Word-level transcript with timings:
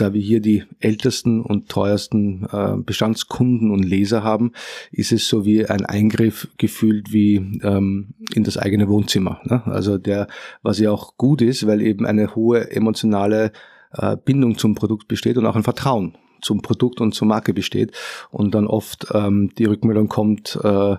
Da 0.00 0.14
wir 0.14 0.20
hier 0.22 0.40
die 0.40 0.64
ältesten 0.78 1.42
und 1.42 1.68
teuersten 1.68 2.46
äh, 2.50 2.74
Bestandskunden 2.78 3.70
und 3.70 3.82
Leser 3.82 4.22
haben, 4.22 4.52
ist 4.90 5.12
es 5.12 5.28
so 5.28 5.44
wie 5.44 5.66
ein 5.66 5.84
Eingriff 5.84 6.48
gefühlt 6.56 7.12
wie 7.12 7.36
ähm, 7.62 8.14
in 8.34 8.42
das 8.42 8.56
eigene 8.56 8.88
Wohnzimmer. 8.88 9.42
Ne? 9.44 9.62
Also 9.66 9.98
der, 9.98 10.26
was 10.62 10.78
ja 10.78 10.90
auch 10.90 11.18
gut 11.18 11.42
ist, 11.42 11.66
weil 11.66 11.82
eben 11.82 12.06
eine 12.06 12.34
hohe 12.34 12.70
emotionale 12.70 13.52
äh, 13.92 14.16
Bindung 14.16 14.56
zum 14.56 14.74
Produkt 14.74 15.06
besteht 15.06 15.36
und 15.36 15.44
auch 15.44 15.56
ein 15.56 15.64
Vertrauen 15.64 16.16
zum 16.40 16.62
Produkt 16.62 17.02
und 17.02 17.14
zur 17.14 17.28
Marke 17.28 17.52
besteht 17.52 17.92
und 18.30 18.54
dann 18.54 18.66
oft 18.66 19.08
ähm, 19.12 19.50
die 19.58 19.66
Rückmeldung 19.66 20.08
kommt, 20.08 20.58
äh, 20.64 20.92
äh, 20.92 20.96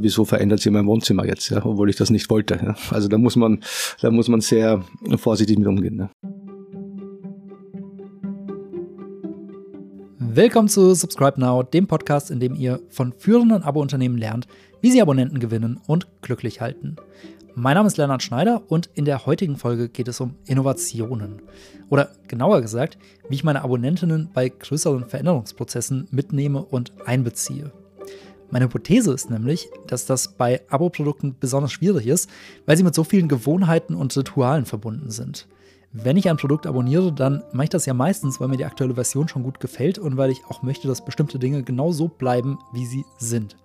wieso 0.00 0.24
verändert 0.24 0.58
sich 0.58 0.72
mein 0.72 0.86
Wohnzimmer 0.86 1.24
jetzt, 1.24 1.48
ja, 1.50 1.64
obwohl 1.64 1.90
ich 1.90 1.94
das 1.94 2.10
nicht 2.10 2.28
wollte. 2.30 2.58
Ja. 2.60 2.74
Also 2.90 3.06
da 3.06 3.18
muss 3.18 3.36
man, 3.36 3.60
da 4.00 4.10
muss 4.10 4.26
man 4.26 4.40
sehr 4.40 4.82
vorsichtig 5.16 5.60
mit 5.60 5.68
umgehen. 5.68 5.98
Ja. 6.00 6.10
Willkommen 10.34 10.68
zu 10.68 10.94
Subscribe 10.94 11.38
Now, 11.38 11.62
dem 11.62 11.86
Podcast, 11.86 12.30
in 12.30 12.40
dem 12.40 12.54
ihr 12.54 12.80
von 12.88 13.12
führenden 13.12 13.62
Abo-Unternehmen 13.62 14.16
lernt, 14.16 14.46
wie 14.80 14.90
sie 14.90 15.02
Abonnenten 15.02 15.40
gewinnen 15.40 15.78
und 15.86 16.06
glücklich 16.22 16.62
halten. 16.62 16.96
Mein 17.54 17.74
Name 17.74 17.86
ist 17.86 17.98
Leonard 17.98 18.22
Schneider 18.22 18.62
und 18.68 18.88
in 18.94 19.04
der 19.04 19.26
heutigen 19.26 19.58
Folge 19.58 19.90
geht 19.90 20.08
es 20.08 20.20
um 20.22 20.36
Innovationen. 20.46 21.42
Oder 21.90 22.12
genauer 22.28 22.62
gesagt, 22.62 22.96
wie 23.28 23.34
ich 23.34 23.44
meine 23.44 23.62
Abonnentinnen 23.62 24.30
bei 24.32 24.48
größeren 24.48 25.06
Veränderungsprozessen 25.06 26.08
mitnehme 26.10 26.64
und 26.64 26.94
einbeziehe. 27.04 27.70
Meine 28.50 28.64
Hypothese 28.64 29.12
ist 29.12 29.28
nämlich, 29.28 29.68
dass 29.86 30.06
das 30.06 30.28
bei 30.28 30.62
Abo-Produkten 30.70 31.36
besonders 31.38 31.72
schwierig 31.72 32.06
ist, 32.06 32.30
weil 32.64 32.78
sie 32.78 32.84
mit 32.84 32.94
so 32.94 33.04
vielen 33.04 33.28
Gewohnheiten 33.28 33.94
und 33.94 34.16
Ritualen 34.16 34.64
verbunden 34.64 35.10
sind. 35.10 35.46
Wenn 35.94 36.16
ich 36.16 36.30
ein 36.30 36.38
Produkt 36.38 36.66
abonniere, 36.66 37.12
dann 37.12 37.42
mache 37.52 37.64
ich 37.64 37.70
das 37.70 37.84
ja 37.84 37.92
meistens, 37.92 38.40
weil 38.40 38.48
mir 38.48 38.56
die 38.56 38.64
aktuelle 38.64 38.94
Version 38.94 39.28
schon 39.28 39.42
gut 39.42 39.60
gefällt 39.60 39.98
und 39.98 40.16
weil 40.16 40.30
ich 40.30 40.46
auch 40.46 40.62
möchte, 40.62 40.88
dass 40.88 41.04
bestimmte 41.04 41.38
Dinge 41.38 41.62
genau 41.62 41.92
so 41.92 42.08
bleiben, 42.08 42.58
wie 42.72 42.86
sie 42.86 43.04
sind. 43.18 43.56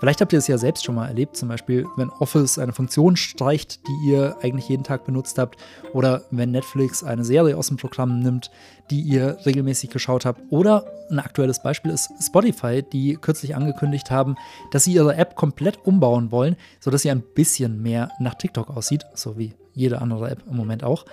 Vielleicht 0.00 0.20
habt 0.20 0.32
ihr 0.32 0.38
es 0.38 0.48
ja 0.48 0.58
selbst 0.58 0.84
schon 0.84 0.96
mal 0.96 1.08
erlebt, 1.08 1.36
zum 1.36 1.48
Beispiel, 1.48 1.86
wenn 1.96 2.10
Office 2.10 2.58
eine 2.58 2.72
Funktion 2.72 3.16
streicht, 3.16 3.80
die 3.86 4.10
ihr 4.10 4.36
eigentlich 4.42 4.68
jeden 4.68 4.84
Tag 4.84 5.04
benutzt 5.04 5.38
habt, 5.38 5.56
oder 5.92 6.22
wenn 6.30 6.50
Netflix 6.50 7.02
eine 7.02 7.24
Serie 7.24 7.56
aus 7.56 7.68
dem 7.68 7.76
Programm 7.76 8.20
nimmt, 8.20 8.50
die 8.90 9.00
ihr 9.00 9.38
regelmäßig 9.46 9.90
geschaut 9.90 10.26
habt. 10.26 10.40
Oder 10.50 10.84
ein 11.10 11.20
aktuelles 11.20 11.62
Beispiel 11.62 11.90
ist 11.90 12.10
Spotify, 12.20 12.82
die 12.82 13.16
kürzlich 13.16 13.56
angekündigt 13.56 14.10
haben, 14.10 14.36
dass 14.72 14.84
sie 14.84 14.94
ihre 14.94 15.16
App 15.16 15.36
komplett 15.36 15.84
umbauen 15.86 16.30
wollen, 16.30 16.56
sodass 16.80 17.02
sie 17.02 17.10
ein 17.10 17.22
bisschen 17.22 17.80
mehr 17.82 18.10
nach 18.18 18.34
TikTok 18.34 18.70
aussieht, 18.70 19.06
so 19.14 19.38
wie 19.38 19.54
jede 19.74 20.02
andere 20.02 20.30
App 20.30 20.42
im 20.48 20.56
Moment 20.56 20.84
auch. 20.84 21.04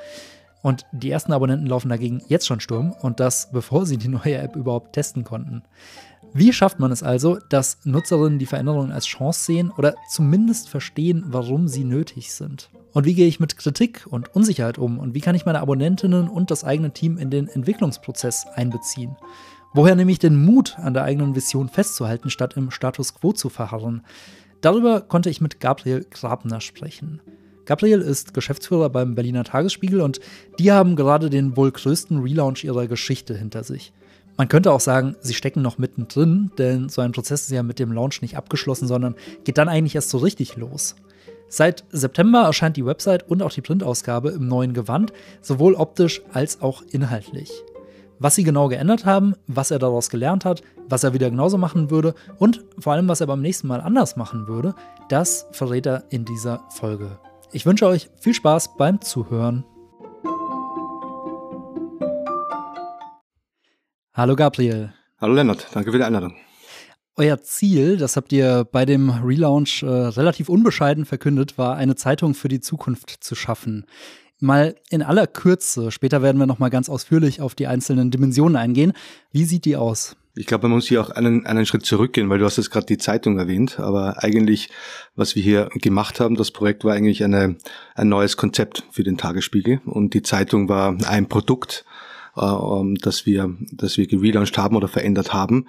Und 0.62 0.86
die 0.92 1.10
ersten 1.10 1.34
Abonnenten 1.34 1.66
laufen 1.66 1.90
dagegen 1.90 2.22
jetzt 2.28 2.46
schon 2.46 2.60
Sturm 2.60 2.94
und 3.02 3.20
das, 3.20 3.50
bevor 3.52 3.86
sie 3.86 3.98
die 3.98 4.08
neue 4.08 4.38
App 4.38 4.56
überhaupt 4.56 4.94
testen 4.94 5.24
konnten. 5.24 5.64
Wie 6.34 6.54
schafft 6.54 6.80
man 6.80 6.94
es 6.94 7.04
also, 7.04 7.40
dass 7.50 7.80
Nutzerinnen 7.84 8.40
die 8.40 8.46
Veränderungen 8.46 8.94
als 8.94 9.06
Chance 9.06 9.44
sehen 9.44 9.72
oder 9.78 9.96
zumindest 10.10 10.70
verstehen, 10.70 11.26
warum 11.28 11.68
sie 11.68 11.84
nötig 11.84 12.32
sind? 12.32 12.70
Und 12.94 13.06
wie 13.06 13.14
gehe 13.14 13.28
ich 13.28 13.42
mit 13.42 13.58
Kritik 13.58 14.06
und 14.10 14.34
Unsicherheit 14.34 14.78
um? 14.78 14.98
Und 14.98 15.14
wie 15.14 15.20
kann 15.20 15.36
ich 15.36 15.46
meine 15.46 15.60
Abonnentinnen 15.60 16.30
und 16.30 16.50
das 16.50 16.64
eigene 16.64 16.92
Team 16.92 17.18
in 17.18 17.32
den 17.32 17.50
Entwicklungsprozess 17.50 18.48
einbeziehen? 18.56 19.18
Woher 19.74 19.96
nehme 19.96 20.12
ich 20.12 20.20
den 20.20 20.44
Mut, 20.44 20.78
an 20.80 20.94
der 20.94 21.04
eigenen 21.04 21.36
Vision 21.36 21.68
festzuhalten, 21.68 22.30
statt 22.30 22.56
im 22.56 22.72
Status 22.72 23.14
quo 23.14 23.34
zu 23.34 23.50
verharren? 23.50 24.06
Darüber 24.62 25.02
konnte 25.02 25.30
ich 25.30 25.42
mit 25.42 25.60
Gabriel 25.60 26.06
Grabner 26.10 26.62
sprechen. 26.62 27.22
Gabriel 27.66 28.02
ist 28.02 28.34
Geschäftsführer 28.34 28.90
beim 28.90 29.16
Berliner 29.16 29.44
Tagesspiegel 29.44 30.02
und 30.02 30.20
die 30.60 30.72
haben 30.72 30.96
gerade 30.96 31.30
den 31.30 31.58
wohl 31.58 31.72
größten 31.72 32.20
Relaunch 32.20 32.64
ihrer 32.64 32.88
Geschichte 32.88 33.36
hinter 33.38 33.64
sich. 33.64 33.92
Man 34.42 34.48
könnte 34.48 34.72
auch 34.72 34.80
sagen, 34.80 35.16
sie 35.22 35.36
stecken 35.36 35.62
noch 35.62 35.78
mittendrin, 35.78 36.50
denn 36.58 36.90
so 36.90 37.02
ein 37.02 37.12
Prozess 37.12 37.44
ist 37.44 37.52
ja 37.52 37.62
mit 37.62 37.78
dem 37.78 37.92
Launch 37.92 38.24
nicht 38.24 38.38
abgeschlossen, 38.38 38.88
sondern 38.88 39.14
geht 39.44 39.60
dann 39.60 39.70
eigentlich 39.70 39.94
erst 39.94 40.10
so 40.10 40.18
richtig 40.18 40.58
los. 40.58 40.96
Seit 41.48 41.84
September 41.92 42.42
erscheint 42.46 42.76
die 42.76 42.84
Website 42.88 43.30
und 43.30 43.44
auch 43.44 43.52
die 43.52 43.62
Printausgabe 43.62 44.32
im 44.32 44.48
neuen 44.48 44.74
Gewand, 44.74 45.14
sowohl 45.44 45.76
optisch 45.76 46.24
als 46.34 46.60
auch 46.60 46.82
inhaltlich. 46.90 47.52
Was 48.18 48.34
sie 48.34 48.44
genau 48.44 48.68
geändert 48.68 49.06
haben, 49.06 49.36
was 49.46 49.70
er 49.70 49.78
daraus 49.78 50.10
gelernt 50.10 50.44
hat, 50.44 50.64
was 50.90 51.04
er 51.04 51.14
wieder 51.14 51.30
genauso 51.30 51.60
machen 51.60 51.92
würde 51.92 52.16
und 52.40 52.64
vor 52.80 52.94
allem, 52.94 53.08
was 53.08 53.22
er 53.22 53.28
beim 53.28 53.44
nächsten 53.44 53.68
Mal 53.68 53.82
anders 53.82 54.16
machen 54.16 54.48
würde, 54.48 54.74
das 55.08 55.46
verrät 55.52 55.86
er 55.86 56.06
in 56.10 56.26
dieser 56.26 56.64
Folge. 56.70 57.20
Ich 57.52 57.68
wünsche 57.68 57.86
euch 57.86 58.10
viel 58.20 58.34
Spaß 58.34 58.76
beim 58.76 59.02
Zuhören. 59.02 59.66
Hallo 64.14 64.36
Gabriel. 64.36 64.94
Hallo 65.22 65.34
Lennart, 65.34 65.68
danke 65.74 65.90
für 65.90 65.98
die 65.98 66.04
Einladung. 66.04 66.36
Euer 67.16 67.42
Ziel, 67.44 67.96
das 67.96 68.18
habt 68.18 68.34
ihr 68.34 68.68
bei 68.70 68.86
dem 68.86 69.10
Relaunch 69.10 69.84
äh, 69.84 69.86
relativ 69.86 70.50
unbescheiden 70.50 71.06
verkündet, 71.06 71.58
war 71.58 71.78
eine 71.78 71.96
Zeitung 71.96 72.34
für 72.34 72.50
die 72.50 72.60
Zukunft 72.60 73.24
zu 73.24 73.36
schaffen. 73.36 73.86
Mal 74.42 74.76
in 74.90 75.02
aller 75.02 75.28
Kürze, 75.28 75.92
später 75.92 76.22
werden 76.22 76.40
wir 76.40 76.46
noch 76.46 76.60
mal 76.60 76.70
ganz 76.70 76.90
ausführlich 76.90 77.40
auf 77.40 77.56
die 77.56 77.68
einzelnen 77.68 78.12
Dimensionen 78.12 78.58
eingehen. 78.58 78.92
Wie 79.32 79.46
sieht 79.46 79.64
die 79.64 79.78
aus? 79.78 80.18
Ich 80.36 80.46
glaube, 80.46 80.64
man 80.68 80.76
muss 80.76 80.88
hier 80.88 81.00
auch 81.00 81.10
einen, 81.10 81.46
einen 81.46 81.66
Schritt 81.66 81.86
zurückgehen, 81.86 82.30
weil 82.30 82.40
du 82.40 82.46
hast 82.46 82.58
jetzt 82.58 82.72
gerade 82.72 82.86
die 82.86 82.98
Zeitung 82.98 83.38
erwähnt, 83.38 83.80
aber 83.80 84.24
eigentlich, 84.24 84.70
was 85.16 85.36
wir 85.36 85.44
hier 85.44 85.70
gemacht 85.76 86.20
haben, 86.20 86.36
das 86.36 86.52
Projekt 86.52 86.84
war 86.84 86.94
eigentlich 86.94 87.24
eine, 87.24 87.58
ein 87.96 88.10
neues 88.10 88.36
Konzept 88.36 88.84
für 88.92 89.04
den 89.04 89.18
Tagesspiegel 89.18 89.80
und 89.86 90.14
die 90.14 90.22
Zeitung 90.22 90.68
war 90.68 90.98
ein 91.06 91.30
Produkt, 91.30 91.86
äh, 92.36 92.46
ähm, 92.46 92.96
dass 92.96 93.26
wir, 93.26 93.56
dass 93.72 93.98
wir 93.98 94.08
gelauncht 94.08 94.58
haben 94.58 94.76
oder 94.76 94.88
verändert 94.88 95.34
haben. 95.34 95.68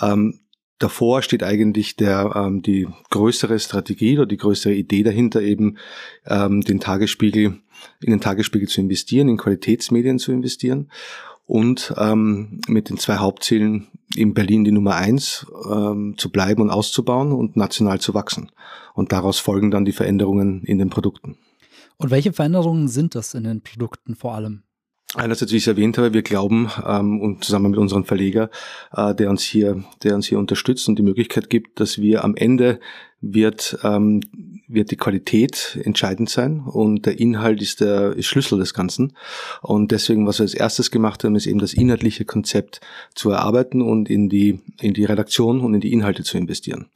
Ähm, 0.00 0.40
davor 0.78 1.22
steht 1.22 1.42
eigentlich 1.42 1.96
der, 1.96 2.32
ähm, 2.34 2.62
die 2.62 2.88
größere 3.10 3.58
Strategie 3.58 4.18
oder 4.18 4.26
die 4.26 4.36
größere 4.36 4.74
Idee 4.74 5.02
dahinter, 5.02 5.42
eben 5.42 5.76
den 6.26 6.80
Tagesspiegel, 6.80 7.60
in 8.00 8.10
den 8.10 8.20
Tagesspiegel 8.20 8.68
zu 8.68 8.80
investieren, 8.80 9.28
in 9.28 9.36
Qualitätsmedien 9.36 10.18
zu 10.18 10.32
investieren 10.32 10.90
und 11.46 11.94
mit 12.68 12.90
den 12.90 12.98
zwei 12.98 13.16
Hauptzielen 13.16 13.88
in 14.14 14.34
Berlin 14.34 14.64
die 14.64 14.72
Nummer 14.72 14.96
eins 14.96 15.46
zu 16.16 16.30
bleiben 16.30 16.62
und 16.62 16.70
auszubauen 16.70 17.32
und 17.32 17.56
national 17.56 18.00
zu 18.00 18.14
wachsen. 18.14 18.52
Und 18.94 19.12
daraus 19.12 19.38
folgen 19.38 19.70
dann 19.70 19.84
die 19.84 19.92
Veränderungen 19.92 20.62
in 20.64 20.78
den 20.78 20.90
Produkten. 20.90 21.36
Und 21.96 22.10
welche 22.10 22.32
Veränderungen 22.32 22.88
sind 22.88 23.14
das 23.14 23.34
in 23.34 23.44
den 23.44 23.62
Produkten 23.62 24.14
vor 24.14 24.34
allem? 24.34 24.62
Einerseits, 25.16 25.50
wie 25.50 25.56
ich 25.56 25.64
es 25.64 25.66
erwähnt 25.66 25.98
habe, 25.98 26.14
wir 26.14 26.22
glauben 26.22 26.70
ähm, 26.86 27.20
und 27.20 27.42
zusammen 27.42 27.72
mit 27.72 27.80
unserem 27.80 28.04
Verleger, 28.04 28.48
äh, 28.92 29.12
der 29.12 29.28
uns 29.28 29.42
hier, 29.42 29.82
der 30.04 30.14
uns 30.14 30.26
hier 30.26 30.38
unterstützt 30.38 30.88
und 30.88 30.98
die 30.98 31.02
Möglichkeit 31.02 31.50
gibt, 31.50 31.80
dass 31.80 31.98
wir 31.98 32.22
am 32.22 32.36
Ende 32.36 32.78
wird, 33.20 33.78
ähm, 33.82 34.20
wird 34.72 34.90
die 34.90 34.96
Qualität 34.96 35.78
entscheidend 35.82 36.30
sein 36.30 36.60
und 36.60 37.06
der 37.06 37.18
Inhalt 37.18 37.60
ist 37.60 37.80
der 37.80 38.12
ist 38.12 38.26
Schlüssel 38.26 38.58
des 38.58 38.74
Ganzen. 38.74 39.12
Und 39.62 39.90
deswegen, 39.90 40.26
was 40.26 40.38
wir 40.38 40.44
als 40.44 40.54
erstes 40.54 40.90
gemacht 40.90 41.24
haben, 41.24 41.34
ist 41.34 41.46
eben 41.46 41.58
das 41.58 41.74
inhaltliche 41.74 42.24
Konzept 42.24 42.80
zu 43.14 43.30
erarbeiten 43.30 43.82
und 43.82 44.08
in 44.08 44.28
die, 44.28 44.60
in 44.80 44.94
die 44.94 45.04
Redaktion 45.04 45.60
und 45.60 45.74
in 45.74 45.80
die 45.80 45.92
Inhalte 45.92 46.22
zu 46.22 46.38
investieren. 46.38 46.86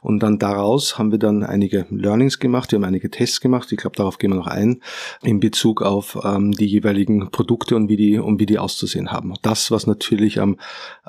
Und 0.00 0.22
dann 0.22 0.38
daraus 0.38 0.98
haben 0.98 1.10
wir 1.10 1.18
dann 1.18 1.42
einige 1.42 1.86
Learnings 1.90 2.38
gemacht, 2.38 2.72
wir 2.72 2.76
haben 2.76 2.84
einige 2.84 3.10
Tests 3.10 3.40
gemacht, 3.40 3.70
ich 3.72 3.78
glaube, 3.78 3.96
darauf 3.96 4.18
gehen 4.18 4.30
wir 4.30 4.36
noch 4.36 4.46
ein, 4.46 4.82
in 5.22 5.40
Bezug 5.40 5.82
auf 5.82 6.18
ähm, 6.24 6.52
die 6.52 6.66
jeweiligen 6.66 7.30
Produkte 7.30 7.76
und 7.76 7.88
wie 7.88 7.96
die, 7.96 8.18
und 8.18 8.40
wie 8.40 8.46
die 8.46 8.58
auszusehen 8.58 9.10
haben. 9.10 9.34
Das, 9.42 9.70
was 9.70 9.86
natürlich 9.86 10.40
am 10.40 10.56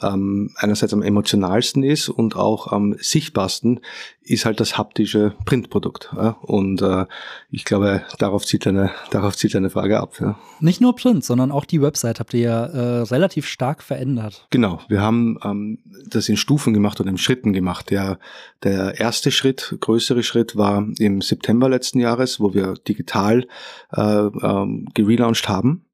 ähm, 0.01 0.51
einerseits 0.57 0.93
am 0.93 1.01
emotionalsten 1.01 1.83
ist 1.83 2.09
und 2.09 2.35
auch 2.35 2.71
am 2.71 2.95
sichtbarsten, 2.99 3.79
ist 4.21 4.45
halt 4.45 4.59
das 4.59 4.77
haptische 4.77 5.35
Printprodukt. 5.45 6.12
Ja? 6.15 6.29
Und 6.41 6.81
äh, 6.81 7.05
ich 7.49 7.65
glaube, 7.65 8.03
darauf 8.19 8.45
zieht 8.45 8.67
eine, 8.67 8.91
darauf 9.11 9.35
zieht 9.35 9.55
eine 9.55 9.69
Frage 9.69 9.99
ab. 9.99 10.15
Ja. 10.19 10.37
Nicht 10.59 10.81
nur 10.81 10.95
Print, 10.95 11.23
sondern 11.23 11.51
auch 11.51 11.65
die 11.65 11.81
Website 11.81 12.19
habt 12.19 12.33
ihr 12.33 12.39
ja 12.39 12.65
äh, 12.65 13.01
relativ 13.01 13.47
stark 13.47 13.83
verändert. 13.83 14.47
Genau, 14.49 14.79
wir 14.87 15.01
haben 15.01 15.37
ähm, 15.43 15.79
das 16.07 16.29
in 16.29 16.37
Stufen 16.37 16.73
gemacht 16.73 16.99
und 16.99 17.07
in 17.07 17.17
Schritten 17.17 17.53
gemacht. 17.53 17.89
Der, 17.89 18.19
der 18.63 18.99
erste 18.99 19.31
Schritt, 19.31 19.75
größere 19.79 20.23
Schritt 20.23 20.55
war 20.55 20.85
im 20.99 21.21
September 21.21 21.69
letzten 21.69 21.99
Jahres, 21.99 22.39
wo 22.39 22.53
wir 22.53 22.73
digital 22.73 23.45
äh, 23.91 24.01
ähm, 24.01 24.87
gelauncht 24.93 25.49
haben 25.49 25.85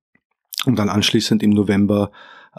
und 0.65 0.77
dann 0.77 0.89
anschließend 0.89 1.44
im 1.44 1.51
November 1.51 2.11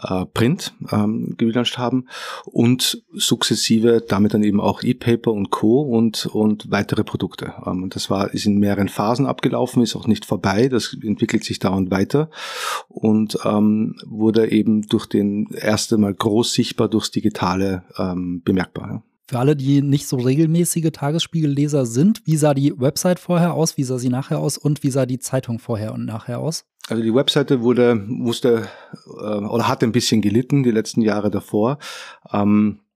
äh, 0.03 0.25
Print 0.25 0.73
ähm, 0.91 1.35
gelauncht 1.37 1.77
haben 1.77 2.07
und 2.45 3.03
sukzessive 3.13 4.03
damit 4.07 4.33
dann 4.33 4.43
eben 4.43 4.59
auch 4.59 4.83
E-Paper 4.83 5.31
und 5.31 5.49
Co. 5.49 5.81
und, 5.81 6.25
und 6.27 6.69
weitere 6.71 7.03
Produkte. 7.03 7.53
Ähm, 7.65 7.89
das 7.89 8.09
war, 8.09 8.33
ist 8.33 8.45
in 8.45 8.59
mehreren 8.59 8.89
Phasen 8.89 9.25
abgelaufen, 9.25 9.83
ist 9.83 9.95
auch 9.95 10.07
nicht 10.07 10.25
vorbei, 10.25 10.67
das 10.67 10.95
entwickelt 11.01 11.43
sich 11.43 11.59
dauernd 11.59 11.91
weiter 11.91 12.29
und 12.87 13.37
ähm, 13.45 13.95
wurde 14.05 14.51
eben 14.51 14.83
durch 14.83 15.05
den 15.05 15.47
erste 15.51 15.97
Mal 15.97 16.13
groß 16.13 16.53
sichtbar 16.53 16.89
durchs 16.89 17.11
Digitale 17.11 17.83
ähm, 17.97 18.41
bemerkbar. 18.43 18.87
Ja. 18.91 19.10
Für 19.31 19.39
alle, 19.39 19.55
die 19.55 19.81
nicht 19.81 20.07
so 20.07 20.17
regelmäßige 20.17 20.91
Tagesspiegelleser 20.91 21.85
sind, 21.85 22.21
wie 22.25 22.35
sah 22.35 22.53
die 22.53 22.73
Website 22.77 23.17
vorher 23.17 23.53
aus, 23.53 23.77
wie 23.77 23.85
sah 23.85 23.97
sie 23.97 24.09
nachher 24.09 24.39
aus 24.39 24.57
und 24.57 24.83
wie 24.83 24.91
sah 24.91 25.05
die 25.05 25.19
Zeitung 25.19 25.57
vorher 25.57 25.93
und 25.93 26.03
nachher 26.03 26.39
aus? 26.39 26.65
Also 26.89 27.01
die 27.01 27.15
Webseite 27.15 27.61
wurde, 27.61 27.95
musste 27.95 28.67
äh, 29.05 29.21
oder 29.21 29.69
hat 29.69 29.83
ein 29.83 29.93
bisschen 29.93 30.21
gelitten 30.21 30.63
die 30.63 30.71
letzten 30.71 31.01
Jahre 31.01 31.31
davor. 31.31 31.77
Ähm, 32.33 32.81
äh, 32.81 32.90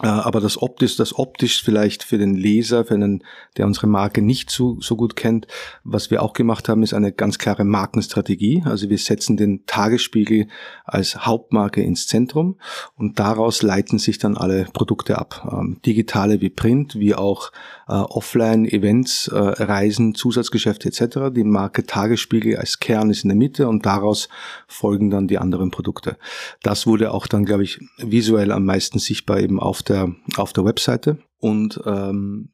aber 0.00 0.40
das 0.40 0.60
optisch, 0.60 0.96
das 0.96 1.16
optisch 1.16 1.62
vielleicht 1.62 2.02
für 2.02 2.18
den 2.18 2.34
Leser, 2.34 2.84
für 2.84 2.94
einen, 2.94 3.22
der 3.56 3.66
unsere 3.66 3.86
Marke 3.86 4.22
nicht 4.22 4.50
so, 4.50 4.76
so 4.80 4.96
gut 4.96 5.14
kennt, 5.14 5.46
was 5.84 6.10
wir 6.10 6.20
auch 6.20 6.32
gemacht 6.32 6.68
haben, 6.68 6.82
ist 6.82 6.94
eine 6.94 7.12
ganz 7.12 7.38
klare 7.38 7.64
Markenstrategie. 7.64 8.64
Also 8.64 8.90
wir 8.90 8.98
setzen 8.98 9.36
den 9.36 9.66
Tagesspiegel 9.66 10.48
als 10.84 11.24
Hauptmarke 11.24 11.80
ins 11.80 12.08
Zentrum 12.08 12.58
und 12.96 13.20
daraus 13.20 13.62
leiten 13.62 14.00
sich 14.00 14.18
dann 14.18 14.36
alle 14.36 14.64
Produkte 14.72 15.16
ab. 15.16 15.48
Ähm, 15.52 15.78
digitale 15.86 16.40
wie 16.40 16.50
Print, 16.50 16.96
wie 16.96 17.14
auch 17.14 17.52
äh, 17.86 17.92
Offline, 17.92 18.64
Events, 18.64 19.28
äh, 19.28 19.38
Reisen, 19.38 20.16
Zusatzgeschäfte 20.16 20.88
etc. 20.88 21.32
Die 21.32 21.44
Marke 21.44 21.86
Tagesspiegel 21.86 22.56
als 22.56 22.80
Kern 22.80 23.10
ist 23.10 23.22
in 23.22 23.28
der 23.28 23.38
Mitte 23.38 23.68
und 23.68 23.86
daraus 23.86 24.28
folgen 24.66 25.10
dann 25.10 25.28
die 25.28 25.38
anderen 25.38 25.70
Produkte. 25.70 26.16
Das 26.62 26.84
wurde 26.84 27.12
auch 27.12 27.28
dann, 27.28 27.44
glaube 27.44 27.62
ich, 27.62 27.78
visuell 27.98 28.50
am 28.50 28.64
meisten 28.64 28.98
sichtbar 28.98 29.38
eben 29.38 29.60
auf 29.60 29.83
der, 29.84 30.14
auf 30.36 30.52
der 30.52 30.64
Webseite. 30.64 31.18
Und 31.38 31.80
ähm, 31.84 32.50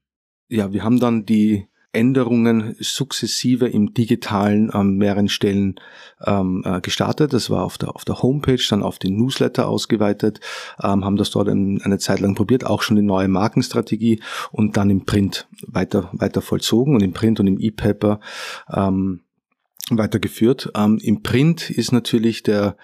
ja, 0.48 0.72
wir 0.72 0.82
haben 0.84 0.98
dann 0.98 1.24
die 1.24 1.66
Änderungen 1.92 2.76
sukzessive 2.78 3.68
im 3.68 3.94
Digitalen 3.94 4.70
an 4.70 4.96
mehreren 4.96 5.28
Stellen 5.28 5.74
ähm, 6.24 6.62
äh, 6.64 6.80
gestartet. 6.80 7.32
Das 7.32 7.50
war 7.50 7.64
auf 7.64 7.78
der, 7.78 7.94
auf 7.96 8.04
der 8.04 8.22
Homepage, 8.22 8.62
dann 8.68 8.82
auf 8.82 8.98
den 8.98 9.16
Newsletter 9.16 9.68
ausgeweitet, 9.68 10.40
ähm, 10.82 11.04
haben 11.04 11.16
das 11.16 11.30
dort 11.30 11.48
in, 11.48 11.82
eine 11.82 11.98
Zeit 11.98 12.20
lang 12.20 12.34
probiert, 12.34 12.64
auch 12.64 12.82
schon 12.82 12.96
die 12.96 13.02
neue 13.02 13.28
Markenstrategie 13.28 14.22
und 14.52 14.76
dann 14.76 14.90
im 14.90 15.04
Print 15.04 15.48
weiter, 15.66 16.10
weiter 16.12 16.42
vollzogen 16.42 16.94
und 16.94 17.02
im 17.02 17.12
Print 17.12 17.40
und 17.40 17.48
im 17.48 17.58
E-Paper 17.58 18.20
ähm, 18.72 19.22
weitergeführt. 19.98 20.70
Ähm, 20.76 20.98
Im 21.02 21.22
Print 21.22 21.70
ist 21.70 21.92
natürlich 21.92 22.42
der 22.42 22.76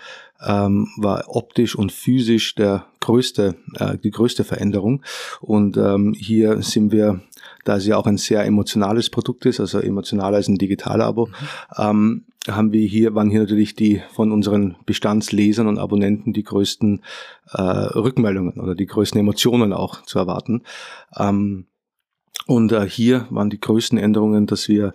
ähm, 0.44 0.88
war 0.97 1.25
optisch 1.29 1.76
und 1.76 1.93
physisch 1.93 2.55
der 2.55 2.87
größte, 3.00 3.56
äh, 3.79 3.97
die 3.99 4.11
größte 4.11 4.44
Veränderung. 4.44 5.03
Und 5.41 5.76
ähm, 5.76 6.14
hier 6.14 6.62
sind 6.62 6.93
wir, 6.93 7.20
da 7.64 7.76
es 7.76 7.87
ja 7.87 7.97
auch 7.97 8.06
ein 8.06 8.19
sehr 8.19 8.44
emotionales 8.44 9.11
Produkt 9.11 9.47
ist, 9.47 9.61
also 9.61 9.79
emotionaler 9.81 10.37
als 10.37 10.49
ein 10.49 10.58
Digital-Abo, 10.58 11.26
mhm. 11.26 11.32
ähm, 11.79 12.25
haben 12.49 12.73
wir 12.73 12.87
hier, 12.87 13.14
waren 13.14 13.31
hier 13.31 13.41
natürlich 13.41 13.75
die 13.75 14.03
von 14.12 14.31
unseren 14.31 14.76
Bestandslesern 14.87 15.67
und 15.67 15.79
Abonnenten 15.79 16.32
die 16.32 16.44
größten 16.44 17.03
äh, 17.53 17.61
Rückmeldungen 17.61 18.61
oder 18.61 18.76
die 18.76 18.87
größten 18.87 19.19
Emotionen 19.19 19.73
auch 19.73 20.03
zu 20.03 20.19
erwarten. 20.19 20.62
Ähm, 21.17 21.67
und 22.47 22.70
äh, 22.70 22.88
hier 22.88 23.26
waren 23.31 23.50
die 23.50 23.61
größten 23.61 23.99
Änderungen, 23.99 24.47
dass 24.47 24.69
wir 24.69 24.94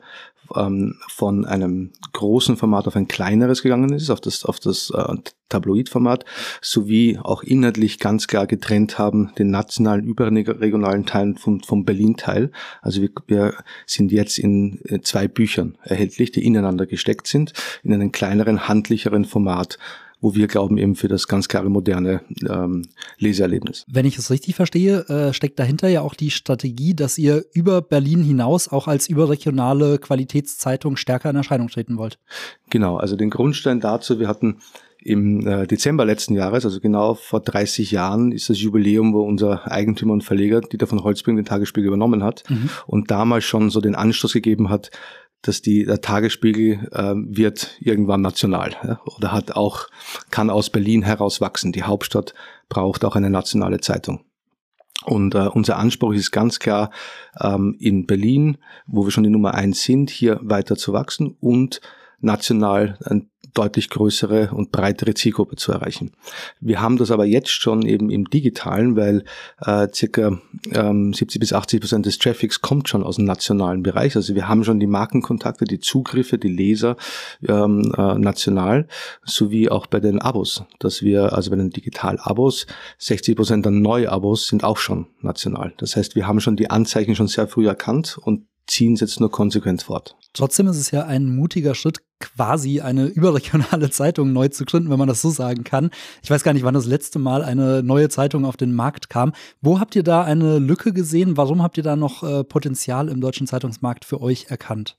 ähm, 0.55 0.95
von 1.07 1.45
einem 1.45 1.91
großen 2.13 2.57
Format 2.57 2.87
auf 2.87 2.95
ein 2.95 3.07
kleineres 3.07 3.61
gegangen 3.61 3.93
ist, 3.93 4.09
auf 4.09 4.21
das, 4.21 4.45
auf 4.45 4.59
das 4.59 4.91
äh, 4.91 5.15
Tabloid-Format, 5.49 6.25
sowie 6.61 7.19
auch 7.21 7.43
inhaltlich 7.43 7.99
ganz 7.99 8.27
klar 8.27 8.47
getrennt 8.47 8.97
haben 8.97 9.31
den 9.37 9.51
nationalen, 9.51 10.05
überregionalen 10.05 11.05
Teil 11.05 11.35
vom, 11.35 11.61
vom 11.61 11.85
Berlin-Teil. 11.85 12.51
Also 12.81 13.01
wir, 13.01 13.09
wir 13.27 13.53
sind 13.85 14.11
jetzt 14.11 14.39
in 14.39 14.79
äh, 14.85 15.01
zwei 15.01 15.27
Büchern 15.27 15.77
erhältlich, 15.83 16.31
die 16.31 16.45
ineinander 16.45 16.85
gesteckt 16.85 17.27
sind, 17.27 17.53
in 17.83 17.93
einem 17.93 18.11
kleineren, 18.11 18.67
handlicheren 18.67 19.25
Format 19.25 19.77
wo 20.21 20.35
wir 20.35 20.47
glauben 20.47 20.77
eben 20.77 20.95
für 20.95 21.07
das 21.07 21.27
ganz 21.27 21.47
klare 21.47 21.69
moderne 21.69 22.21
ähm, 22.47 22.83
Leseerlebnis. 23.17 23.85
Wenn 23.87 24.05
ich 24.05 24.17
es 24.17 24.29
richtig 24.29 24.55
verstehe, 24.55 25.01
äh, 25.09 25.33
steckt 25.33 25.59
dahinter 25.59 25.89
ja 25.89 26.01
auch 26.01 26.13
die 26.13 26.31
Strategie, 26.31 26.93
dass 26.93 27.17
ihr 27.17 27.43
über 27.53 27.81
Berlin 27.81 28.23
hinaus 28.23 28.67
auch 28.67 28.87
als 28.87 29.09
überregionale 29.09 29.97
Qualitätszeitung 29.97 30.95
stärker 30.95 31.31
in 31.31 31.35
Erscheinung 31.35 31.67
treten 31.67 31.97
wollt. 31.97 32.19
Genau, 32.69 32.97
also 32.97 33.15
den 33.15 33.31
Grundstein 33.31 33.79
dazu, 33.79 34.19
wir 34.19 34.27
hatten 34.27 34.57
im 35.03 35.45
äh, 35.47 35.65
Dezember 35.65 36.05
letzten 36.05 36.35
Jahres, 36.35 36.63
also 36.63 36.79
genau 36.79 37.15
vor 37.15 37.39
30 37.39 37.89
Jahren, 37.89 38.31
ist 38.31 38.49
das 38.49 38.61
Jubiläum, 38.61 39.13
wo 39.13 39.23
unser 39.23 39.71
Eigentümer 39.71 40.13
und 40.13 40.23
Verleger 40.23 40.61
Dieter 40.61 40.85
von 40.85 41.03
Holzbring 41.03 41.35
den 41.35 41.45
Tagesspiegel 41.45 41.87
übernommen 41.87 42.23
hat 42.23 42.43
mhm. 42.49 42.69
und 42.85 43.09
damals 43.09 43.43
schon 43.43 43.71
so 43.71 43.81
den 43.81 43.95
Anstoß 43.95 44.33
gegeben 44.33 44.69
hat, 44.69 44.91
dass 45.41 45.61
die, 45.61 45.85
der 45.85 46.01
Tagesspiegel 46.01 46.89
äh, 46.91 47.13
wird 47.15 47.77
irgendwann 47.79 48.21
national 48.21 48.75
ja, 48.83 49.01
oder 49.17 49.31
hat 49.31 49.55
auch, 49.55 49.87
kann 50.29 50.49
aus 50.49 50.69
Berlin 50.69 51.01
heraus 51.01 51.41
wachsen. 51.41 51.71
Die 51.71 51.83
Hauptstadt 51.83 52.33
braucht 52.69 53.03
auch 53.03 53.15
eine 53.15 53.29
nationale 53.29 53.79
Zeitung. 53.79 54.23
Und 55.03 55.33
äh, 55.33 55.47
unser 55.47 55.77
Anspruch 55.77 56.13
ist 56.13 56.31
ganz 56.31 56.59
klar, 56.59 56.91
ähm, 57.39 57.75
in 57.79 58.05
Berlin, 58.05 58.57
wo 58.85 59.03
wir 59.03 59.11
schon 59.11 59.23
die 59.23 59.31
Nummer 59.31 59.55
eins 59.55 59.83
sind, 59.83 60.11
hier 60.11 60.39
weiter 60.43 60.75
zu 60.75 60.93
wachsen 60.93 61.35
und 61.39 61.81
national 62.19 62.99
ein 63.03 63.30
deutlich 63.53 63.89
größere 63.89 64.51
und 64.53 64.71
breitere 64.71 65.13
Zielgruppe 65.13 65.55
zu 65.55 65.71
erreichen. 65.71 66.11
Wir 66.59 66.81
haben 66.81 66.97
das 66.97 67.11
aber 67.11 67.25
jetzt 67.25 67.49
schon 67.49 67.83
eben 67.83 68.09
im 68.09 68.29
Digitalen, 68.29 68.95
weil 68.95 69.23
äh, 69.59 69.87
circa 69.93 70.39
ähm, 70.71 71.13
70 71.13 71.39
bis 71.39 71.53
80 71.53 71.81
Prozent 71.81 72.05
des 72.05 72.17
Traffics 72.17 72.61
kommt 72.61 72.89
schon 72.89 73.03
aus 73.03 73.17
dem 73.17 73.25
nationalen 73.25 73.83
Bereich. 73.83 74.15
Also 74.15 74.35
wir 74.35 74.47
haben 74.47 74.63
schon 74.63 74.79
die 74.79 74.87
Markenkontakte, 74.87 75.65
die 75.65 75.79
Zugriffe, 75.79 76.37
die 76.37 76.49
Leser 76.49 76.97
ähm, 77.47 77.93
äh, 77.97 78.17
national, 78.17 78.87
sowie 79.23 79.69
auch 79.69 79.87
bei 79.87 79.99
den 79.99 80.19
Abos, 80.19 80.63
dass 80.79 81.01
wir, 81.01 81.33
also 81.33 81.51
bei 81.51 81.57
den 81.57 81.69
Digital-Abos, 81.69 82.67
60 82.97 83.35
Prozent 83.35 83.65
der 83.65 83.71
Neuabos 83.71 84.47
sind 84.47 84.63
auch 84.63 84.77
schon 84.77 85.07
national. 85.21 85.73
Das 85.77 85.95
heißt, 85.95 86.15
wir 86.15 86.27
haben 86.27 86.39
schon 86.39 86.55
die 86.55 86.69
Anzeichen 86.69 87.15
schon 87.15 87.27
sehr 87.27 87.47
früh 87.47 87.67
erkannt 87.67 88.17
und 88.21 88.45
ziehen 88.71 88.93
es 88.93 89.01
jetzt 89.01 89.19
nur 89.19 89.29
konsequent 89.29 89.83
fort. 89.83 90.15
Trotzdem 90.33 90.67
ist 90.67 90.77
es 90.77 90.91
ja 90.91 91.05
ein 91.05 91.35
mutiger 91.35 91.75
Schritt, 91.75 91.99
quasi 92.19 92.79
eine 92.79 93.05
überregionale 93.07 93.89
Zeitung 93.91 94.31
neu 94.31 94.47
zu 94.47 94.63
gründen, 94.63 94.89
wenn 94.89 94.97
man 94.97 95.09
das 95.09 95.21
so 95.21 95.29
sagen 95.29 95.65
kann. 95.65 95.91
Ich 96.23 96.31
weiß 96.31 96.43
gar 96.43 96.53
nicht, 96.53 96.63
wann 96.63 96.73
das 96.73 96.85
letzte 96.85 97.19
Mal 97.19 97.43
eine 97.43 97.83
neue 97.83 98.07
Zeitung 98.07 98.45
auf 98.45 98.55
den 98.55 98.73
Markt 98.73 99.09
kam. 99.09 99.33
Wo 99.59 99.81
habt 99.81 99.95
ihr 99.97 100.03
da 100.03 100.23
eine 100.23 100.59
Lücke 100.59 100.93
gesehen? 100.93 101.35
Warum 101.35 101.61
habt 101.61 101.77
ihr 101.77 101.83
da 101.83 101.97
noch 101.97 102.23
äh, 102.23 102.45
Potenzial 102.45 103.09
im 103.09 103.19
deutschen 103.19 103.45
Zeitungsmarkt 103.45 104.05
für 104.05 104.21
euch 104.21 104.45
erkannt? 104.47 104.97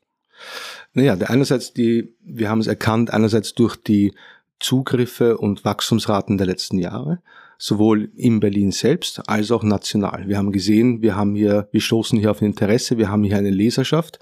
Naja, 0.93 1.15
einerseits 1.15 1.73
die, 1.73 2.15
wir 2.21 2.51
haben 2.51 2.61
es 2.61 2.67
erkannt, 2.67 3.11
einerseits 3.11 3.55
durch 3.55 3.77
die 3.77 4.13
Zugriffe 4.61 5.39
und 5.39 5.65
Wachstumsraten 5.65 6.37
der 6.37 6.47
letzten 6.47 6.79
Jahre 6.79 7.23
sowohl 7.63 8.11
in 8.17 8.41
Berlin 8.41 8.73
selbst 8.73 9.29
als 9.29 9.53
auch 9.53 9.63
national. 9.63 10.27
Wir 10.27 10.37
haben 10.37 10.51
gesehen, 10.51 11.01
wir 11.01 11.15
haben 11.15 11.37
hier, 11.37 11.69
wir 11.71 11.81
stoßen 11.81 12.19
hier 12.19 12.33
auf 12.33 12.43
ein 12.43 12.47
Interesse, 12.47 12.99
wir 12.99 13.09
haben 13.09 13.23
hier 13.23 13.37
eine 13.37 13.51
Leserschaft. 13.51 14.19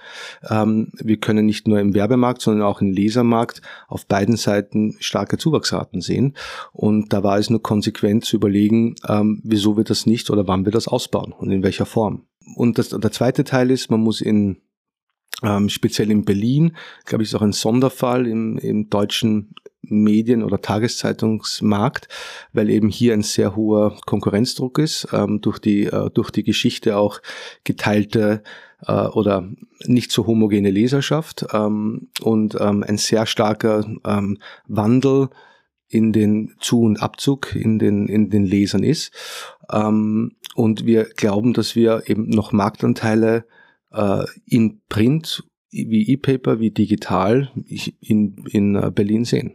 Ähm, 0.50 0.92
wir 0.92 1.16
können 1.16 1.46
nicht 1.46 1.66
nur 1.66 1.81
im 1.81 1.94
Werbemarkt, 1.94 2.42
sondern 2.42 2.66
auch 2.66 2.82
im 2.82 2.92
Lesermarkt 2.92 3.62
auf 3.88 4.04
beiden 4.04 4.37
Seiten 4.37 4.94
starke 5.00 5.38
Zuwachsraten 5.38 6.02
sehen. 6.02 6.37
Und 6.72 7.14
da 7.14 7.22
war 7.22 7.38
es 7.38 7.48
nur 7.48 7.62
konsequent 7.62 8.26
zu 8.26 8.37
überlegen, 8.37 8.97
ähm, 9.09 9.40
wieso 9.42 9.75
wir 9.78 9.85
das 9.85 10.04
nicht 10.04 10.28
oder 10.28 10.47
wann 10.47 10.66
wir 10.66 10.73
das 10.73 10.87
ausbauen 10.87 11.32
und 11.32 11.50
in 11.50 11.62
welcher 11.62 11.87
Form. 11.87 12.26
Und 12.56 12.76
das, 12.76 12.90
der 12.90 13.11
zweite 13.11 13.44
Teil 13.44 13.70
ist, 13.70 13.90
man 13.90 14.00
muss 14.00 14.20
in 14.20 14.59
ähm, 15.42 15.70
speziell 15.70 16.11
in 16.11 16.26
Berlin, 16.26 16.76
glaube 17.06 17.23
ich, 17.23 17.30
ist 17.30 17.35
auch 17.35 17.40
ein 17.40 17.52
Sonderfall 17.52 18.26
im, 18.26 18.59
im 18.59 18.90
deutschen 18.90 19.54
Medien- 19.82 20.42
oder 20.42 20.60
Tageszeitungsmarkt, 20.60 22.08
weil 22.52 22.70
eben 22.70 22.88
hier 22.88 23.14
ein 23.14 23.22
sehr 23.22 23.56
hoher 23.56 23.96
Konkurrenzdruck 24.06 24.78
ist, 24.78 25.08
ähm, 25.12 25.40
durch, 25.40 25.58
die, 25.58 25.84
äh, 25.84 26.10
durch 26.10 26.30
die 26.30 26.44
Geschichte 26.44 26.96
auch 26.96 27.20
geteilte 27.64 28.42
äh, 28.87 29.06
oder 29.06 29.49
nicht 29.87 30.12
so 30.12 30.26
homogene 30.26 30.70
Leserschaft 30.70 31.46
ähm, 31.52 32.08
und 32.20 32.56
ähm, 32.60 32.84
ein 32.87 32.99
sehr 32.99 33.26
starker 33.26 33.84
ähm, 34.04 34.38
Wandel 34.66 35.28
in 35.88 36.12
den 36.12 36.54
Zu- 36.60 36.82
und 36.82 37.02
Abzug 37.02 37.54
in 37.56 37.78
den, 37.78 38.06
in 38.06 38.30
den 38.30 38.44
Lesern 38.44 38.84
ist. 38.84 39.12
Ähm, 39.72 40.37
und 40.54 40.87
wir 40.87 41.04
glauben, 41.04 41.52
dass 41.52 41.75
wir 41.75 42.04
eben 42.06 42.28
noch 42.28 42.52
Marktanteile 42.52 43.44
äh, 43.92 44.25
in 44.46 44.80
Print 44.88 45.44
wie 45.70 46.10
E-Paper, 46.10 46.60
wie 46.60 46.70
digital 46.70 47.50
in, 48.00 48.44
in 48.50 48.74
äh, 48.74 48.90
Berlin 48.94 49.24
sehen. 49.24 49.52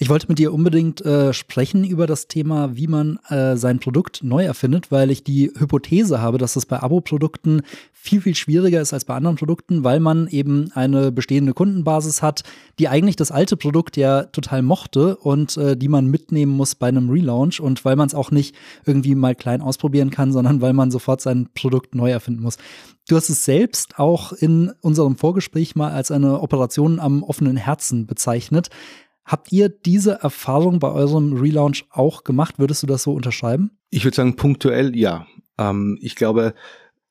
Ich 0.00 0.08
wollte 0.08 0.28
mit 0.28 0.38
dir 0.38 0.54
unbedingt 0.54 1.04
äh, 1.04 1.32
sprechen 1.32 1.82
über 1.82 2.06
das 2.06 2.28
Thema, 2.28 2.76
wie 2.76 2.86
man 2.86 3.18
äh, 3.30 3.56
sein 3.56 3.80
Produkt 3.80 4.22
neu 4.22 4.44
erfindet, 4.44 4.92
weil 4.92 5.10
ich 5.10 5.24
die 5.24 5.50
Hypothese 5.58 6.22
habe, 6.22 6.38
dass 6.38 6.54
es 6.54 6.66
bei 6.66 6.80
Abo-Produkten 6.80 7.62
viel, 7.92 8.20
viel 8.20 8.36
schwieriger 8.36 8.80
ist 8.80 8.92
als 8.92 9.04
bei 9.04 9.16
anderen 9.16 9.34
Produkten, 9.34 9.82
weil 9.82 9.98
man 9.98 10.28
eben 10.28 10.70
eine 10.72 11.10
bestehende 11.10 11.52
Kundenbasis 11.52 12.22
hat, 12.22 12.44
die 12.78 12.86
eigentlich 12.86 13.16
das 13.16 13.32
alte 13.32 13.56
Produkt 13.56 13.96
ja 13.96 14.22
total 14.22 14.62
mochte 14.62 15.16
und 15.16 15.56
äh, 15.56 15.76
die 15.76 15.88
man 15.88 16.06
mitnehmen 16.06 16.52
muss 16.52 16.76
bei 16.76 16.86
einem 16.86 17.10
Relaunch 17.10 17.58
und 17.58 17.84
weil 17.84 17.96
man 17.96 18.06
es 18.06 18.14
auch 18.14 18.30
nicht 18.30 18.54
irgendwie 18.86 19.16
mal 19.16 19.34
klein 19.34 19.60
ausprobieren 19.62 20.10
kann, 20.10 20.32
sondern 20.32 20.60
weil 20.60 20.74
man 20.74 20.92
sofort 20.92 21.20
sein 21.20 21.48
Produkt 21.54 21.96
neu 21.96 22.12
erfinden 22.12 22.44
muss. 22.44 22.58
Du 23.08 23.16
hast 23.16 23.30
es 23.30 23.44
selbst 23.44 23.98
auch 23.98 24.32
in 24.32 24.70
unserem 24.80 25.16
Vorgespräch 25.16 25.74
mal 25.74 25.90
als 25.90 26.12
eine 26.12 26.40
Operation 26.40 27.00
am 27.00 27.24
offenen 27.24 27.56
Herzen 27.56 28.06
bezeichnet. 28.06 28.68
Habt 29.28 29.52
ihr 29.52 29.68
diese 29.68 30.22
Erfahrung 30.22 30.78
bei 30.78 30.90
eurem 30.90 31.34
Relaunch 31.34 31.84
auch 31.90 32.24
gemacht? 32.24 32.58
Würdest 32.58 32.82
du 32.82 32.86
das 32.86 33.02
so 33.02 33.12
unterschreiben? 33.12 33.72
Ich 33.90 34.04
würde 34.04 34.14
sagen, 34.14 34.36
punktuell 34.36 34.96
ja. 34.96 35.26
Ähm, 35.58 35.98
ich 36.00 36.16
glaube, 36.16 36.54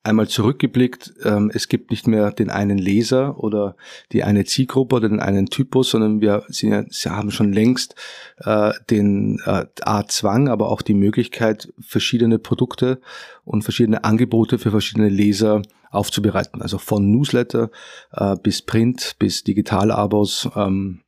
einmal 0.02 0.26
zurückgeblickt, 0.26 1.14
ähm, 1.22 1.52
es 1.54 1.68
gibt 1.68 1.92
nicht 1.92 2.08
mehr 2.08 2.32
den 2.32 2.50
einen 2.50 2.76
Leser 2.76 3.38
oder 3.38 3.76
die 4.10 4.24
eine 4.24 4.44
Zielgruppe 4.44 4.96
oder 4.96 5.08
den 5.08 5.20
einen 5.20 5.46
Typus, 5.46 5.90
sondern 5.90 6.20
wir 6.20 6.44
ja, 6.48 6.84
sie 6.88 7.08
haben 7.08 7.30
schon 7.30 7.52
längst 7.52 7.94
äh, 8.38 8.72
den 8.90 9.40
äh, 9.44 9.66
A-Zwang, 9.82 10.48
aber 10.48 10.70
auch 10.70 10.82
die 10.82 10.94
Möglichkeit, 10.94 11.72
verschiedene 11.78 12.40
Produkte 12.40 13.00
und 13.44 13.62
verschiedene 13.62 14.02
Angebote 14.02 14.58
für 14.58 14.72
verschiedene 14.72 15.08
Leser 15.08 15.62
aufzubereiten. 15.92 16.62
Also 16.62 16.78
von 16.78 17.12
Newsletter 17.12 17.70
äh, 18.10 18.34
bis 18.42 18.62
Print, 18.62 19.14
bis 19.20 19.44
Digitalabos, 19.44 20.48
ähm, 20.56 21.02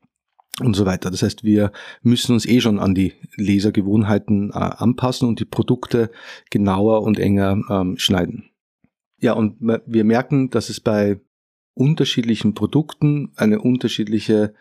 und 0.61 0.75
so 0.75 0.87
weiter. 0.87 1.11
Das 1.11 1.23
heißt, 1.23 1.45
wir 1.45 1.73
müssen 2.02 2.33
uns 2.33 2.47
eh 2.47 2.61
schon 2.61 2.79
an 2.79 2.95
die 2.95 3.14
Lesergewohnheiten 3.37 4.50
äh, 4.50 4.55
anpassen 4.55 5.29
und 5.29 5.40
die 5.40 5.45
Produkte 5.45 6.11
genauer 6.50 7.02
und 7.02 7.19
enger 7.19 7.61
ähm, 7.71 7.99
schneiden. 7.99 8.50
Ja, 9.19 9.35
und 9.35 9.57
wir 9.61 10.05
merken, 10.05 10.50
dass 10.50 10.71
es 10.71 10.81
bei 10.81 11.21
unterschiedlichen 11.75 12.55
Produkten 12.55 13.33
eine 13.37 13.61
unterschiedliche 13.61 14.55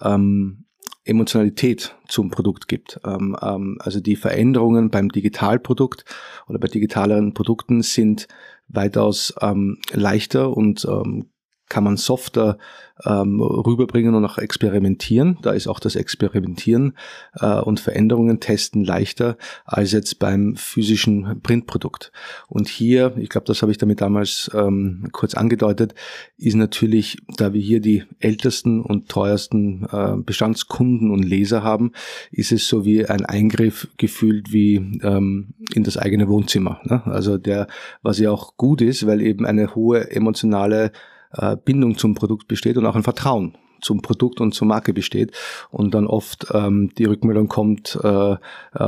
ähm, 0.00 0.66
Emotionalität 1.04 1.96
zum 2.08 2.30
Produkt 2.30 2.68
gibt. 2.68 3.00
Ähm, 3.04 3.36
ähm, 3.40 3.78
also 3.80 4.00
die 4.00 4.16
Veränderungen 4.16 4.90
beim 4.90 5.08
Digitalprodukt 5.08 6.04
oder 6.48 6.58
bei 6.58 6.68
digitaleren 6.68 7.34
Produkten 7.34 7.82
sind 7.82 8.26
weitaus 8.68 9.34
ähm, 9.40 9.78
leichter 9.92 10.56
und 10.56 10.84
ähm, 10.84 11.30
kann 11.68 11.84
man 11.84 11.96
softer 11.96 12.58
ähm, 13.04 13.40
rüberbringen 13.40 14.14
und 14.14 14.24
auch 14.24 14.38
experimentieren. 14.38 15.38
Da 15.42 15.52
ist 15.52 15.66
auch 15.66 15.80
das 15.80 15.96
Experimentieren 15.96 16.96
äh, 17.34 17.60
und 17.60 17.80
Veränderungen 17.80 18.40
testen 18.40 18.84
leichter 18.84 19.36
als 19.64 19.92
jetzt 19.92 20.18
beim 20.18 20.56
physischen 20.56 21.40
Printprodukt. 21.42 22.12
Und 22.48 22.68
hier, 22.68 23.14
ich 23.18 23.28
glaube, 23.28 23.46
das 23.46 23.62
habe 23.62 23.72
ich 23.72 23.78
damit 23.78 24.00
damals 24.00 24.50
ähm, 24.54 25.08
kurz 25.12 25.34
angedeutet, 25.34 25.94
ist 26.38 26.54
natürlich, 26.54 27.18
da 27.36 27.52
wir 27.52 27.60
hier 27.60 27.80
die 27.80 28.04
ältesten 28.20 28.80
und 28.80 29.08
teuersten 29.08 29.86
äh, 29.90 30.16
Bestandskunden 30.16 31.10
und 31.10 31.22
Leser 31.22 31.62
haben, 31.62 31.92
ist 32.30 32.52
es 32.52 32.66
so 32.68 32.84
wie 32.84 33.04
ein 33.04 33.26
Eingriff 33.26 33.88
gefühlt 33.98 34.52
wie 34.52 34.76
ähm, 35.02 35.54
in 35.74 35.84
das 35.84 35.96
eigene 35.96 36.28
Wohnzimmer. 36.28 36.80
Ne? 36.84 37.02
Also 37.06 37.36
der, 37.36 37.66
was 38.02 38.18
ja 38.18 38.30
auch 38.30 38.56
gut 38.56 38.80
ist, 38.80 39.06
weil 39.06 39.20
eben 39.20 39.44
eine 39.44 39.74
hohe 39.74 40.10
emotionale 40.10 40.92
äh, 41.36 41.56
Bindung 41.56 41.98
zum 41.98 42.14
Produkt 42.14 42.48
besteht 42.48 42.76
und 42.76 42.86
auch 42.86 42.96
ein 42.96 43.02
Vertrauen 43.02 43.56
zum 43.80 44.02
Produkt 44.02 44.40
und 44.40 44.52
zur 44.52 44.66
Marke 44.66 44.92
besteht 44.92 45.32
und 45.70 45.94
dann 45.94 46.06
oft 46.06 46.46
ähm, 46.52 46.90
die 46.96 47.04
Rückmeldung 47.04 47.48
kommt, 47.48 47.98
äh, 48.02 48.32
äh, 48.32 48.36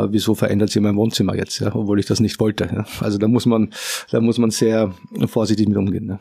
wieso 0.08 0.34
verändert 0.34 0.70
sich 0.70 0.82
mein 0.82 0.96
Wohnzimmer 0.96 1.36
jetzt, 1.36 1.58
ja, 1.60 1.74
obwohl 1.74 2.00
ich 2.00 2.06
das 2.06 2.20
nicht 2.20 2.40
wollte. 2.40 2.64
Ja. 2.64 2.84
Also 3.00 3.18
da 3.18 3.28
muss 3.28 3.46
man, 3.46 3.70
da 4.10 4.20
muss 4.20 4.38
man 4.38 4.50
sehr 4.50 4.92
vorsichtig 5.26 5.68
mit 5.68 5.76
umgehen. 5.76 6.06
Ne. 6.06 6.18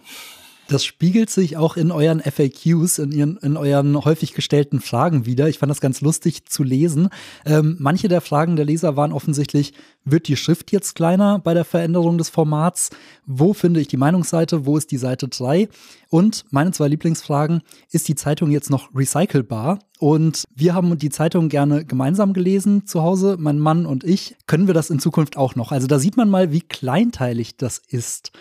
Das 0.67 0.83
spiegelt 0.83 1.29
sich 1.29 1.55
auch 1.55 1.77
in 1.77 1.91
euren 1.91 2.19
FAQs, 2.19 2.99
in, 2.99 3.11
ihren, 3.13 3.37
in 3.37 3.55
euren 3.55 4.03
häufig 4.03 4.33
gestellten 4.33 4.81
Fragen 4.81 5.25
wieder. 5.25 5.47
Ich 5.47 5.59
fand 5.59 5.69
das 5.69 5.79
ganz 5.79 6.01
lustig 6.01 6.43
zu 6.45 6.61
lesen. 6.61 7.07
Ähm, 7.45 7.77
manche 7.79 8.09
der 8.09 8.19
Fragen 8.19 8.57
der 8.57 8.65
Leser 8.65 8.97
waren 8.97 9.13
offensichtlich, 9.13 9.73
wird 10.03 10.27
die 10.27 10.35
Schrift 10.35 10.73
jetzt 10.73 10.95
kleiner 10.95 11.39
bei 11.39 11.53
der 11.53 11.63
Veränderung 11.63 12.17
des 12.17 12.29
Formats? 12.29 12.89
Wo 13.25 13.53
finde 13.53 13.79
ich 13.79 13.87
die 13.87 13.95
Meinungsseite? 13.95 14.65
Wo 14.65 14.75
ist 14.75 14.91
die 14.91 14.97
Seite 14.97 15.29
3? 15.29 15.69
Und 16.09 16.43
meine 16.49 16.71
zwei 16.71 16.89
Lieblingsfragen, 16.89 17.61
ist 17.91 18.09
die 18.09 18.15
Zeitung 18.15 18.51
jetzt 18.51 18.69
noch 18.69 18.93
recycelbar? 18.93 19.79
Und 19.99 20.43
wir 20.53 20.73
haben 20.73 20.97
die 20.97 21.09
Zeitung 21.09 21.47
gerne 21.47 21.85
gemeinsam 21.85 22.33
gelesen 22.33 22.85
zu 22.85 23.03
Hause, 23.03 23.37
mein 23.39 23.59
Mann 23.59 23.85
und 23.85 24.03
ich. 24.03 24.35
Können 24.47 24.67
wir 24.67 24.73
das 24.73 24.89
in 24.89 24.99
Zukunft 24.99 25.37
auch 25.37 25.55
noch? 25.55 25.71
Also 25.71 25.87
da 25.87 25.97
sieht 25.97 26.17
man 26.17 26.29
mal, 26.29 26.51
wie 26.51 26.61
kleinteilig 26.61 27.55
das 27.55 27.81
ist. 27.87 28.31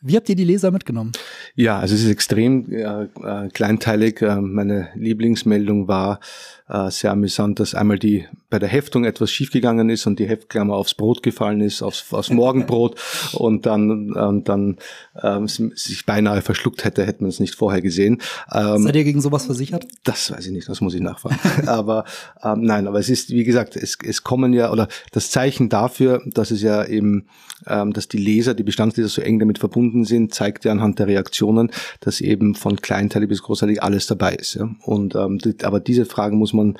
Wie 0.00 0.14
habt 0.14 0.28
ihr 0.28 0.36
die 0.36 0.44
Leser 0.44 0.70
mitgenommen? 0.70 1.10
Ja, 1.56 1.80
also 1.80 1.96
es 1.96 2.04
ist 2.04 2.10
extrem 2.10 2.70
äh, 2.70 3.04
äh, 3.04 3.48
kleinteilig. 3.48 4.22
Äh, 4.22 4.40
meine 4.40 4.90
Lieblingsmeldung 4.94 5.88
war 5.88 6.20
äh, 6.68 6.90
sehr 6.90 7.10
amüsant, 7.10 7.58
dass 7.58 7.74
einmal 7.74 7.98
die 7.98 8.26
bei 8.50 8.58
der 8.58 8.68
Heftung 8.68 9.04
etwas 9.04 9.30
schiefgegangen 9.30 9.90
ist 9.90 10.06
und 10.06 10.18
die 10.18 10.28
Heftklammer 10.28 10.74
aufs 10.74 10.94
Brot 10.94 11.22
gefallen 11.22 11.60
ist, 11.60 11.82
aufs, 11.82 12.12
aufs 12.12 12.30
Morgenbrot 12.30 12.98
und 13.32 13.66
dann, 13.66 14.14
äh, 14.14 14.42
dann 14.44 14.76
ähm, 15.22 15.48
sich 15.48 16.06
beinahe 16.06 16.42
verschluckt 16.42 16.84
hätte, 16.84 17.04
hätte 17.04 17.22
man 17.22 17.30
es 17.30 17.40
nicht 17.40 17.54
vorher 17.54 17.82
gesehen. 17.82 18.22
Ähm, 18.52 18.82
Seid 18.82 18.96
ihr 18.96 19.04
gegen 19.04 19.20
sowas 19.20 19.46
versichert? 19.46 19.86
Das 20.04 20.30
weiß 20.30 20.46
ich 20.46 20.52
nicht, 20.52 20.68
das 20.68 20.80
muss 20.80 20.94
ich 20.94 21.00
nachfragen. 21.00 21.38
aber 21.66 22.04
ähm, 22.42 22.62
nein, 22.62 22.86
aber 22.86 22.98
es 22.98 23.08
ist, 23.08 23.30
wie 23.30 23.44
gesagt, 23.44 23.74
es, 23.74 23.98
es 24.02 24.22
kommen 24.22 24.52
ja, 24.52 24.70
oder 24.70 24.88
das 25.12 25.30
Zeichen 25.30 25.68
dafür, 25.68 26.22
dass 26.26 26.50
es 26.50 26.62
ja 26.62 26.84
eben, 26.84 27.26
ähm, 27.66 27.92
dass 27.92 28.08
die 28.08 28.18
Leser, 28.18 28.54
die 28.54 28.62
Bestandsleser 28.62 29.08
so 29.08 29.20
eng 29.22 29.38
damit 29.38 29.58
verbunden 29.58 29.87
sind, 30.04 30.34
zeigt 30.34 30.64
ja 30.64 30.72
anhand 30.72 30.98
der 30.98 31.06
Reaktionen, 31.06 31.70
dass 32.00 32.20
eben 32.20 32.54
von 32.54 32.76
kleinteilig 32.76 33.28
bis 33.28 33.42
großteilig 33.42 33.82
alles 33.82 34.06
dabei 34.06 34.34
ist. 34.34 34.54
Ja? 34.54 34.68
Und 34.84 35.14
ähm, 35.14 35.38
aber 35.62 35.80
diese 35.80 36.04
Fragen 36.04 36.38
muss 36.38 36.52
man 36.52 36.78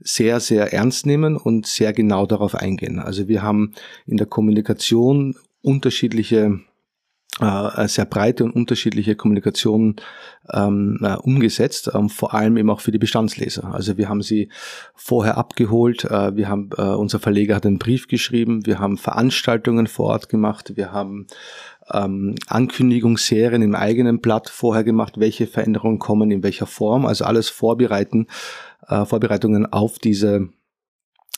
sehr, 0.00 0.40
sehr 0.40 0.72
ernst 0.72 1.06
nehmen 1.06 1.36
und 1.36 1.66
sehr 1.66 1.92
genau 1.92 2.26
darauf 2.26 2.54
eingehen. 2.54 2.98
Also 2.98 3.28
wir 3.28 3.42
haben 3.42 3.72
in 4.06 4.16
der 4.16 4.26
Kommunikation 4.26 5.36
unterschiedliche 5.62 6.60
äh, 7.40 7.88
sehr 7.88 8.04
breite 8.04 8.44
und 8.44 8.52
unterschiedliche 8.52 9.16
Kommunikation 9.16 9.96
ähm, 10.52 10.98
äh, 11.02 11.16
umgesetzt, 11.16 11.90
ähm, 11.92 12.08
vor 12.08 12.32
allem 12.32 12.56
eben 12.56 12.70
auch 12.70 12.80
für 12.80 12.92
die 12.92 12.98
Bestandsleser. 12.98 13.74
Also 13.74 13.96
wir 13.96 14.08
haben 14.08 14.22
sie 14.22 14.50
vorher 14.94 15.36
abgeholt, 15.36 16.04
äh, 16.04 16.36
wir 16.36 16.48
haben, 16.48 16.70
äh, 16.76 16.82
unser 16.82 17.18
Verleger 17.18 17.56
hat 17.56 17.66
einen 17.66 17.78
Brief 17.78 18.06
geschrieben, 18.06 18.66
wir 18.66 18.78
haben 18.78 18.98
Veranstaltungen 18.98 19.88
vor 19.88 20.10
Ort 20.10 20.28
gemacht, 20.28 20.76
wir 20.76 20.92
haben 20.92 21.26
ähm, 21.92 22.34
Ankündigungsserien 22.46 23.62
im 23.62 23.74
eigenen 23.74 24.20
Blatt 24.20 24.48
vorher 24.48 24.84
gemacht, 24.84 25.18
welche 25.18 25.46
Veränderungen 25.46 25.98
kommen, 25.98 26.30
in 26.30 26.42
welcher 26.42 26.66
Form, 26.66 27.06
also 27.06 27.24
alles 27.24 27.48
vorbereiten, 27.48 28.26
äh, 28.88 29.04
Vorbereitungen 29.04 29.66
auf 29.66 29.98
diese 29.98 30.48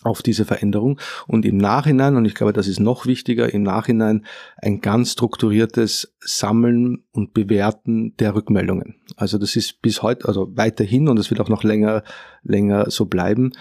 auf 0.03 0.23
diese 0.23 0.45
Veränderung. 0.45 1.01
Und 1.27 1.45
im 1.45 1.57
Nachhinein, 1.57 2.17
und 2.17 2.27
ich 2.27 2.35
glaube, 2.35 2.53
das 2.53 2.69
ist 2.69 2.79
noch 2.79 3.07
wichtiger, 3.07 3.53
im 3.53 3.63
Nachhinein 3.63 4.25
ein 4.59 4.81
ganz 4.81 5.13
strukturiertes 5.13 6.15
Sammeln 6.21 7.06
und 7.17 7.33
Bewerten 7.33 8.15
der 8.19 8.35
Rückmeldungen. 8.35 8.97
Also 9.17 9.39
das 9.39 9.57
ist 9.57 9.81
bis 9.81 10.03
heute, 10.03 10.29
also 10.29 10.51
weiterhin, 10.55 11.09
und 11.09 11.19
es 11.19 11.31
wird 11.31 11.41
auch 11.41 11.49
noch 11.49 11.65
länger, 11.65 12.03
länger 12.43 12.91
so 12.91 13.07
bleiben, 13.07 13.53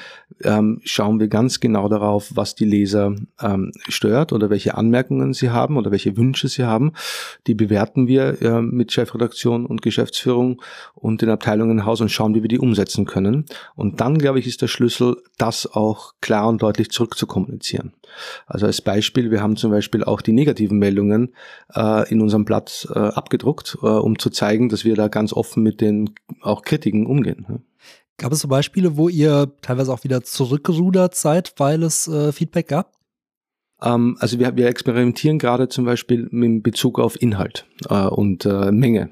ähm, 0.44 0.82
schauen 0.84 1.20
wir 1.20 1.30
ganz 1.30 1.60
genau 1.62 1.88
darauf, 1.88 2.32
was 2.36 2.56
die 2.56 2.66
Leser 2.66 3.16
ähm, 3.42 3.72
stört 3.88 4.34
oder 4.34 4.50
welche 4.50 4.76
Anmerkungen 4.76 5.34
sie 5.34 5.50
haben 5.50 5.78
oder 5.78 5.92
welche 5.92 6.18
Wünsche 6.18 6.50
sie 6.50 6.66
haben. 6.66 6.92
Die 7.48 7.56
bewerten 7.56 8.08
wir 8.08 8.42
äh, 8.42 8.62
mit 8.62 8.92
Chefredaktion 8.92 9.66
und 9.66 9.82
Geschäftsführung 9.82 10.62
und 10.94 11.22
den 11.22 11.30
Abteilungen 11.30 11.86
Haus 11.86 12.02
und 12.02 12.10
schauen, 12.10 12.36
wie 12.36 12.42
wir 12.42 12.50
die 12.50 12.60
umsetzen 12.60 13.06
können. 13.06 13.46
Und 13.76 14.02
dann, 14.02 14.18
glaube 14.18 14.40
ich, 14.40 14.48
ist 14.48 14.62
der 14.62 14.68
Schlüssel, 14.68 15.18
das 15.38 15.66
auch 15.72 16.14
klar 16.20 16.50
und 16.50 16.62
deutlich 16.62 16.92
zurückzukommunizieren. 16.92 17.94
Also 18.48 18.66
als 18.66 18.82
Beispiel, 18.82 19.32
wir 19.32 19.42
haben 19.42 19.56
zum 19.56 19.72
Beispiel 19.72 20.04
auch 20.04 20.22
die 20.22 20.34
negativen 20.34 20.78
Meldungen 20.78 21.34
äh, 21.74 22.10
in 22.12 22.22
unserem 22.22 22.46
Blatt 22.46 22.88
äh, 22.94 23.00
abgedruckt, 23.00 23.45
äh, 23.82 23.88
um 23.88 24.20
zu 24.20 24.30
zeigen, 24.30 24.70
dass 24.70 24.86
wir 24.86 24.96
da 24.96 25.08
ganz 25.08 25.34
offen 25.34 25.64
mit 25.64 25.82
den 25.82 26.12
auch 26.42 26.64
Kritiken 26.64 27.06
umgehen. 27.06 27.64
Gab 28.18 28.32
es 28.32 28.40
so 28.40 28.48
Beispiele, 28.48 28.98
wo 28.98 29.10
ihr 29.10 29.52
teilweise 29.62 29.92
auch 29.94 30.04
wieder 30.04 30.24
zurückgerudert 30.24 31.16
seid, 31.16 31.54
weil 31.58 31.84
es 31.84 32.08
äh, 32.08 32.32
Feedback 32.32 32.70
gab? 32.70 32.96
Ähm, 33.82 34.16
also 34.20 34.40
wir, 34.40 34.56
wir 34.56 34.68
experimentieren 34.68 35.38
gerade 35.38 35.68
zum 35.68 35.86
Beispiel 35.86 36.28
mit 36.32 36.64
Bezug 36.64 37.00
auf 37.00 37.22
Inhalt 37.22 37.66
äh, 37.90 38.06
und 38.06 38.46
äh, 38.46 38.72
Menge. 38.72 39.10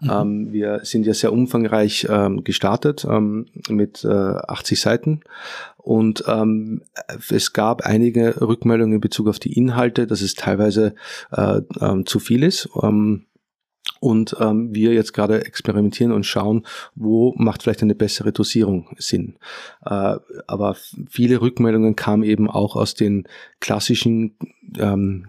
Mhm. 0.00 0.10
Ähm, 0.10 0.52
wir 0.52 0.80
sind 0.82 1.06
ja 1.06 1.14
sehr 1.14 1.32
umfangreich 1.32 2.06
ähm, 2.10 2.42
gestartet 2.42 3.06
ähm, 3.08 3.46
mit 3.68 4.04
äh, 4.04 4.08
80 4.08 4.80
Seiten 4.80 5.20
und 5.76 6.24
ähm, 6.26 6.82
es 7.30 7.52
gab 7.52 7.82
einige 7.82 8.40
Rückmeldungen 8.40 8.94
in 8.94 9.00
Bezug 9.00 9.28
auf 9.28 9.38
die 9.38 9.56
Inhalte, 9.56 10.06
dass 10.06 10.20
es 10.22 10.34
teilweise 10.34 10.94
äh, 11.32 11.60
äh, 11.80 12.04
zu 12.04 12.18
viel 12.18 12.42
ist. 12.42 12.68
Ähm, 12.82 13.26
und 14.00 14.34
ähm, 14.40 14.74
wir 14.74 14.94
jetzt 14.94 15.12
gerade 15.12 15.44
experimentieren 15.44 16.12
und 16.12 16.24
schauen, 16.24 16.66
wo 16.94 17.34
macht 17.36 17.62
vielleicht 17.62 17.82
eine 17.82 17.94
bessere 17.94 18.32
Dosierung 18.32 18.88
Sinn. 18.98 19.36
Äh, 19.84 20.16
aber 20.46 20.76
viele 21.08 21.40
Rückmeldungen 21.40 21.96
kamen 21.96 22.22
eben 22.22 22.48
auch 22.50 22.76
aus 22.76 22.94
den 22.94 23.28
klassischen 23.60 24.36
ähm, 24.78 25.28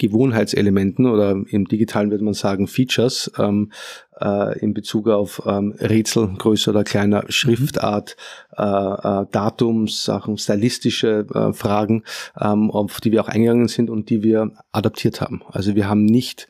Gewohnheitselementen 0.00 1.06
oder 1.06 1.32
im 1.32 1.66
Digitalen 1.66 2.10
würde 2.10 2.24
man 2.24 2.32
sagen 2.32 2.66
Features 2.66 3.30
ähm, 3.38 3.70
äh, 4.18 4.58
in 4.58 4.72
Bezug 4.72 5.08
auf 5.08 5.42
ähm, 5.44 5.74
Rätsel, 5.78 6.26
größer 6.38 6.70
oder 6.70 6.84
kleiner 6.84 7.24
mhm. 7.24 7.30
Schriftart, 7.30 8.16
äh, 8.56 8.62
äh, 8.62 9.26
Datumssachen, 9.30 10.38
stylistische 10.38 11.26
äh, 11.34 11.52
Fragen, 11.52 12.04
ähm, 12.40 12.70
auf 12.70 13.00
die 13.02 13.12
wir 13.12 13.22
auch 13.22 13.28
eingegangen 13.28 13.68
sind 13.68 13.90
und 13.90 14.08
die 14.08 14.22
wir 14.22 14.52
adaptiert 14.72 15.20
haben. 15.20 15.42
Also 15.50 15.74
wir 15.74 15.88
haben 15.88 16.06
nicht 16.06 16.48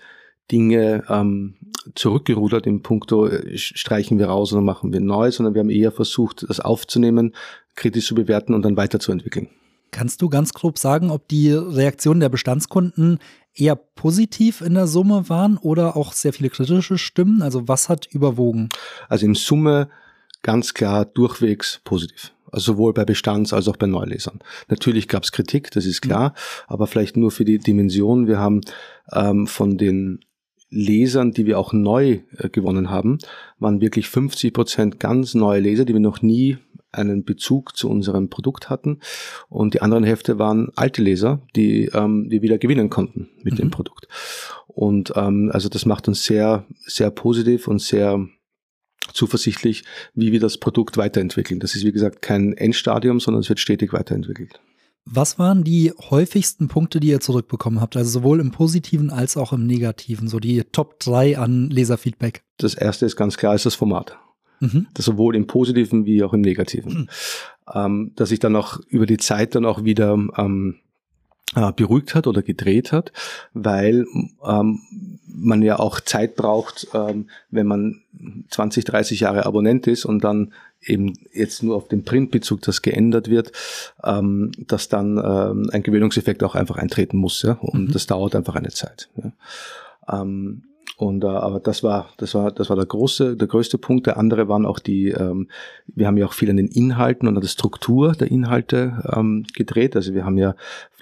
Dinge 0.51 1.05
ähm, 1.09 1.55
zurückgerudert 1.95 2.67
im 2.67 2.83
Punkto, 2.83 3.27
äh, 3.27 3.57
streichen 3.57 4.19
wir 4.19 4.27
raus 4.27 4.53
oder 4.53 4.63
machen 4.63 4.93
wir 4.93 5.01
neu, 5.01 5.31
sondern 5.31 5.55
wir 5.55 5.61
haben 5.61 5.71
eher 5.71 5.93
versucht, 5.93 6.47
das 6.49 6.61
aufzunehmen, 6.61 7.35
kritisch 7.75 8.07
zu 8.07 8.15
bewerten 8.15 8.55
und 8.55 8.63
dann 8.63 8.77
weiterzuentwickeln. 8.77 9.49
Kannst 9.93 10.23
du 10.23 10.29
ganz 10.29 10.53
grob 10.53 10.79
sagen, 10.79 11.11
ob 11.11 11.27
die 11.29 11.51
Reaktionen 11.53 12.21
der 12.21 12.29
Bestandskunden 12.29 13.19
eher 13.55 13.75
positiv 13.75 14.61
in 14.61 14.75
der 14.75 14.87
Summe 14.87 15.29
waren 15.29 15.57
oder 15.57 15.97
auch 15.97 16.13
sehr 16.13 16.33
viele 16.33 16.51
kritische 16.51 16.99
Stimmen? 16.99 17.43
Also 17.43 17.67
was 17.67 17.89
hat 17.89 18.07
überwogen? 18.07 18.69
Also 19.09 19.27
in 19.27 19.35
Summe 19.35 19.89
ganz 20.43 20.75
klar 20.75 21.05
durchwegs 21.05 21.81
positiv. 21.85 22.33
Also 22.53 22.73
sowohl 22.73 22.93
bei 22.93 23.05
Bestands- 23.05 23.53
als 23.53 23.69
auch 23.69 23.77
bei 23.77 23.87
Neulesern. 23.87 24.41
Natürlich 24.69 25.09
gab 25.09 25.23
es 25.23 25.33
Kritik, 25.33 25.71
das 25.71 25.87
ist 25.87 26.01
klar, 26.01 26.31
mhm. 26.31 26.35
aber 26.67 26.87
vielleicht 26.87 27.17
nur 27.17 27.31
für 27.31 27.45
die 27.45 27.59
Dimension. 27.59 28.27
Wir 28.27 28.39
haben 28.39 28.61
ähm, 29.13 29.47
von 29.47 29.77
den 29.77 30.21
Lesern, 30.71 31.33
die 31.33 31.47
wir 31.47 31.59
auch 31.59 31.73
neu 31.73 32.21
äh, 32.37 32.49
gewonnen 32.49 32.91
haben, 32.91 33.19
waren 33.59 33.81
wirklich 33.81 34.09
50 34.09 34.53
Prozent 34.53 35.01
ganz 35.01 35.35
neue 35.35 35.61
Leser, 35.61 35.85
die 35.85 35.93
wir 35.93 36.01
noch 36.01 36.23
nie 36.23 36.59
einen 36.93 37.25
Bezug 37.25 37.77
zu 37.77 37.89
unserem 37.89 38.29
Produkt 38.29 38.71
hatten. 38.71 39.01
Und 39.49 39.75
die 39.75 39.83
anderen 39.83 40.05
Hälfte 40.05 40.39
waren 40.39 40.71
alte 40.77 41.03
Leser, 41.03 41.43
die 41.55 41.87
ähm, 41.87 42.31
wir 42.31 42.43
wieder 42.43 42.59
gewinnen 42.59 42.91
konnten 42.91 43.29
mit 43.43 43.55
mhm. 43.55 43.59
dem 43.59 43.71
Produkt. 43.71 44.09
Und 44.67 45.13
ähm, 45.17 45.51
also 45.53 45.69
das 45.69 45.87
macht 45.87 46.09
uns 46.09 46.25
sehr, 46.25 46.67
sehr 46.87 47.11
positiv 47.11 47.69
und 47.69 47.81
sehr 47.81 48.27
zuversichtlich, 49.13 49.85
wie 50.15 50.33
wir 50.33 50.41
das 50.41 50.59
Produkt 50.59 50.97
weiterentwickeln. 50.97 51.61
Das 51.61 51.75
ist, 51.75 51.85
wie 51.85 51.93
gesagt, 51.93 52.23
kein 52.23 52.53
Endstadium, 52.53 53.21
sondern 53.21 53.41
es 53.41 53.49
wird 53.49 53.61
stetig 53.61 53.93
weiterentwickelt. 53.93 54.61
Was 55.05 55.39
waren 55.39 55.65
die 55.65 55.93
häufigsten 56.11 56.69
Punkte, 56.69 57.01
die 57.01 57.09
ihr 57.09 57.21
zurückbekommen 57.21 57.81
habt? 57.81 57.97
Also 57.97 58.11
sowohl 58.11 58.41
im 58.41 58.51
Positiven 58.51 59.11
als 59.11 59.37
auch 59.37 59.53
im 59.53 59.67
Negativen, 59.67 60.29
so 60.29 60.39
die 60.39 60.63
Top 60.65 61.01
3 61.01 61.39
an 61.39 61.71
Leserfeedback. 61.71 62.45
Das 62.59 62.75
erste 62.75 63.07
ist 63.07 63.17
ganz 63.17 63.37
klar, 63.37 63.55
ist 63.55 63.67
das 63.67 63.75
Format. 63.75 64.19
Mhm. 64.61 64.87
Das 64.95 65.07
sowohl 65.07 65.35
im 65.37 65.47
Positiven 65.47 66.05
wie 66.05 66.23
auch 66.23 66.33
im 66.33 66.43
Negativen. 66.43 66.93
Mhm. 66.93 67.09
Ähm, 67.75 68.13
dass 68.15 68.29
sich 68.29 68.39
dann 68.39 68.57
auch 68.57 68.79
über 68.89 69.07
die 69.07 69.17
Zeit 69.17 69.55
dann 69.55 69.65
auch 69.65 69.85
wieder 69.85 70.13
ähm, 70.13 70.77
äh, 71.55 71.73
beruhigt 71.73 72.15
hat 72.15 72.27
oder 72.27 72.43
gedreht 72.43 72.93
hat, 72.93 73.13
weil 73.55 74.07
ähm, 74.45 74.81
man 75.27 75.63
ja 75.63 75.79
auch 75.79 76.01
Zeit 76.01 76.37
braucht, 76.37 76.89
ähm, 76.95 77.29
wenn 77.51 77.67
man 77.67 78.03
20, 78.51 78.85
30 78.85 79.21
Jahre 79.21 79.47
Abonnent 79.47 79.87
ist 79.87 80.05
und 80.05 80.23
dann 80.23 80.53
eben 80.83 81.15
jetzt 81.33 81.63
nur 81.63 81.77
auf 81.77 81.89
den 81.89 82.05
Printbezug 82.05 82.63
das 82.63 82.83
geändert 82.83 83.29
wird, 83.29 83.53
ähm, 84.05 84.53
dass 84.59 84.89
dann 84.89 85.19
ähm, 85.19 85.71
ein 85.73 85.83
Gewöhnungseffekt 85.83 86.43
auch 86.43 86.55
einfach 86.55 86.77
eintreten 86.77 87.17
muss. 87.17 87.43
Ja? 87.43 87.53
Und 87.61 87.89
mhm. 87.89 87.93
das 87.93 88.07
dauert 88.07 88.35
einfach 88.35 88.55
eine 88.55 88.71
Zeit. 88.71 89.09
Ja? 89.17 90.23
Ähm, 90.23 90.63
und 91.01 91.25
äh, 91.25 91.29
aber 91.29 91.61
das 91.61 91.83
war, 91.83 92.11
das 92.19 92.35
war, 92.35 92.53
das 92.53 92.69
war 92.69 92.77
der 92.77 92.85
große, 92.85 93.35
der 93.35 93.49
größte 93.49 93.79
Punkt. 93.79 94.07
Der 94.07 94.19
andere 94.19 94.49
waren 94.49 94.67
auch 94.67 94.79
die, 94.79 95.09
ähm, 95.09 95.49
wir 95.87 96.07
haben 96.07 96.19
ja 96.19 96.27
auch 96.27 96.35
viel 96.35 96.51
an 96.51 96.59
den 96.59 96.69
Inhalten 96.69 97.27
und 97.27 97.37
an 97.37 97.41
der 97.41 97.49
Struktur 97.49 98.13
der 98.13 98.31
Inhalte 98.31 99.03
ähm, 99.17 99.47
gedreht. 99.55 99.97
Also 99.97 100.13
wir 100.13 100.27
haben 100.27 100.37
ja 100.37 100.55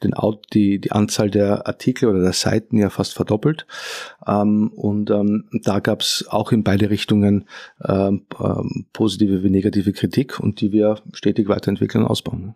den 0.05 0.15
Out, 0.15 0.47
die, 0.53 0.81
die 0.81 0.93
Anzahl 0.93 1.31
der 1.31 1.67
Artikel 1.67 2.09
oder 2.09 2.21
der 2.21 2.33
Seiten 2.33 2.79
ja 2.79 2.91
fast 2.91 3.15
verdoppelt. 3.15 3.67
Ähm, 4.25 4.69
und 4.69 5.11
ähm, 5.11 5.49
da 5.65 5.81
gab 5.81 6.03
es 6.03 6.25
auch 6.29 6.53
in 6.53 6.63
beide 6.63 6.91
Richtungen 6.91 7.47
ähm, 7.85 8.23
ähm, 8.39 8.87
positive 8.93 9.43
wie 9.43 9.51
negative 9.51 9.93
Kritik 9.93 10.39
und 10.39 10.61
die 10.61 10.71
wir 10.71 11.01
stetig 11.13 11.49
weiterentwickeln 11.49 12.05
und 12.05 12.11
ausbauen. 12.11 12.55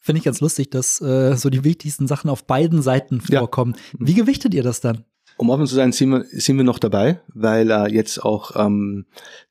Finde 0.00 0.18
ich 0.18 0.24
ganz 0.24 0.40
lustig, 0.40 0.68
dass 0.70 1.00
äh, 1.00 1.36
so 1.36 1.48
die 1.48 1.62
wichtigsten 1.62 2.08
Sachen 2.08 2.28
auf 2.28 2.44
beiden 2.44 2.82
Seiten 2.82 3.20
vorkommen. 3.20 3.74
Ja. 3.76 3.98
Wie 4.00 4.14
gewichtet 4.14 4.52
ihr 4.52 4.64
das 4.64 4.80
dann? 4.80 5.04
Um 5.42 5.50
offen 5.50 5.66
zu 5.66 5.74
sein, 5.74 5.90
sind 5.90 6.10
wir, 6.10 6.24
sind 6.30 6.56
wir 6.56 6.62
noch 6.62 6.78
dabei, 6.78 7.18
weil 7.34 7.68
äh, 7.72 7.92
jetzt 7.92 8.24
auch 8.24 8.52
ähm, 8.54 9.06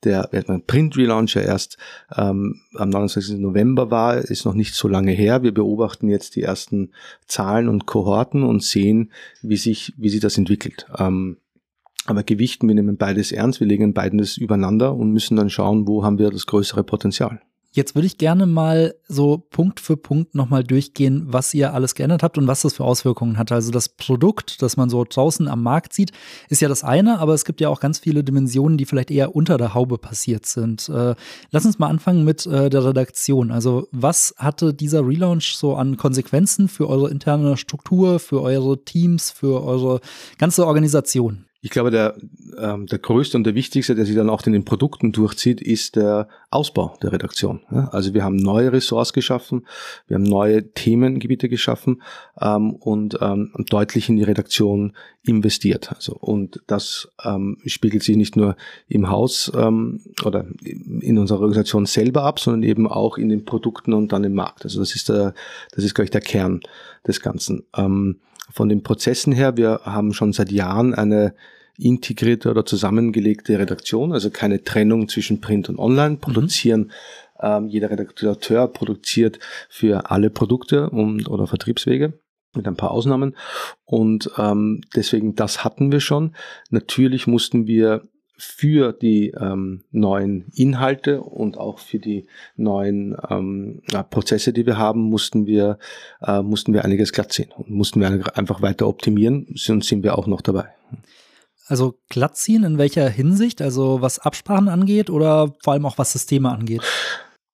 der 0.05 0.29
Print-Relaunch 0.65 1.35
ja 1.35 1.41
erst 1.41 1.77
ähm, 2.15 2.61
am 2.75 2.87
29. 2.87 3.39
November 3.39 3.91
war, 3.91 4.15
ist 4.15 4.45
noch 4.45 4.53
nicht 4.53 4.73
so 4.73 4.87
lange 4.87 5.11
her. 5.11 5.43
Wir 5.43 5.53
beobachten 5.53 6.07
jetzt 6.07 6.37
die 6.37 6.43
ersten 6.43 6.91
Zahlen 7.27 7.67
und 7.67 7.87
Kohorten 7.87 8.43
und 8.43 8.63
sehen, 8.63 9.11
wie 9.41 9.57
sich, 9.57 9.93
wie 9.97 10.07
sich 10.07 10.21
das 10.21 10.37
entwickelt. 10.37 10.85
Ähm, 10.97 11.35
aber 12.05 12.23
gewichten, 12.23 12.69
wir 12.69 12.75
nehmen 12.75 12.95
beides 12.95 13.33
ernst, 13.33 13.59
wir 13.59 13.67
legen 13.67 13.93
beides 13.93 14.37
übereinander 14.37 14.95
und 14.95 15.11
müssen 15.11 15.35
dann 15.35 15.49
schauen, 15.49 15.89
wo 15.89 16.05
haben 16.05 16.19
wir 16.19 16.29
das 16.29 16.47
größere 16.47 16.85
Potenzial. 16.85 17.41
Jetzt 17.73 17.95
würde 17.95 18.05
ich 18.05 18.17
gerne 18.17 18.47
mal 18.47 18.95
so 19.07 19.37
Punkt 19.37 19.79
für 19.79 19.95
Punkt 19.95 20.35
nochmal 20.35 20.61
durchgehen, 20.61 21.23
was 21.27 21.53
ihr 21.53 21.73
alles 21.73 21.95
geändert 21.95 22.21
habt 22.21 22.37
und 22.37 22.45
was 22.45 22.63
das 22.63 22.73
für 22.73 22.83
Auswirkungen 22.83 23.37
hat. 23.37 23.53
Also 23.53 23.71
das 23.71 23.87
Produkt, 23.87 24.61
das 24.61 24.75
man 24.75 24.89
so 24.89 25.05
draußen 25.07 25.47
am 25.47 25.63
Markt 25.63 25.93
sieht, 25.93 26.11
ist 26.49 26.61
ja 26.61 26.67
das 26.67 26.83
eine, 26.83 27.19
aber 27.19 27.33
es 27.33 27.45
gibt 27.45 27.61
ja 27.61 27.69
auch 27.69 27.79
ganz 27.79 27.99
viele 27.99 28.25
Dimensionen, 28.25 28.77
die 28.77 28.83
vielleicht 28.85 29.09
eher 29.09 29.37
unter 29.37 29.57
der 29.57 29.73
Haube 29.73 29.97
passiert 29.97 30.45
sind. 30.45 30.89
Äh, 30.89 31.15
lass 31.51 31.65
uns 31.65 31.79
mal 31.79 31.87
anfangen 31.87 32.25
mit 32.25 32.45
äh, 32.45 32.69
der 32.69 32.83
Redaktion. 32.83 33.51
Also 33.51 33.87
was 33.93 34.35
hatte 34.37 34.73
dieser 34.73 35.07
Relaunch 35.07 35.55
so 35.55 35.75
an 35.75 35.95
Konsequenzen 35.95 36.67
für 36.67 36.89
eure 36.89 37.09
interne 37.09 37.55
Struktur, 37.55 38.19
für 38.19 38.41
eure 38.41 38.83
Teams, 38.83 39.31
für 39.31 39.63
eure 39.63 40.01
ganze 40.37 40.67
Organisation? 40.67 41.45
Ich 41.63 41.69
glaube, 41.69 41.91
der, 41.91 42.15
ähm, 42.57 42.87
der 42.87 42.97
größte 42.97 43.37
und 43.37 43.43
der 43.43 43.53
wichtigste, 43.53 43.93
der 43.93 44.05
sich 44.05 44.15
dann 44.15 44.31
auch 44.31 44.43
in 44.47 44.53
den 44.53 44.65
Produkten 44.65 45.11
durchzieht, 45.11 45.61
ist 45.61 45.95
der 45.95 46.27
Ausbau 46.49 46.97
der 47.03 47.11
Redaktion. 47.11 47.61
Ja? 47.71 47.87
Also 47.89 48.15
wir 48.15 48.23
haben 48.23 48.35
neue 48.35 48.71
Ressorts 48.71 49.13
geschaffen, 49.13 49.67
wir 50.07 50.15
haben 50.15 50.23
neue 50.23 50.71
Themengebiete 50.71 51.49
geschaffen 51.49 52.01
ähm, 52.39 52.73
und 52.73 53.19
ähm, 53.21 53.51
deutlich 53.69 54.09
in 54.09 54.15
die 54.15 54.23
Redaktion 54.23 54.93
investiert. 55.23 55.91
Also, 55.91 56.15
und 56.15 56.63
das 56.65 57.09
ähm, 57.23 57.57
spiegelt 57.67 58.01
sich 58.01 58.17
nicht 58.17 58.35
nur 58.35 58.55
im 58.87 59.11
Haus 59.11 59.51
ähm, 59.55 60.01
oder 60.25 60.47
in 60.63 61.19
unserer 61.19 61.41
Organisation 61.41 61.85
selber 61.85 62.23
ab, 62.23 62.39
sondern 62.39 62.63
eben 62.63 62.87
auch 62.87 63.19
in 63.19 63.29
den 63.29 63.45
Produkten 63.45 63.93
und 63.93 64.11
dann 64.11 64.23
im 64.23 64.33
Markt. 64.33 64.63
Also 64.63 64.79
das 64.79 64.95
ist 64.95 65.09
der, 65.09 65.35
das 65.73 65.83
ist, 65.83 65.93
glaube 65.93 66.05
ich, 66.05 66.11
der 66.11 66.21
Kern 66.21 66.61
des 67.05 67.21
Ganzen. 67.21 67.65
Ähm, 67.77 68.17
von 68.53 68.69
den 68.69 68.83
Prozessen 68.83 69.33
her, 69.33 69.57
wir 69.57 69.81
haben 69.83 70.13
schon 70.13 70.33
seit 70.33 70.51
Jahren 70.51 70.93
eine 70.93 71.33
integrierte 71.77 72.49
oder 72.49 72.65
zusammengelegte 72.65 73.57
Redaktion, 73.57 74.13
also 74.13 74.29
keine 74.29 74.63
Trennung 74.63 75.07
zwischen 75.07 75.41
Print 75.41 75.69
und 75.69 75.79
Online, 75.79 76.17
produzieren 76.17 76.81
mhm. 76.81 76.89
ähm, 77.41 77.67
jeder 77.67 77.89
Redakteur 77.89 78.67
produziert 78.67 79.39
für 79.69 80.11
alle 80.11 80.29
Produkte 80.29 80.89
und, 80.89 81.27
oder 81.29 81.47
Vertriebswege 81.47 82.13
mit 82.55 82.67
ein 82.67 82.75
paar 82.75 82.91
Ausnahmen. 82.91 83.35
Und 83.85 84.29
ähm, 84.37 84.81
deswegen, 84.95 85.35
das 85.35 85.63
hatten 85.63 85.91
wir 85.91 86.01
schon. 86.01 86.35
Natürlich 86.69 87.27
mussten 87.27 87.65
wir 87.67 88.07
für 88.41 88.91
die 88.91 89.29
ähm, 89.39 89.83
neuen 89.91 90.47
Inhalte 90.55 91.21
und 91.21 91.59
auch 91.59 91.77
für 91.77 91.99
die 91.99 92.25
neuen 92.55 93.15
ähm, 93.29 93.83
Prozesse, 94.09 94.51
die 94.51 94.65
wir 94.65 94.79
haben, 94.79 95.01
mussten 95.01 95.45
wir, 95.45 95.77
äh, 96.21 96.41
mussten 96.41 96.73
wir 96.73 96.83
einiges 96.83 97.11
glatt 97.13 97.31
ziehen 97.31 97.51
und 97.55 97.69
mussten 97.69 98.01
wir 98.01 98.35
einfach 98.35 98.63
weiter 98.63 98.87
optimieren 98.87 99.45
und 99.67 99.85
sind 99.85 100.03
wir 100.03 100.17
auch 100.17 100.25
noch 100.25 100.41
dabei. 100.41 100.69
Also 101.67 101.99
glatt 102.09 102.35
ziehen 102.35 102.63
in 102.63 102.79
welcher 102.79 103.07
Hinsicht? 103.07 103.61
Also 103.61 104.01
was 104.01 104.17
Absprachen 104.17 104.69
angeht 104.69 105.11
oder 105.11 105.53
vor 105.61 105.73
allem 105.73 105.85
auch 105.85 105.99
was 105.99 106.11
Systeme 106.11 106.51
angeht? 106.51 106.81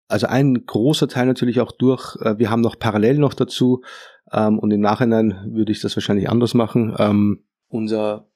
Also 0.08 0.28
ein 0.28 0.66
großer 0.66 1.10
Teil 1.10 1.26
natürlich 1.26 1.60
auch 1.60 1.74
durch, 1.74 2.16
äh, 2.22 2.40
wir 2.40 2.50
haben 2.50 2.62
noch 2.62 2.80
parallel 2.80 3.18
noch 3.18 3.34
dazu 3.34 3.84
ähm, 4.32 4.58
und 4.58 4.72
im 4.72 4.80
Nachhinein 4.80 5.52
würde 5.52 5.74
ich 5.74 5.82
das 5.82 5.98
wahrscheinlich 5.98 6.30
anders 6.30 6.54
machen, 6.54 6.96
ähm, 6.98 7.44
unser 7.68 8.30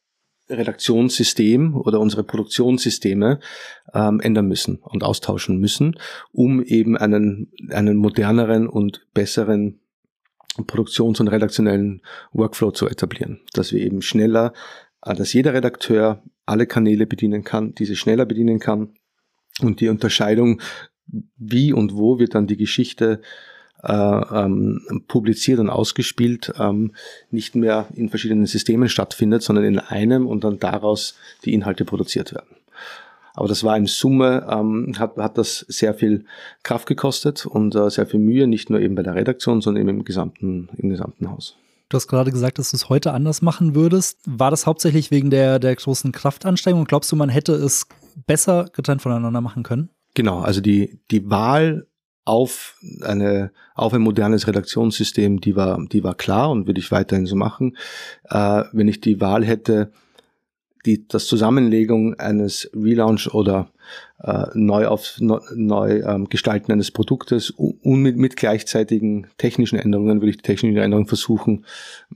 Redaktionssystem 0.58 1.76
oder 1.76 2.00
unsere 2.00 2.24
Produktionssysteme 2.24 3.40
ähm, 3.94 4.20
ändern 4.20 4.48
müssen 4.48 4.78
und 4.78 5.04
austauschen 5.04 5.58
müssen, 5.60 5.98
um 6.32 6.64
eben 6.64 6.98
einen, 6.98 7.52
einen 7.70 7.98
moderneren 7.98 8.68
und 8.68 9.08
besseren 9.14 9.80
Produktions- 10.68 11.20
und 11.20 11.28
redaktionellen 11.30 12.02
Workflow 12.34 12.72
zu 12.72 12.88
etablieren, 12.88 13.40
dass 13.54 13.72
wir 13.72 13.82
eben 13.82 14.02
schneller, 14.02 14.54
äh, 15.04 15.16
dass 15.16 15.34
jeder 15.34 15.54
Redakteur 15.54 16.24
alle 16.46 16.68
Kanäle 16.68 17.06
bedienen 17.08 17.44
kann, 17.44 17.74
diese 17.76 17.96
schneller 17.96 18.26
bedienen 18.26 18.60
kann 18.60 18.94
und 19.62 19.80
die 19.80 19.90
Unterscheidung, 19.90 20.62
wie 21.38 21.74
und 21.74 21.96
wo 21.96 22.20
wird 22.20 22.36
dann 22.36 22.48
die 22.48 22.58
Geschichte 22.58 23.22
äh, 23.84 23.94
ähm, 23.94 25.04
publiziert 25.08 25.60
und 25.60 25.70
ausgespielt, 25.70 26.54
ähm, 26.60 26.92
nicht 27.30 27.56
mehr 27.56 27.88
in 27.96 28.10
verschiedenen 28.10 28.46
Systemen 28.46 28.90
stattfindet, 28.90 29.44
sondern 29.44 29.66
in 29.66 29.80
einem 29.80 30.28
und 30.28 30.44
dann 30.44 30.60
daraus 30.60 31.16
die 31.46 31.54
Inhalte 31.54 31.86
produziert 31.86 32.34
werden. 32.34 32.56
Aber 33.34 33.48
das 33.48 33.64
war 33.64 33.78
in 33.78 33.86
Summe, 33.86 34.46
ähm, 34.50 34.94
hat, 35.00 35.18
hat 35.18 35.38
das 35.38 35.66
sehr 35.70 35.94
viel 35.94 36.26
Kraft 36.64 36.88
gekostet 36.88 37.46
und 37.46 37.76
äh, 37.76 37.90
sehr 37.90 38.06
viel 38.06 38.20
Mühe, 38.20 38.48
nicht 38.48 38.70
nur 38.70 38.80
eben 38.80 38.96
bei 38.96 39.04
der 39.04 39.16
Redaktion, 39.16 39.62
sondern 39.62 39.82
eben 39.82 40.00
im 40.00 40.06
gesamten, 40.06 40.70
im 40.78 40.90
gesamten 40.90 41.30
Haus. 41.30 41.56
Du 41.90 41.96
hast 41.96 42.08
gerade 42.08 42.32
gesagt, 42.32 42.58
dass 42.58 42.72
du 42.72 42.78
es 42.78 42.88
heute 42.88 43.12
anders 43.12 43.42
machen 43.42 43.76
würdest. 43.76 44.20
War 44.26 44.52
das 44.52 44.66
hauptsächlich 44.66 45.12
wegen 45.12 45.30
der, 45.30 45.60
der 45.60 45.76
großen 45.76 46.12
Kraftanstrengung? 46.12 46.86
Glaubst 46.86 47.12
du, 47.12 47.16
man 47.16 47.30
hätte 47.30 47.54
es 47.54 47.88
besser 48.28 48.70
getrennt 48.74 49.02
voneinander 49.02 49.42
machen 49.42 49.64
können? 49.64 49.90
Genau, 50.14 50.40
also 50.40 50.62
die, 50.62 51.00
die 51.10 51.30
Wahl 51.30 51.88
auf 52.24 52.78
eine 53.02 53.52
auf 53.76 53.94
ein 53.94 54.02
modernes 54.02 54.48
Redaktionssystem, 54.48 55.42
die 55.42 55.56
war 55.56 55.84
die 55.92 56.04
war 56.04 56.16
klar 56.16 56.52
und 56.52 56.68
würde 56.68 56.80
ich 56.80 56.92
weiterhin 56.92 57.26
so 57.26 57.36
machen. 57.36 57.78
Äh, 58.30 58.64
wenn 58.72 58.88
ich 58.88 59.02
die 59.02 59.20
Wahl 59.22 59.46
hätte, 59.46 59.92
die, 60.86 61.08
das 61.08 61.28
Zusammenlegung 61.28 62.16
eines 62.20 62.70
Relaunch 62.74 63.34
oder 63.34 63.70
äh, 64.24 64.46
neu, 64.54 64.88
auf, 64.88 65.16
neu 65.20 66.02
ähm, 66.02 66.30
Gestalten 66.30 66.72
eines 66.72 66.92
Produktes 66.92 67.52
und 67.52 68.02
mit, 68.02 68.18
mit 68.18 68.36
gleichzeitigen 68.36 69.28
technischen 69.38 69.78
Änderungen 69.78 70.22
würde 70.22 70.32
ich 70.32 70.38
die 70.38 70.44
technischen 70.44 70.78
Änderungen 70.78 71.08
versuchen, 71.08 71.66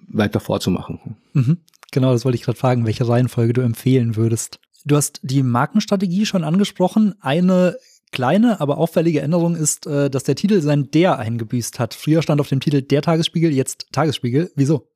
weiter 0.08 0.40
vorzumachen. 0.40 1.18
Mhm. 1.34 1.58
Genau, 1.92 2.12
das 2.12 2.26
wollte 2.26 2.38
ich 2.38 2.44
gerade 2.44 2.58
fragen, 2.58 2.86
welche 2.86 3.08
Reihenfolge 3.08 3.54
du 3.54 3.62
empfehlen 3.62 4.16
würdest. 4.16 4.60
Du 4.86 4.96
hast 4.96 5.20
die 5.24 5.44
Markenstrategie 5.44 6.26
schon 6.26 6.44
angesprochen. 6.44 7.16
Eine 7.20 7.78
kleine, 8.16 8.60
aber 8.62 8.80
auffällige 8.80 9.22
Änderung 9.22 9.56
ist, 9.56 9.86
äh, 9.86 10.10
dass 10.10 10.24
der 10.24 10.36
Titel 10.36 10.62
sein 10.62 10.90
Der 10.90 11.20
eingebüßt 11.20 11.78
hat. 11.78 11.94
Früher 11.94 12.24
stand 12.24 12.42
auf 12.42 12.50
dem 12.50 12.62
Titel 12.62 12.82
Der 12.82 13.04
Tagesspiegel, 13.04 13.52
jetzt 13.52 13.88
Tagesspiegel. 13.92 14.52
Wieso? 14.56 14.90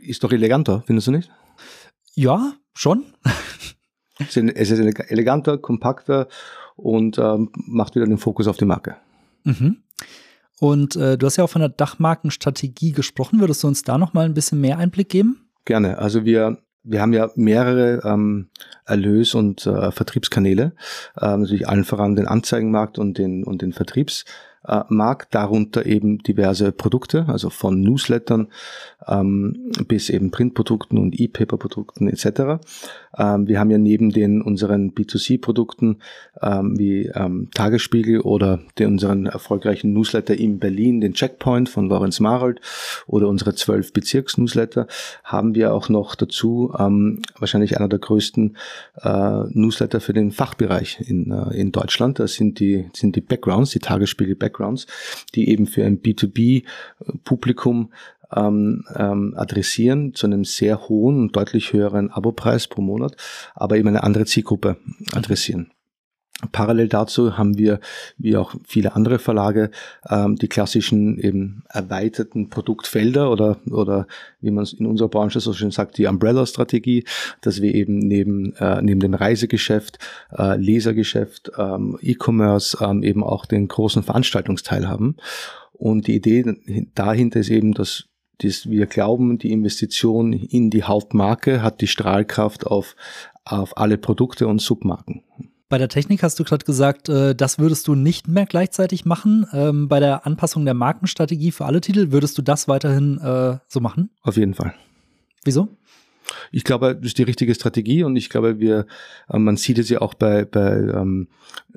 Ist 0.00 0.24
doch 0.24 0.32
eleganter, 0.32 0.82
findest 0.86 1.08
du 1.08 1.10
nicht? 1.10 1.30
Ja, 2.14 2.54
schon. 2.72 3.04
es 4.18 4.36
ist 4.36 4.80
eleganter, 5.10 5.58
kompakter 5.58 6.28
und 6.76 7.18
ähm, 7.18 7.50
macht 7.54 7.96
wieder 7.96 8.06
den 8.06 8.18
Fokus 8.18 8.46
auf 8.46 8.56
die 8.56 8.64
Marke. 8.64 8.96
Mhm. 9.42 9.82
Und 10.60 10.96
äh, 10.96 11.18
du 11.18 11.26
hast 11.26 11.36
ja 11.36 11.44
auch 11.44 11.50
von 11.50 11.60
der 11.60 11.68
Dachmarkenstrategie 11.68 12.92
gesprochen. 12.92 13.40
Würdest 13.40 13.62
du 13.64 13.66
uns 13.66 13.82
da 13.82 13.98
noch 13.98 14.14
mal 14.14 14.24
ein 14.24 14.34
bisschen 14.34 14.60
mehr 14.60 14.78
Einblick 14.78 15.08
geben? 15.08 15.50
Gerne. 15.64 15.98
Also 15.98 16.24
wir 16.24 16.58
wir 16.84 17.00
haben 17.00 17.12
ja 17.12 17.30
mehrere 17.34 18.02
ähm, 18.04 18.48
Erlös- 18.84 19.34
und 19.34 19.66
äh, 19.66 19.90
Vertriebskanäle, 19.90 20.72
äh, 21.20 21.36
natürlich 21.36 21.66
allen 21.66 21.84
voran 21.84 22.14
den 22.14 22.28
Anzeigenmarkt 22.28 22.98
und 22.98 23.18
den, 23.18 23.42
und 23.42 23.62
den 23.62 23.72
Vertriebs 23.72 24.24
äh, 24.66 24.82
Markt, 24.88 25.34
darunter 25.34 25.86
eben 25.86 26.18
diverse 26.18 26.72
Produkte, 26.72 27.26
also 27.28 27.50
von 27.50 27.80
Newslettern 27.80 28.48
ähm, 29.06 29.72
bis 29.86 30.10
eben 30.10 30.30
Printprodukten 30.30 30.98
und 30.98 31.18
E-Paper-Produkten 31.18 32.08
etc. 32.08 32.64
Ähm, 33.16 33.46
wir 33.46 33.60
haben 33.60 33.70
ja 33.70 33.78
neben 33.78 34.10
den 34.10 34.42
unseren 34.42 34.92
B2C-Produkten 34.92 35.98
ähm, 36.42 36.78
wie 36.78 37.06
ähm, 37.14 37.48
Tagesspiegel 37.54 38.20
oder 38.20 38.60
den 38.78 38.92
unseren 38.92 39.26
erfolgreichen 39.26 39.92
Newsletter 39.92 40.34
in 40.34 40.58
Berlin, 40.58 41.00
den 41.00 41.14
Checkpoint 41.14 41.68
von 41.68 41.88
Lorenz 41.88 42.20
Marold 42.20 42.60
oder 43.06 43.28
unsere 43.28 43.54
zwölf 43.54 43.92
Bezirks-Newsletter, 43.92 44.86
haben 45.22 45.54
wir 45.54 45.74
auch 45.74 45.88
noch 45.88 46.14
dazu 46.14 46.72
ähm, 46.78 47.22
wahrscheinlich 47.38 47.76
einer 47.76 47.88
der 47.88 47.98
größten 47.98 48.56
äh, 49.02 49.44
Newsletter 49.50 50.00
für 50.00 50.12
den 50.12 50.32
Fachbereich 50.32 51.00
in, 51.06 51.30
äh, 51.30 51.54
in 51.54 51.72
Deutschland. 51.72 52.18
Das 52.18 52.34
sind 52.34 52.60
die, 52.60 52.88
sind 52.94 53.16
die 53.16 53.20
Backgrounds, 53.20 53.70
die 53.70 53.78
Tagesspiegel-Backgrounds, 53.78 54.53
die 55.34 55.48
eben 55.48 55.66
für 55.66 55.84
ein 55.84 56.00
B2B-Publikum 56.00 57.92
ähm, 58.34 58.84
ähm, 58.94 59.34
adressieren 59.36 60.14
zu 60.14 60.26
einem 60.26 60.44
sehr 60.44 60.88
hohen 60.88 61.20
und 61.20 61.36
deutlich 61.36 61.72
höheren 61.72 62.10
Abopreis 62.10 62.68
pro 62.68 62.82
Monat, 62.82 63.16
aber 63.54 63.76
eben 63.76 63.88
eine 63.88 64.02
andere 64.02 64.24
Zielgruppe 64.24 64.76
adressieren. 65.12 65.70
Parallel 66.52 66.88
dazu 66.88 67.36
haben 67.38 67.58
wir, 67.58 67.80
wie 68.18 68.36
auch 68.36 68.54
viele 68.64 68.94
andere 68.94 69.18
Verlage, 69.18 69.70
ähm, 70.08 70.36
die 70.36 70.48
klassischen 70.48 71.18
eben 71.18 71.64
erweiterten 71.68 72.50
Produktfelder 72.50 73.30
oder, 73.30 73.58
oder 73.70 74.06
wie 74.40 74.50
man 74.50 74.64
es 74.64 74.72
in 74.72 74.86
unserer 74.86 75.08
Branche 75.08 75.40
so 75.40 75.52
schön 75.52 75.70
sagt, 75.70 75.98
die 75.98 76.06
Umbrella-Strategie, 76.06 77.04
dass 77.40 77.62
wir 77.62 77.74
eben 77.74 77.98
neben, 77.98 78.54
äh, 78.56 78.80
neben 78.82 79.00
dem 79.00 79.14
Reisegeschäft, 79.14 79.98
äh, 80.36 80.56
Lesergeschäft, 80.56 81.52
ähm, 81.58 81.98
E-Commerce 82.00 82.78
ähm, 82.80 83.02
eben 83.02 83.22
auch 83.22 83.46
den 83.46 83.68
großen 83.68 84.02
Veranstaltungsteil 84.02 84.88
haben. 84.88 85.16
Und 85.72 86.06
die 86.06 86.14
Idee 86.14 86.44
dahinter 86.94 87.40
ist 87.40 87.50
eben, 87.50 87.74
dass 87.74 88.04
das 88.38 88.68
wir 88.68 88.86
glauben, 88.86 89.38
die 89.38 89.52
Investition 89.52 90.32
in 90.32 90.70
die 90.70 90.82
Hauptmarke 90.82 91.62
hat 91.62 91.80
die 91.80 91.86
Strahlkraft 91.86 92.66
auf, 92.66 92.96
auf 93.44 93.76
alle 93.76 93.98
Produkte 93.98 94.46
und 94.48 94.60
Submarken. 94.60 95.22
Bei 95.68 95.78
der 95.78 95.88
Technik 95.88 96.22
hast 96.22 96.38
du 96.38 96.44
gerade 96.44 96.64
gesagt, 96.64 97.08
äh, 97.08 97.34
das 97.34 97.58
würdest 97.58 97.88
du 97.88 97.94
nicht 97.94 98.28
mehr 98.28 98.46
gleichzeitig 98.46 99.04
machen. 99.04 99.46
Ähm, 99.52 99.88
bei 99.88 99.98
der 99.98 100.26
Anpassung 100.26 100.64
der 100.64 100.74
Markenstrategie 100.74 101.52
für 101.52 101.64
alle 101.64 101.80
Titel 101.80 102.12
würdest 102.12 102.36
du 102.36 102.42
das 102.42 102.68
weiterhin 102.68 103.18
äh, 103.18 103.58
so 103.66 103.80
machen? 103.80 104.10
Auf 104.22 104.36
jeden 104.36 104.54
Fall. 104.54 104.74
Wieso? 105.44 105.68
Ich 106.52 106.64
glaube, 106.64 106.94
das 106.94 107.06
ist 107.06 107.18
die 107.18 107.24
richtige 107.24 107.54
Strategie 107.54 108.04
und 108.04 108.16
ich 108.16 108.30
glaube, 108.30 108.60
wir, 108.60 108.86
äh, 109.28 109.38
man 109.38 109.56
sieht 109.56 109.78
es 109.78 109.88
ja 109.88 110.00
auch 110.00 110.14
bei, 110.14 110.44
bei 110.44 110.72
ähm, 110.72 111.28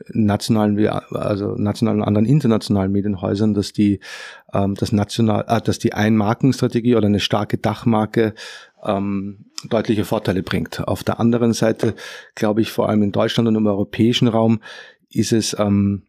nationalen, 0.09 0.87
also 0.87 1.55
nationalen 1.55 2.01
und 2.01 2.07
anderen 2.07 2.25
internationalen 2.25 2.91
Medienhäusern, 2.91 3.53
dass 3.53 3.73
die, 3.73 3.99
ähm, 4.53 4.75
das 4.75 4.91
national, 4.91 5.45
äh, 5.47 5.61
dass 5.61 5.79
die 5.79 5.93
Einmarkenstrategie 5.93 6.95
oder 6.95 7.07
eine 7.07 7.19
starke 7.19 7.57
Dachmarke 7.57 8.33
ähm, 8.83 9.45
deutliche 9.69 10.05
Vorteile 10.05 10.43
bringt. 10.43 10.87
Auf 10.87 11.03
der 11.03 11.19
anderen 11.19 11.53
Seite 11.53 11.95
glaube 12.35 12.61
ich, 12.61 12.71
vor 12.71 12.89
allem 12.89 13.03
in 13.03 13.11
Deutschland 13.11 13.47
und 13.47 13.55
im 13.55 13.67
europäischen 13.67 14.27
Raum 14.27 14.59
ist 15.09 15.31
es 15.31 15.55
ähm, 15.57 16.03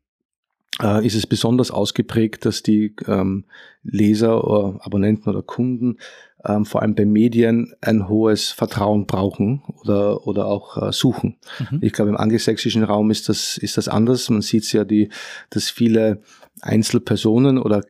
äh, 0.83 1.05
ist 1.05 1.15
es 1.15 1.27
besonders 1.27 1.71
ausgeprägt, 1.71 2.45
dass 2.45 2.63
die 2.63 2.95
ähm, 3.07 3.45
Leser 3.83 4.45
oder 4.45 4.85
Abonnenten 4.85 5.29
oder 5.29 5.43
Kunden 5.43 5.99
ähm, 6.45 6.65
vor 6.65 6.83
allem 6.83 6.95
bei 6.95 7.05
Medien 7.05 7.75
ein 7.81 8.09
hohes 8.09 8.51
Vertrauen 8.51 9.07
brauchen 9.07 9.63
oder, 9.83 10.27
oder 10.27 10.47
auch 10.47 10.89
äh, 10.89 10.93
suchen. 10.93 11.37
Mhm. 11.71 11.79
Ich 11.83 11.93
glaube, 11.93 12.11
im 12.11 12.17
angelsächsischen 12.17 12.85
Raum 12.85 13.11
ist 13.11 13.29
das, 13.29 13.59
ist 13.59 13.77
das 13.77 13.89
anders. 13.89 14.31
Man 14.31 14.43
sieht 14.43 14.73
ja, 14.73 14.85
die, 14.85 15.11
dass 15.51 15.71
viele 15.71 16.23
Einzelpersonen 16.61 17.59
oder 17.59 17.83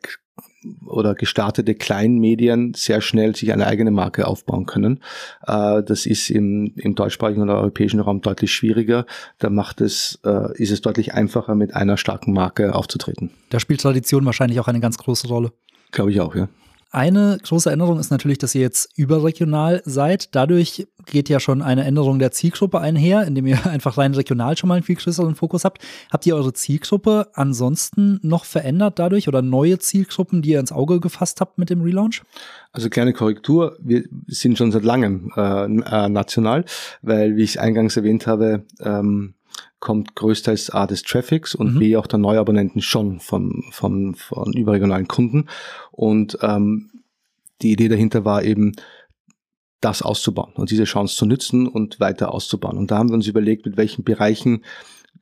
oder 0.84 1.14
gestartete 1.14 1.74
Kleinmedien 1.74 2.74
sehr 2.74 3.00
schnell 3.00 3.36
sich 3.36 3.52
eine 3.52 3.66
eigene 3.66 3.90
Marke 3.90 4.26
aufbauen 4.26 4.66
können. 4.66 5.00
Äh, 5.46 5.82
das 5.82 6.04
ist 6.04 6.30
im, 6.30 6.72
im 6.76 6.94
deutschsprachigen 6.94 7.42
oder 7.42 7.58
europäischen 7.58 8.00
Raum 8.00 8.20
deutlich 8.20 8.52
schwieriger. 8.52 9.06
Da 9.38 9.50
macht 9.50 9.80
es, 9.80 10.18
äh, 10.24 10.52
ist 10.60 10.72
es 10.72 10.80
deutlich 10.80 11.14
einfacher, 11.14 11.54
mit 11.54 11.74
einer 11.74 11.96
starken 11.96 12.32
Marke 12.32 12.74
aufzutreten. 12.74 13.30
Da 13.50 13.60
spielt 13.60 13.80
Tradition 13.80 14.24
wahrscheinlich 14.24 14.58
auch 14.60 14.68
eine 14.68 14.80
ganz 14.80 14.98
große 14.98 15.28
Rolle. 15.28 15.52
Glaube 15.92 16.10
ich 16.10 16.20
auch, 16.20 16.34
ja. 16.34 16.48
Eine 16.90 17.38
große 17.42 17.70
Änderung 17.70 17.98
ist 17.98 18.10
natürlich, 18.10 18.38
dass 18.38 18.54
ihr 18.54 18.62
jetzt 18.62 18.96
überregional 18.96 19.82
seid. 19.84 20.34
Dadurch 20.34 20.86
geht 21.04 21.28
ja 21.28 21.38
schon 21.38 21.60
eine 21.60 21.84
Änderung 21.84 22.18
der 22.18 22.30
Zielgruppe 22.30 22.80
einher, 22.80 23.26
indem 23.26 23.46
ihr 23.46 23.66
einfach 23.66 23.98
rein 23.98 24.14
regional 24.14 24.56
schon 24.56 24.68
mal 24.68 24.76
einen 24.76 24.84
viel 24.84 24.96
größeren 24.96 25.34
Fokus 25.34 25.64
habt. 25.64 25.82
Habt 26.10 26.24
ihr 26.24 26.34
eure 26.34 26.54
Zielgruppe 26.54 27.28
ansonsten 27.34 28.20
noch 28.22 28.46
verändert 28.46 28.98
dadurch 28.98 29.28
oder 29.28 29.42
neue 29.42 29.78
Zielgruppen, 29.78 30.40
die 30.40 30.50
ihr 30.50 30.60
ins 30.60 30.72
Auge 30.72 30.98
gefasst 30.98 31.42
habt 31.42 31.58
mit 31.58 31.68
dem 31.68 31.82
Relaunch? 31.82 32.22
Also 32.72 32.88
kleine 32.88 33.12
Korrektur, 33.12 33.76
wir 33.80 34.04
sind 34.26 34.56
schon 34.56 34.72
seit 34.72 34.84
langem 34.84 35.30
äh, 35.36 35.64
äh 35.64 36.08
national, 36.08 36.64
weil, 37.02 37.36
wie 37.36 37.42
ich 37.42 37.60
eingangs 37.60 37.96
erwähnt 37.98 38.26
habe, 38.26 38.64
ähm, 38.80 39.34
kommt 39.80 40.16
größtenteils 40.16 40.70
A 40.70 40.86
des 40.86 41.02
Traffics 41.02 41.54
und 41.54 41.74
mhm. 41.74 41.78
B 41.78 41.96
auch 41.96 42.06
der 42.06 42.18
Neuabonnenten 42.18 42.82
schon 42.82 43.20
von, 43.20 43.64
von, 43.70 44.14
von 44.14 44.52
überregionalen 44.52 45.08
Kunden. 45.08 45.46
Und 45.92 46.38
ähm, 46.42 46.90
die 47.62 47.72
Idee 47.72 47.88
dahinter 47.88 48.24
war 48.24 48.42
eben, 48.42 48.72
das 49.80 50.02
auszubauen 50.02 50.54
und 50.54 50.70
diese 50.70 50.84
Chance 50.84 51.16
zu 51.16 51.26
nutzen 51.26 51.68
und 51.68 52.00
weiter 52.00 52.32
auszubauen. 52.32 52.76
Und 52.76 52.90
da 52.90 52.98
haben 52.98 53.10
wir 53.10 53.14
uns 53.14 53.26
überlegt, 53.26 53.64
mit 53.64 53.76
welchen 53.76 54.02
Bereichen 54.02 54.64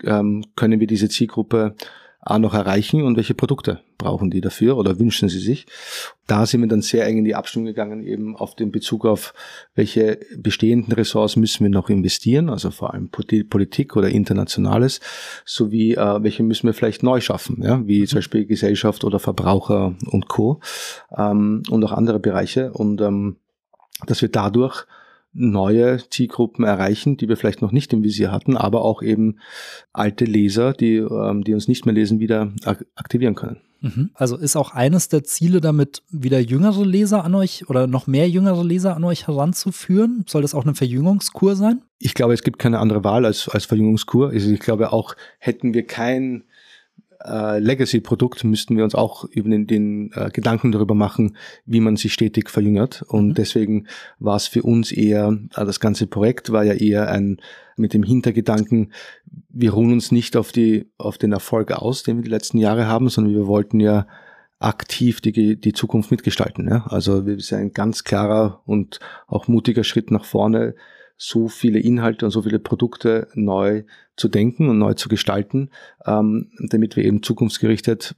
ähm, 0.03 0.45
können 0.57 0.81
wir 0.81 0.87
diese 0.87 1.09
Zielgruppe 1.09 1.75
A 2.27 2.39
noch 2.39 2.55
erreichen 2.55 3.03
und 3.03 3.17
welche 3.17 3.35
Produkte 3.35 3.81
brauchen 3.99 4.31
die 4.31 4.41
dafür 4.41 4.77
oder 4.77 4.99
wünschen 4.99 5.29
sie 5.29 5.39
sich. 5.39 5.67
Da 6.27 6.45
sind 6.45 6.61
wir 6.61 6.69
dann 6.69 6.83
sehr 6.83 7.07
eng 7.07 7.19
in 7.19 7.25
die 7.25 7.37
Abstimmung 7.37 7.67
gegangen, 7.67 8.03
eben 8.03 8.37
auf 8.37 8.57
den 8.57 8.73
Bezug 8.73 9.07
auf, 9.07 9.33
welche 9.77 10.19
bestehenden 10.37 10.93
Ressorts 10.93 11.37
müssen 11.37 11.65
wir 11.65 11.71
noch 11.71 11.89
investieren, 11.89 12.51
also 12.51 12.73
vor 12.73 12.93
allem 12.93 13.11
Politik 13.11 13.97
oder 13.97 14.09
Internationales, 14.09 15.01
sowie 15.45 15.95
äh, 15.95 16.23
welche 16.23 16.43
müssen 16.43 16.67
wir 16.67 16.75
vielleicht 16.75 17.05
neu 17.05 17.21
schaffen, 17.21 17.63
ja, 17.63 17.87
wie 17.87 18.05
zum 18.07 18.19
Beispiel 18.19 18.45
Gesellschaft 18.45 19.05
oder 19.05 19.21
Verbraucher 19.21 19.95
und 20.11 20.29
Co. 20.29 20.61
Ähm, 21.17 21.63
und 21.71 21.85
auch 21.85 21.93
andere 21.93 22.19
Bereiche. 22.19 22.73
Und 22.73 23.01
ähm, 23.01 23.37
dass 24.07 24.21
wir 24.21 24.29
dadurch 24.29 24.87
neue 25.37 25.99
Zielgruppen 26.11 26.65
erreichen, 26.65 27.17
die 27.17 27.29
wir 27.29 27.37
vielleicht 27.37 27.63
noch 27.63 27.73
nicht 27.73 27.93
im 27.93 28.03
Visier 28.03 28.33
hatten, 28.33 28.57
aber 28.57 28.83
auch 28.83 29.03
eben 29.03 29.39
alte 29.93 30.25
Leser, 30.25 30.73
die, 30.73 30.97
ähm, 30.97 31.45
die 31.45 31.55
uns 31.55 31.69
nicht 31.69 31.87
mehr 31.87 31.95
lesen, 31.95 32.21
wieder 32.21 32.53
aktivieren 32.95 33.35
können. 33.35 33.61
Mhm. 33.81 34.11
Also 34.15 34.37
ist 34.37 34.57
auch 34.57 34.73
eines 34.73 35.09
der 35.09 35.25
Ziele 35.25 35.61
damit, 35.61 36.03
wieder 36.11 36.41
jüngere 36.41 36.85
Leser 36.85 37.25
an 37.25 37.35
euch 37.35 37.69
oder 37.69 37.87
noch 37.87 38.07
mehr 38.07 38.29
jüngere 38.29 38.65
Leser 38.65 38.97
an 38.97 39.05
euch 39.05 39.27
heranzuführen? 39.27 40.25
Soll 40.27 40.43
das 40.43 40.55
auch 40.55 40.65
eine 40.65 40.75
Verjüngungskur 40.75 41.57
sein? 41.57 41.83
Ich 41.99 42.15
glaube, 42.15 42.35
es 42.35 42.43
gibt 42.43 42.59
keine 42.59 42.79
andere 42.79 43.05
Wahl 43.05 43.25
als, 43.25 43.49
als 43.49 43.67
Verjüngungskur. 43.67 44.31
Also 44.31 44.51
ich 44.51 44.61
glaube 44.61 44.93
auch, 44.93 45.15
hätten 45.39 45.75
wir 45.75 45.87
kein 45.87 46.45
äh, 47.27 47.59
Legacy-Produkt 47.59 48.45
müssten 48.45 48.77
wir 48.77 48.85
uns 48.85 48.95
auch 48.95 49.25
über 49.25 49.49
den, 49.49 49.67
den 49.67 50.13
äh, 50.15 50.31
Gedanken 50.31 50.73
darüber 50.73 50.95
machen, 50.95 51.37
wie 51.65 51.81
man 51.81 51.97
sich 51.97 52.13
stetig 52.13 52.51
verjüngert. 52.51 53.03
Und 53.09 53.29
mhm. 53.29 53.35
deswegen 53.35 53.87
war 54.19 54.37
es 54.37 54.47
für 54.47 54.63
uns 54.63 54.93
eher, 54.93 55.39
äh, 55.57 55.65
das 55.65 55.81
ganze 55.81 56.07
Projekt 56.07 56.53
war 56.53 56.65
ja 56.65 56.75
eher 56.75 57.11
ein 57.11 57.39
mit 57.79 57.93
dem 57.93 58.03
Hintergedanken, 58.03 58.93
wir 59.51 59.73
ruhen 59.73 59.93
uns 59.93 60.11
nicht 60.11 60.37
auf 60.37 60.51
die, 60.51 60.91
auf 60.97 61.19
den 61.19 61.33
Erfolg 61.33 61.73
aus, 61.73 62.03
den 62.03 62.17
wir 62.17 62.23
die 62.23 62.31
letzten 62.31 62.59
Jahre 62.59 62.87
haben, 62.87 63.09
sondern 63.11 63.35
wir 63.35 63.47
wollten 63.47 63.81
ja 63.81 64.07
aktiv 64.59 65.21
die, 65.21 65.61
die 65.61 65.73
Zukunft 65.73 66.11
mitgestalten. 66.11 66.69
Ja? 66.69 66.87
Also 66.87 67.27
wir 67.27 67.39
sind 67.41 67.59
ein 67.59 67.73
ganz 67.73 68.05
klarer 68.05 68.63
und 68.65 68.99
auch 69.27 69.49
mutiger 69.49 69.85
Schritt 69.85 70.11
nach 70.11 70.25
vorne 70.25 70.75
so 71.17 71.49
viele 71.49 71.79
Inhalte 71.79 72.25
und 72.27 72.31
so 72.31 72.43
viele 72.43 72.59
Produkte 72.59 73.29
neu 73.35 73.85
zu 74.17 74.29
denken 74.29 74.69
und 74.69 74.79
neu 74.79 74.95
zu 74.95 75.09
gestalten, 75.09 75.71
ähm, 76.05 76.51
damit 76.69 76.97
wir 76.97 77.05
eben 77.05 77.23
zukunftsgerichtet 77.23 78.17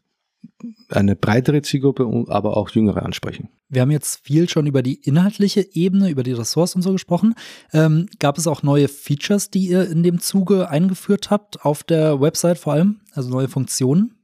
eine 0.88 1.16
breitere 1.16 1.62
Zielgruppe, 1.62 2.08
aber 2.28 2.56
auch 2.56 2.70
jüngere 2.70 3.02
ansprechen. 3.02 3.48
Wir 3.68 3.82
haben 3.82 3.90
jetzt 3.90 4.24
viel 4.24 4.48
schon 4.48 4.66
über 4.66 4.82
die 4.82 4.94
inhaltliche 4.94 5.66
Ebene, 5.72 6.08
über 6.08 6.22
die 6.22 6.32
Ressorts 6.32 6.74
und 6.74 6.82
so 6.82 6.92
gesprochen. 6.92 7.34
Ähm, 7.72 8.06
gab 8.18 8.38
es 8.38 8.46
auch 8.46 8.62
neue 8.62 8.88
Features, 8.88 9.50
die 9.50 9.68
ihr 9.68 9.88
in 9.90 10.02
dem 10.02 10.20
Zuge 10.20 10.70
eingeführt 10.70 11.30
habt, 11.30 11.64
auf 11.64 11.82
der 11.82 12.20
Website 12.20 12.58
vor 12.58 12.72
allem, 12.72 13.00
also 13.12 13.28
neue 13.30 13.48
Funktionen? 13.48 14.17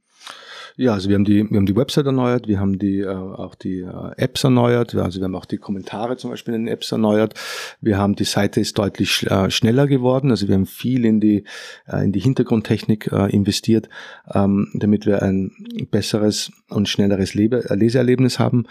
Ja, 0.77 0.93
also 0.93 1.07
wir 1.07 1.15
haben 1.15 1.23
die, 1.23 1.49
wir 1.49 1.57
haben 1.57 1.65
die 1.65 1.75
Website 1.75 2.05
erneuert, 2.05 2.49
wir 2.49 2.59
haben 2.59 2.77
die 2.77 2.99
äh, 2.99 3.07
auch 3.07 3.55
die 3.55 3.79
äh, 3.79 4.11
Apps 4.17 4.43
erneuert, 4.43 4.93
also 4.93 5.21
wir 5.21 5.23
haben 5.23 5.35
auch 5.35 5.45
die 5.45 5.57
Kommentare 5.57 6.17
zum 6.17 6.31
Beispiel 6.31 6.53
in 6.53 6.65
den 6.65 6.73
Apps 6.73 6.91
erneuert. 6.91 7.33
Wir 7.79 7.97
haben 7.97 8.15
die 8.15 8.25
Seite 8.25 8.59
ist 8.59 8.77
deutlich 8.77 9.09
sch 9.09 9.23
äh, 9.23 9.49
schneller 9.49 9.87
geworden, 9.87 10.31
also 10.31 10.49
wir 10.49 10.55
haben 10.55 10.65
viel 10.65 11.05
in 11.05 11.21
die 11.21 11.45
äh, 11.87 12.03
in 12.03 12.11
die 12.11 12.19
Hintergrundtechnik 12.19 13.09
äh, 13.09 13.33
investiert, 13.33 13.87
ähm, 14.33 14.67
damit 14.73 15.05
wir 15.05 15.21
ein 15.21 15.51
besseres 15.91 16.51
und 16.69 16.89
schnelleres 16.89 17.35
Lebe 17.35 17.63
Leseerlebnis 17.73 18.37
haben. 18.39 18.65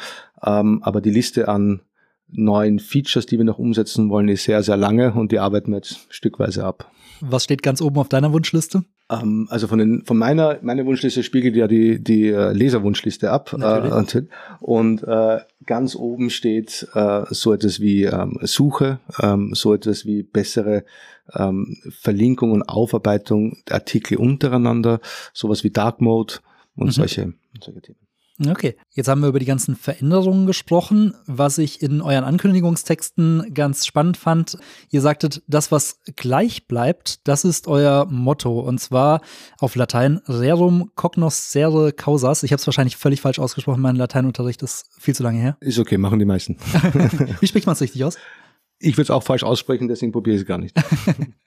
Ähm, 0.44 0.82
aber 0.82 1.00
die 1.00 1.10
Liste 1.10 1.48
an 1.48 1.80
neuen 2.34 2.78
Features, 2.78 3.26
die 3.26 3.38
wir 3.38 3.44
noch 3.44 3.58
umsetzen 3.58 4.10
wollen, 4.10 4.28
ist 4.28 4.44
sehr, 4.44 4.62
sehr 4.62 4.76
lange 4.76 5.12
und 5.12 5.32
die 5.32 5.38
arbeiten 5.38 5.70
wir 5.70 5.76
jetzt 5.76 6.06
stückweise 6.10 6.64
ab. 6.64 6.90
Was 7.20 7.44
steht 7.44 7.62
ganz 7.62 7.80
oben 7.80 7.98
auf 7.98 8.08
deiner 8.08 8.32
Wunschliste? 8.32 8.84
Ähm, 9.10 9.46
also 9.50 9.66
von, 9.66 9.78
den, 9.78 10.04
von 10.04 10.18
meiner, 10.18 10.58
meine 10.62 10.84
Wunschliste 10.86 11.22
spiegelt 11.22 11.56
ja 11.56 11.68
die, 11.68 12.02
die 12.02 12.28
äh, 12.28 12.52
Leserwunschliste 12.52 13.30
ab. 13.30 13.52
Äh, 13.52 14.22
und 14.60 15.02
äh, 15.02 15.40
ganz 15.66 15.94
oben 15.96 16.30
steht 16.30 16.88
äh, 16.94 17.22
so 17.30 17.52
etwas 17.52 17.80
wie 17.80 18.04
ähm, 18.04 18.38
Suche, 18.42 19.00
ähm, 19.22 19.54
so 19.54 19.74
etwas 19.74 20.06
wie 20.06 20.22
bessere 20.22 20.84
ähm, 21.34 21.76
Verlinkung 21.90 22.52
und 22.52 22.62
Aufarbeitung 22.62 23.58
der 23.68 23.76
Artikel 23.76 24.18
untereinander, 24.18 25.00
sowas 25.32 25.64
wie 25.64 25.70
Dark 25.70 26.00
Mode 26.00 26.34
und 26.76 26.86
mhm. 26.86 26.92
solche, 26.92 27.34
solche 27.60 27.80
Themen. 27.80 28.03
Okay, 28.44 28.76
jetzt 28.90 29.06
haben 29.06 29.20
wir 29.20 29.28
über 29.28 29.38
die 29.38 29.46
ganzen 29.46 29.76
Veränderungen 29.76 30.46
gesprochen. 30.46 31.14
Was 31.26 31.58
ich 31.58 31.80
in 31.80 32.02
euren 32.02 32.24
Ankündigungstexten 32.24 33.54
ganz 33.54 33.86
spannend 33.86 34.16
fand, 34.16 34.58
ihr 34.90 35.00
sagtet, 35.00 35.42
das, 35.46 35.70
was 35.70 36.00
gleich 36.16 36.66
bleibt, 36.66 37.28
das 37.28 37.44
ist 37.44 37.68
euer 37.68 38.06
Motto. 38.06 38.58
Und 38.58 38.80
zwar 38.80 39.20
auf 39.58 39.76
Latein 39.76 40.20
rerum 40.26 40.90
cognoscere 40.96 41.92
causas. 41.92 42.42
Ich 42.42 42.50
habe 42.50 42.58
es 42.58 42.66
wahrscheinlich 42.66 42.96
völlig 42.96 43.20
falsch 43.20 43.38
ausgesprochen, 43.38 43.80
mein 43.80 43.96
Lateinunterricht 43.96 44.62
ist 44.62 44.86
viel 44.98 45.14
zu 45.14 45.22
lange 45.22 45.38
her. 45.38 45.56
Ist 45.60 45.78
okay, 45.78 45.96
machen 45.96 46.18
die 46.18 46.24
meisten. 46.24 46.56
Wie 47.40 47.46
spricht 47.46 47.66
man 47.66 47.74
es 47.74 47.80
richtig 47.80 48.02
aus? 48.02 48.18
Ich 48.80 48.94
würde 48.96 49.04
es 49.04 49.10
auch 49.10 49.22
falsch 49.22 49.44
aussprechen, 49.44 49.86
deswegen 49.86 50.10
probiere 50.10 50.34
ich 50.34 50.42
es 50.42 50.46
gar 50.46 50.58
nicht. 50.58 50.76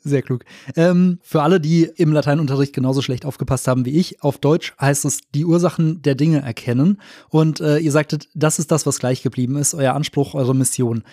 Sehr 0.00 0.22
klug. 0.22 0.44
Ähm, 0.74 1.18
für 1.22 1.42
alle, 1.42 1.60
die 1.60 1.84
im 1.84 2.12
Lateinunterricht 2.12 2.72
genauso 2.72 3.02
schlecht 3.02 3.24
aufgepasst 3.24 3.68
haben 3.68 3.84
wie 3.84 3.98
ich, 3.98 4.22
auf 4.22 4.38
Deutsch 4.38 4.74
heißt 4.80 5.04
es 5.04 5.20
die 5.34 5.44
Ursachen 5.44 6.02
der 6.02 6.14
Dinge 6.14 6.42
erkennen. 6.42 7.00
Und 7.28 7.60
äh, 7.60 7.78
ihr 7.78 7.92
sagtet, 7.92 8.28
das 8.34 8.58
ist 8.58 8.70
das, 8.70 8.86
was 8.86 8.98
gleich 8.98 9.22
geblieben 9.22 9.56
ist, 9.56 9.74
euer 9.74 9.94
Anspruch, 9.94 10.34
eure 10.34 10.54
Mission. 10.54 11.04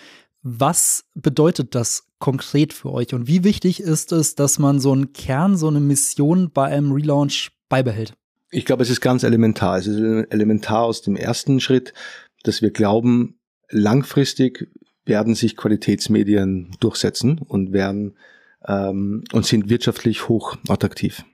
Was 0.42 1.04
bedeutet 1.14 1.74
das 1.74 2.08
konkret 2.18 2.72
für 2.72 2.92
euch 2.92 3.14
und 3.14 3.26
wie 3.28 3.44
wichtig 3.44 3.80
ist 3.80 4.12
es, 4.12 4.34
dass 4.34 4.58
man 4.58 4.78
so 4.78 4.92
einen 4.92 5.12
Kern, 5.12 5.56
so 5.56 5.68
eine 5.68 5.80
Mission 5.80 6.50
bei 6.50 6.66
einem 6.66 6.92
Relaunch 6.92 7.50
beibehält? 7.68 8.14
Ich 8.50 8.64
glaube, 8.64 8.82
es 8.82 8.90
ist 8.90 9.00
ganz 9.00 9.22
elementar. 9.22 9.78
Es 9.78 9.86
ist 9.86 9.98
elementar 10.30 10.82
aus 10.82 11.02
dem 11.02 11.16
ersten 11.16 11.60
Schritt, 11.60 11.92
dass 12.42 12.62
wir 12.62 12.70
glauben, 12.70 13.38
langfristig 13.70 14.68
werden 15.06 15.34
sich 15.34 15.56
Qualitätsmedien 15.56 16.76
durchsetzen 16.80 17.38
und 17.38 17.72
werden 17.72 18.14
ähm, 18.66 19.24
und 19.32 19.46
sind 19.46 19.68
wirtschaftlich 19.68 20.28
hoch 20.28 20.56
attraktiv. 20.68 21.24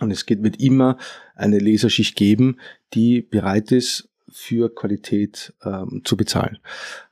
Und 0.00 0.10
es 0.10 0.26
geht, 0.26 0.42
wird 0.42 0.60
immer 0.60 0.98
eine 1.34 1.58
Leserschicht 1.58 2.16
geben, 2.16 2.58
die 2.94 3.22
bereit 3.22 3.72
ist, 3.72 4.08
für 4.28 4.74
Qualität 4.74 5.54
ähm, 5.64 6.02
zu 6.04 6.16
bezahlen. 6.16 6.58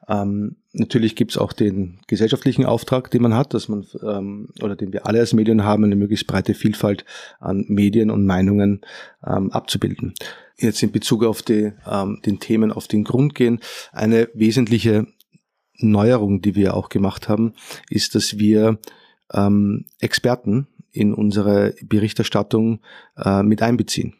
Ähm, 0.09 0.57
natürlich 0.72 1.16
gibt 1.16 1.30
es 1.30 1.38
auch 1.38 1.52
den 1.52 2.00
gesellschaftlichen 2.09 2.64
Auftrag, 2.64 3.11
den 3.11 3.22
man 3.22 3.35
hat, 3.35 3.54
dass 3.54 3.68
man 3.68 3.87
ähm, 4.02 4.48
oder 4.61 4.76
den 4.76 4.92
wir 4.92 5.07
alle 5.07 5.20
als 5.20 5.33
Medien 5.33 5.64
haben, 5.64 5.85
eine 5.85 5.96
möglichst 5.96 6.26
breite 6.26 6.54
Vielfalt 6.54 7.04
an 7.38 7.64
Medien 7.68 8.11
und 8.11 8.26
Meinungen 8.26 8.80
ähm, 9.26 9.50
abzubilden. 9.52 10.14
Jetzt 10.57 10.83
in 10.83 10.92
Bezug 10.92 11.24
auf 11.24 11.42
die, 11.42 11.72
ähm, 11.90 12.20
den 12.26 12.40
Themen 12.40 12.72
auf 12.72 12.88
den 12.88 13.04
Grund 13.04 13.35
gehen, 13.35 13.61
eine 13.92 14.28
wesentliche 14.35 15.07
Neuerung, 15.79 16.41
die 16.41 16.55
wir 16.55 16.75
auch 16.75 16.89
gemacht 16.89 17.29
haben, 17.29 17.55
ist, 17.91 18.15
dass 18.15 18.39
wir 18.39 18.79
ähm, 19.33 19.85
Experten 20.01 20.67
in 20.93 21.13
unsere 21.13 21.75
Berichterstattung 21.83 22.81
äh, 23.17 23.43
mit 23.43 23.63
einbeziehen. 23.63 24.15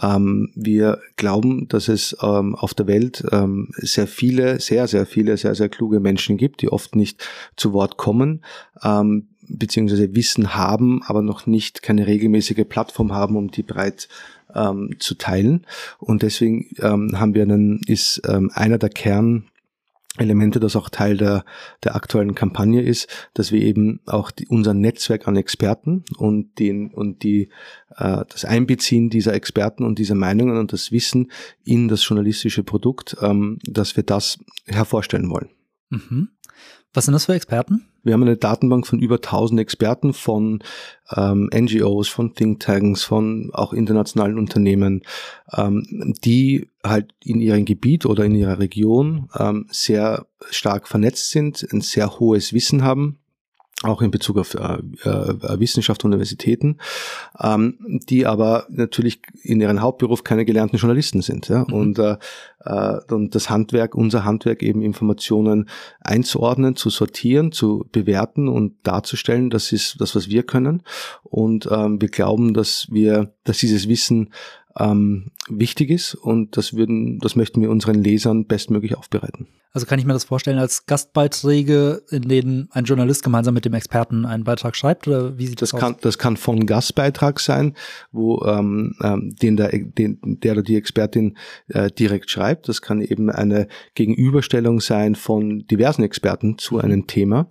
Ähm, 0.00 0.50
wir 0.54 1.00
glauben, 1.16 1.68
dass 1.68 1.88
es 1.88 2.16
ähm, 2.22 2.54
auf 2.54 2.74
der 2.74 2.86
Welt 2.86 3.24
ähm, 3.32 3.68
sehr 3.76 4.06
viele, 4.06 4.60
sehr, 4.60 4.86
sehr 4.86 5.06
viele, 5.06 5.36
sehr, 5.36 5.54
sehr 5.54 5.68
kluge 5.68 6.00
Menschen 6.00 6.36
gibt, 6.36 6.62
die 6.62 6.68
oft 6.68 6.94
nicht 6.94 7.26
zu 7.56 7.72
Wort 7.72 7.96
kommen, 7.96 8.44
ähm, 8.82 9.28
beziehungsweise 9.48 10.14
Wissen 10.14 10.54
haben, 10.54 11.02
aber 11.04 11.22
noch 11.22 11.46
nicht 11.46 11.82
keine 11.82 12.06
regelmäßige 12.06 12.64
Plattform 12.68 13.12
haben, 13.12 13.36
um 13.36 13.50
die 13.50 13.64
breit 13.64 14.08
ähm, 14.54 14.96
zu 15.00 15.16
teilen. 15.16 15.66
Und 15.98 16.22
deswegen 16.22 16.70
ähm, 16.78 17.18
haben 17.18 17.34
wir 17.34 17.42
einen, 17.42 17.80
ist 17.86 18.22
ähm, 18.28 18.50
einer 18.54 18.78
der 18.78 18.90
Kern 18.90 19.49
Elemente, 20.20 20.60
das 20.60 20.76
auch 20.76 20.88
Teil 20.88 21.16
der, 21.16 21.44
der 21.84 21.96
aktuellen 21.96 22.34
Kampagne 22.34 22.82
ist, 22.82 23.08
dass 23.34 23.52
wir 23.52 23.60
eben 23.62 24.00
auch 24.06 24.30
die, 24.30 24.46
unser 24.48 24.74
Netzwerk 24.74 25.26
an 25.26 25.36
Experten 25.36 26.04
und 26.16 26.58
den 26.58 26.90
und 26.92 27.22
die 27.22 27.50
äh, 27.96 28.24
das 28.28 28.44
Einbeziehen 28.44 29.10
dieser 29.10 29.34
Experten 29.34 29.84
und 29.84 29.98
dieser 29.98 30.14
Meinungen 30.14 30.58
und 30.58 30.72
das 30.72 30.92
Wissen 30.92 31.30
in 31.64 31.88
das 31.88 32.06
journalistische 32.06 32.62
Produkt, 32.62 33.16
ähm, 33.20 33.58
dass 33.64 33.96
wir 33.96 34.04
das 34.04 34.38
hervorstellen 34.66 35.30
wollen. 35.30 35.50
Mhm. 35.90 36.28
Was 36.92 37.04
sind 37.04 37.12
das 37.12 37.26
für 37.26 37.34
Experten? 37.34 37.86
Wir 38.02 38.14
haben 38.14 38.22
eine 38.22 38.36
Datenbank 38.36 38.86
von 38.86 38.98
über 38.98 39.16
1000 39.16 39.60
Experten 39.60 40.12
von 40.12 40.62
ähm, 41.14 41.48
NGOs, 41.54 42.08
von 42.08 42.34
Thinktanks, 42.34 43.04
von 43.04 43.50
auch 43.52 43.72
internationalen 43.72 44.38
Unternehmen, 44.38 45.02
ähm, 45.52 46.14
die 46.24 46.68
halt 46.82 47.14
in 47.22 47.40
ihrem 47.40 47.64
Gebiet 47.64 48.06
oder 48.06 48.24
in 48.24 48.34
ihrer 48.34 48.58
Region 48.58 49.28
ähm, 49.38 49.66
sehr 49.70 50.26
stark 50.50 50.88
vernetzt 50.88 51.30
sind, 51.30 51.64
ein 51.72 51.80
sehr 51.80 52.18
hohes 52.18 52.52
Wissen 52.52 52.82
haben 52.82 53.19
auch 53.82 54.02
in 54.02 54.10
Bezug 54.10 54.36
auf 54.36 54.54
äh, 54.54 54.78
äh, 55.04 55.58
Wissenschaft 55.58 56.04
und 56.04 56.10
Universitäten, 56.10 56.76
ähm, 57.42 58.00
die 58.08 58.26
aber 58.26 58.66
natürlich 58.68 59.22
in 59.42 59.60
ihrem 59.60 59.80
Hauptberuf 59.80 60.22
keine 60.22 60.44
gelernten 60.44 60.76
Journalisten 60.76 61.22
sind. 61.22 61.48
Ja? 61.48 61.64
Mhm. 61.66 61.72
Und, 61.72 61.98
äh, 61.98 62.16
äh, 62.64 62.98
und 63.10 63.34
das 63.34 63.48
Handwerk, 63.48 63.94
unser 63.94 64.24
Handwerk 64.24 64.62
eben 64.62 64.82
Informationen 64.82 65.68
einzuordnen, 66.00 66.76
zu 66.76 66.90
sortieren, 66.90 67.52
zu 67.52 67.86
bewerten 67.90 68.48
und 68.48 68.74
darzustellen, 68.82 69.48
das 69.48 69.72
ist 69.72 69.98
das, 69.98 70.14
was 70.14 70.28
wir 70.28 70.42
können. 70.42 70.82
Und 71.22 71.66
ähm, 71.70 72.02
wir 72.02 72.08
glauben, 72.08 72.52
dass 72.52 72.86
wir, 72.90 73.32
dass 73.44 73.58
dieses 73.58 73.88
Wissen 73.88 74.30
ähm, 74.78 75.30
wichtig 75.48 75.90
ist 75.90 76.14
und 76.14 76.56
das 76.56 76.74
würden, 76.74 77.18
das 77.18 77.36
möchten 77.36 77.60
wir 77.60 77.70
unseren 77.70 78.02
Lesern 78.02 78.46
bestmöglich 78.46 78.96
aufbereiten. 78.96 79.48
Also 79.72 79.86
kann 79.86 80.00
ich 80.00 80.04
mir 80.04 80.14
das 80.14 80.24
vorstellen 80.24 80.58
als 80.58 80.86
Gastbeiträge, 80.86 82.02
in 82.10 82.22
denen 82.22 82.68
ein 82.72 82.84
Journalist 82.84 83.22
gemeinsam 83.22 83.54
mit 83.54 83.64
dem 83.64 83.74
Experten 83.74 84.24
einen 84.24 84.42
Beitrag 84.42 84.74
schreibt 84.74 85.06
oder 85.06 85.38
wie 85.38 85.46
sieht 85.46 85.62
das, 85.62 85.70
das 85.70 85.80
kann, 85.80 85.94
aus? 85.94 86.00
Das 86.00 86.18
kann 86.18 86.36
von 86.36 86.66
Gastbeitrag 86.66 87.38
sein, 87.38 87.74
wo 88.10 88.44
ähm, 88.46 88.96
ähm, 89.00 89.36
den 89.40 89.56
der, 89.56 89.70
den, 89.70 90.18
der 90.22 90.52
oder 90.52 90.62
die 90.62 90.74
Expertin 90.74 91.36
äh, 91.68 91.88
direkt 91.90 92.30
schreibt. 92.30 92.68
Das 92.68 92.82
kann 92.82 93.00
eben 93.00 93.30
eine 93.30 93.68
Gegenüberstellung 93.94 94.80
sein 94.80 95.14
von 95.14 95.66
diversen 95.68 96.02
Experten 96.02 96.58
zu 96.58 96.74
mhm. 96.74 96.80
einem 96.80 97.06
Thema. 97.06 97.48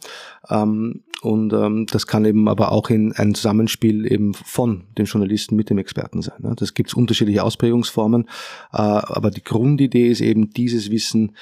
Ähm, 0.49 1.03
und 1.21 1.51
ähm, 1.53 1.85
das 1.85 2.07
kann 2.07 2.23
eben 2.25 2.47
aber 2.47 2.71
auch 2.71 2.89
in 2.89 3.11
ein 3.13 3.35
Zusammenspiel 3.35 4.09
eben 4.11 4.33
von 4.33 4.85
den 4.97 5.05
Journalisten 5.05 5.55
mit 5.55 5.69
dem 5.69 5.77
Experten 5.77 6.21
sein. 6.21 6.37
Ne? 6.39 6.53
Das 6.57 6.73
gibt 6.73 6.89
es 6.89 6.93
unterschiedliche 6.93 7.43
Ausprägungsformen, 7.43 8.23
äh, 8.71 8.77
aber 8.77 9.29
die 9.29 9.43
Grundidee 9.43 10.07
ist 10.07 10.21
eben 10.21 10.51
dieses 10.51 10.91
Wissen 10.91 11.35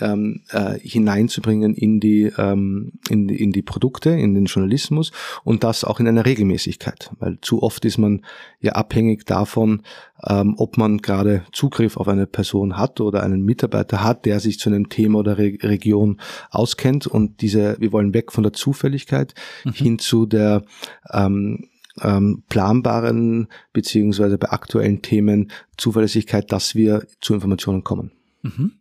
ähm, 0.00 0.42
äh, 0.50 0.78
hineinzubringen 0.78 1.74
in 1.74 2.00
die, 2.00 2.32
ähm, 2.38 2.92
in, 3.08 3.28
in 3.28 3.52
die 3.52 3.62
Produkte, 3.62 4.10
in 4.10 4.34
den 4.34 4.46
Journalismus 4.46 5.12
und 5.44 5.64
das 5.64 5.84
auch 5.84 6.00
in 6.00 6.08
einer 6.08 6.24
Regelmäßigkeit, 6.24 7.10
weil 7.18 7.38
zu 7.40 7.62
oft 7.62 7.84
ist 7.84 7.98
man 7.98 8.24
ja 8.60 8.72
abhängig 8.72 9.26
davon, 9.26 9.82
ähm, 10.26 10.54
ob 10.56 10.78
man 10.78 10.98
gerade 10.98 11.44
Zugriff 11.52 11.96
auf 11.96 12.08
eine 12.08 12.26
Person 12.26 12.76
hat 12.76 13.00
oder 13.00 13.22
einen 13.22 13.44
Mitarbeiter 13.44 14.02
hat, 14.02 14.24
der 14.24 14.40
sich 14.40 14.58
zu 14.58 14.70
einem 14.70 14.88
Thema 14.88 15.18
oder 15.18 15.38
Re 15.38 15.52
Region 15.62 16.20
auskennt 16.50 17.06
und 17.06 17.40
diese, 17.40 17.76
wir 17.78 17.92
wollen 17.92 18.14
weg 18.14 18.32
von 18.32 18.42
der 18.42 18.52
Zufälligkeit 18.52 19.34
mhm. 19.64 19.72
hin 19.72 19.98
zu 19.98 20.26
der 20.26 20.64
ähm, 21.12 21.68
ähm, 22.00 22.42
planbaren 22.48 23.48
beziehungsweise 23.72 24.38
bei 24.38 24.50
aktuellen 24.50 25.02
Themen 25.02 25.50
Zuverlässigkeit, 25.76 26.50
dass 26.50 26.74
wir 26.74 27.06
zu 27.20 27.34
Informationen 27.34 27.84
kommen. 27.84 28.12
Mhm. 28.42 28.72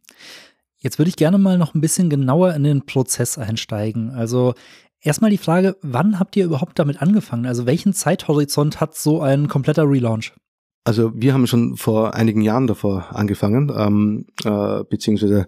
Jetzt 0.81 0.97
würde 0.97 1.09
ich 1.09 1.15
gerne 1.15 1.37
mal 1.37 1.57
noch 1.57 1.75
ein 1.75 1.81
bisschen 1.81 2.09
genauer 2.09 2.53
in 2.55 2.63
den 2.63 2.85
Prozess 2.85 3.37
einsteigen. 3.37 4.09
Also 4.09 4.55
erstmal 4.99 5.29
die 5.29 5.37
Frage, 5.37 5.77
wann 5.81 6.19
habt 6.19 6.35
ihr 6.35 6.45
überhaupt 6.45 6.79
damit 6.79 7.01
angefangen? 7.01 7.45
Also 7.45 7.67
welchen 7.67 7.93
Zeithorizont 7.93 8.81
hat 8.81 8.95
so 8.95 9.21
ein 9.21 9.47
kompletter 9.47 9.87
Relaunch? 9.87 10.33
Also 10.83 11.11
wir 11.13 11.33
haben 11.33 11.45
schon 11.45 11.77
vor 11.77 12.15
einigen 12.15 12.41
Jahren 12.41 12.65
davor 12.65 13.15
angefangen, 13.15 13.71
ähm, 13.75 14.25
äh, 14.43 14.83
beziehungsweise 14.83 15.47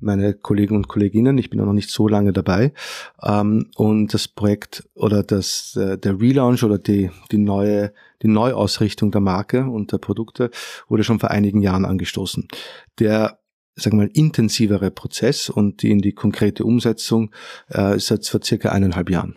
meine 0.00 0.34
Kollegen 0.34 0.76
und 0.76 0.88
Kolleginnen. 0.88 1.38
Ich 1.38 1.48
bin 1.48 1.58
auch 1.60 1.64
noch 1.64 1.72
nicht 1.72 1.88
so 1.88 2.06
lange 2.06 2.34
dabei. 2.34 2.74
Ähm, 3.22 3.70
und 3.76 4.12
das 4.12 4.28
Projekt 4.28 4.86
oder 4.94 5.22
das, 5.22 5.76
äh, 5.76 5.96
der 5.96 6.20
Relaunch 6.20 6.62
oder 6.62 6.76
die, 6.78 7.10
die 7.32 7.38
neue, 7.38 7.94
die 8.20 8.28
Neuausrichtung 8.28 9.10
der 9.10 9.22
Marke 9.22 9.64
und 9.64 9.92
der 9.92 9.98
Produkte 9.98 10.50
wurde 10.88 11.04
schon 11.04 11.20
vor 11.20 11.30
einigen 11.30 11.62
Jahren 11.62 11.86
angestoßen. 11.86 12.46
Der 12.98 13.38
sagen 13.76 13.98
wir 13.98 14.06
mal, 14.06 14.10
intensivere 14.12 14.90
Prozess 14.90 15.48
und 15.50 15.82
die 15.82 15.90
in 15.90 16.00
die 16.00 16.12
konkrete 16.12 16.64
Umsetzung 16.64 17.30
äh, 17.72 17.96
ist 17.96 18.10
jetzt 18.10 18.28
vor 18.28 18.40
circa 18.42 18.70
eineinhalb 18.70 19.10
Jahren. 19.10 19.36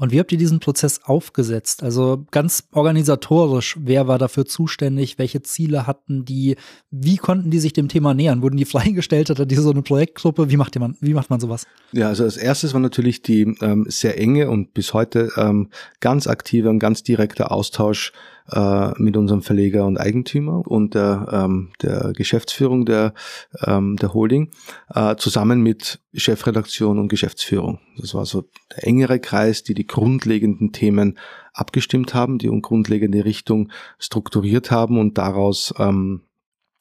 Und 0.00 0.12
wie 0.12 0.18
habt 0.18 0.32
ihr 0.32 0.38
diesen 0.38 0.60
Prozess 0.60 1.02
aufgesetzt? 1.04 1.82
Also 1.82 2.24
ganz 2.30 2.64
organisatorisch, 2.72 3.76
wer 3.78 4.08
war 4.08 4.16
dafür 4.16 4.46
zuständig? 4.46 5.18
Welche 5.18 5.42
Ziele 5.42 5.86
hatten 5.86 6.24
die? 6.24 6.56
Wie 6.90 7.18
konnten 7.18 7.50
die 7.50 7.58
sich 7.58 7.74
dem 7.74 7.88
Thema 7.88 8.14
nähern? 8.14 8.40
Wurden 8.40 8.56
die 8.56 8.64
freigestellt? 8.64 9.28
Hatte 9.28 9.46
die 9.46 9.56
so 9.56 9.70
eine 9.70 9.82
Projektgruppe? 9.82 10.48
Wie 10.50 10.56
macht 10.56 10.78
man, 10.78 10.96
wie 11.02 11.12
macht 11.12 11.28
man 11.28 11.38
sowas? 11.38 11.66
Ja, 11.92 12.08
also 12.08 12.24
als 12.24 12.38
erstes 12.38 12.72
war 12.72 12.80
natürlich 12.80 13.20
die 13.20 13.42
ähm, 13.60 13.84
sehr 13.88 14.18
enge 14.18 14.48
und 14.48 14.72
bis 14.72 14.94
heute 14.94 15.28
ähm, 15.36 15.68
ganz 16.00 16.26
aktive 16.26 16.70
und 16.70 16.78
ganz 16.78 17.02
direkter 17.02 17.52
Austausch 17.52 18.12
äh, 18.52 18.92
mit 18.96 19.16
unserem 19.16 19.42
Verleger 19.42 19.86
und 19.86 19.98
Eigentümer 19.98 20.66
und 20.66 20.94
der, 20.94 21.28
ähm, 21.32 21.70
der 21.82 22.12
Geschäftsführung 22.14 22.84
der, 22.84 23.14
ähm, 23.64 23.96
der 23.96 24.14
Holding 24.14 24.50
äh, 24.94 25.16
zusammen 25.16 25.62
mit 25.62 26.00
Chefredaktion 26.14 26.98
und 26.98 27.08
Geschäftsführung. 27.08 27.80
Das 27.98 28.14
war 28.14 28.26
so 28.26 28.44
der 28.74 28.86
engere 28.86 29.20
Kreis, 29.20 29.62
die 29.62 29.74
die 29.74 29.86
grundlegenden 29.86 30.72
Themen 30.72 31.18
abgestimmt 31.52 32.14
haben, 32.14 32.38
die 32.38 32.48
grundlegende 32.60 33.24
Richtung 33.24 33.70
strukturiert 33.98 34.70
haben 34.70 34.98
und 34.98 35.18
daraus 35.18 35.74
ähm, 35.78 36.22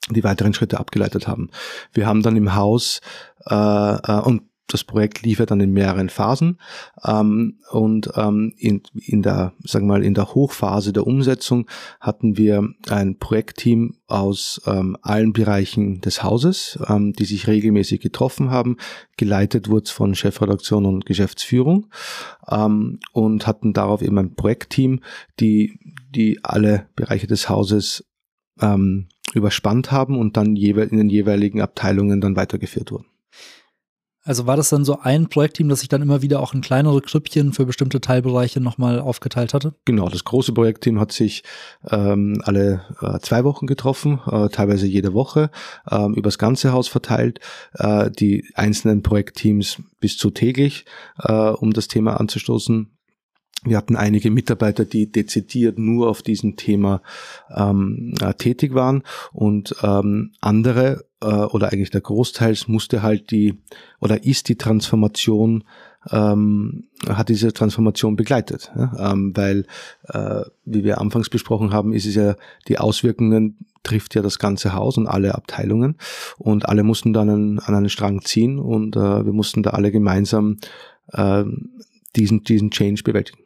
die 0.10 0.24
weiteren 0.24 0.54
Schritte 0.54 0.80
abgeleitet 0.80 1.28
haben. 1.28 1.50
Wir 1.94 2.08
haben 2.08 2.24
dann 2.24 2.36
im 2.36 2.56
Haus 2.56 3.02
äh, 3.46 3.54
äh, 3.54 4.22
und 4.22 4.49
das 4.70 4.84
Projekt 4.84 5.24
lief 5.24 5.40
ja 5.40 5.46
dann 5.46 5.60
in 5.60 5.72
mehreren 5.72 6.10
Phasen 6.10 6.60
ähm, 7.04 7.60
und 7.72 8.12
ähm, 8.16 8.54
in, 8.58 8.82
in 8.94 9.22
der, 9.22 9.54
sagen 9.64 9.88
wir 9.88 9.98
mal, 9.98 10.04
in 10.04 10.14
der 10.14 10.34
Hochphase 10.34 10.94
der 10.94 11.08
Umsetzung 11.08 11.68
hatten 12.00 12.38
wir 12.38 12.68
ein 12.90 13.18
Projektteam 13.18 13.96
aus 14.08 14.62
ähm, 14.66 14.96
allen 15.02 15.34
Bereichen 15.34 16.02
des 16.02 16.24
Hauses, 16.24 16.80
ähm, 16.88 17.14
die 17.14 17.26
sich 17.26 17.48
regelmäßig 17.48 18.00
getroffen 18.00 18.52
haben. 18.52 18.78
Geleitet 19.18 19.70
wurde 19.70 19.90
von 19.90 20.16
Chefredaktion 20.16 20.86
und 20.86 21.06
Geschäftsführung 21.06 21.88
ähm, 22.48 23.00
und 23.12 23.48
hatten 23.48 23.74
darauf 23.74 24.02
eben 24.02 24.18
ein 24.20 24.36
Projektteam, 24.36 25.02
die, 25.40 25.80
die 26.10 26.40
alle 26.44 26.88
Bereiche 26.96 27.28
des 27.28 27.50
Hauses 27.50 28.06
ähm, 28.62 29.08
überspannt 29.34 29.92
haben 29.92 30.18
und 30.18 30.38
dann 30.38 30.56
in 30.56 30.98
den 30.98 31.10
jeweiligen 31.10 31.62
Abteilungen 31.62 32.22
dann 32.22 32.36
weitergeführt 32.36 32.92
wurden. 32.92 33.09
Also 34.30 34.46
war 34.46 34.56
das 34.56 34.70
dann 34.70 34.86
so 34.86 35.00
ein 35.02 35.28
Projektteam, 35.28 35.70
das 35.70 35.80
sich 35.80 35.90
dann 35.90 36.04
immer 36.04 36.22
wieder 36.22 36.40
auch 36.40 36.54
in 36.54 36.62
kleinere 36.62 37.02
Krüppchen 37.02 37.52
für 37.52 37.66
bestimmte 37.66 38.00
Teilbereiche 38.00 38.62
nochmal 38.62 39.00
aufgeteilt 39.00 39.56
hatte? 39.56 39.74
Genau, 39.86 40.08
das 40.08 40.24
große 40.24 40.54
Projektteam 40.54 41.00
hat 41.00 41.12
sich 41.12 41.42
ähm, 41.90 42.40
alle 42.44 42.84
äh, 43.02 43.18
zwei 43.22 43.44
Wochen 43.44 43.66
getroffen, 43.66 44.20
äh, 44.32 44.50
teilweise 44.50 44.86
jede 44.86 45.16
Woche, 45.16 45.50
äh, 45.90 46.06
übers 46.14 46.38
ganze 46.38 46.74
Haus 46.74 46.88
verteilt. 46.88 47.40
Äh, 47.74 48.12
die 48.12 48.46
einzelnen 48.54 49.02
Projektteams 49.02 49.82
bis 50.00 50.18
zu 50.18 50.30
täglich, 50.30 50.86
äh, 51.24 51.34
um 51.34 51.74
das 51.74 51.88
Thema 51.88 52.20
anzustoßen. 52.20 52.92
Wir 53.64 53.78
hatten 53.78 53.96
einige 53.96 54.30
Mitarbeiter, 54.30 54.86
die 54.86 55.12
dezidiert 55.12 55.80
nur 55.80 56.08
auf 56.08 56.22
diesem 56.22 56.56
Thema 56.56 57.02
ähm, 57.50 58.14
äh, 58.22 58.36
tätig 58.36 58.76
waren 58.76 59.02
und 59.34 59.76
ähm, 59.82 60.34
andere 60.40 61.09
äh, 61.22 61.26
oder 61.26 61.72
eigentlich 61.72 61.92
der 61.92 62.02
Großteils 62.02 62.68
musste 62.68 63.02
halt 63.02 63.32
die 63.32 63.62
oder 64.00 64.24
ist 64.24 64.50
die 64.50 64.58
Transformation 64.58 65.64
ähm, 66.12 66.86
hat 67.08 67.30
diese 67.30 67.52
Transformation 67.52 68.16
begleitet, 68.16 68.72
ja? 68.76 69.12
ähm, 69.12 69.34
weil 69.36 69.66
äh, 70.08 70.44
wie 70.66 70.84
wir 70.84 71.02
anfangs 71.02 71.30
besprochen 71.30 71.74
haben, 71.74 71.92
ist 71.94 72.06
es 72.06 72.16
ja 72.16 72.36
die 72.68 72.78
Auswirkungen 72.78 73.58
trifft 73.84 74.16
ja 74.16 74.22
das 74.22 74.40
ganze 74.40 74.74
Haus 74.74 74.98
und 74.98 75.08
alle 75.08 75.36
Abteilungen 75.36 75.98
und 76.38 76.68
alle 76.68 76.84
mussten 76.84 77.14
dann 77.14 77.30
an, 77.30 77.60
an 77.60 77.76
einen 77.76 77.90
Strang 77.90 78.22
ziehen 78.22 78.60
und 78.60 78.96
äh, 78.96 79.26
wir 79.26 79.34
mussten 79.34 79.64
da 79.64 79.72
alle 79.72 79.92
gemeinsam 79.92 80.58
äh, 81.12 81.44
diesen 82.16 82.44
diesen 82.44 82.72
Change 82.72 83.04
bewältigen. 83.04 83.40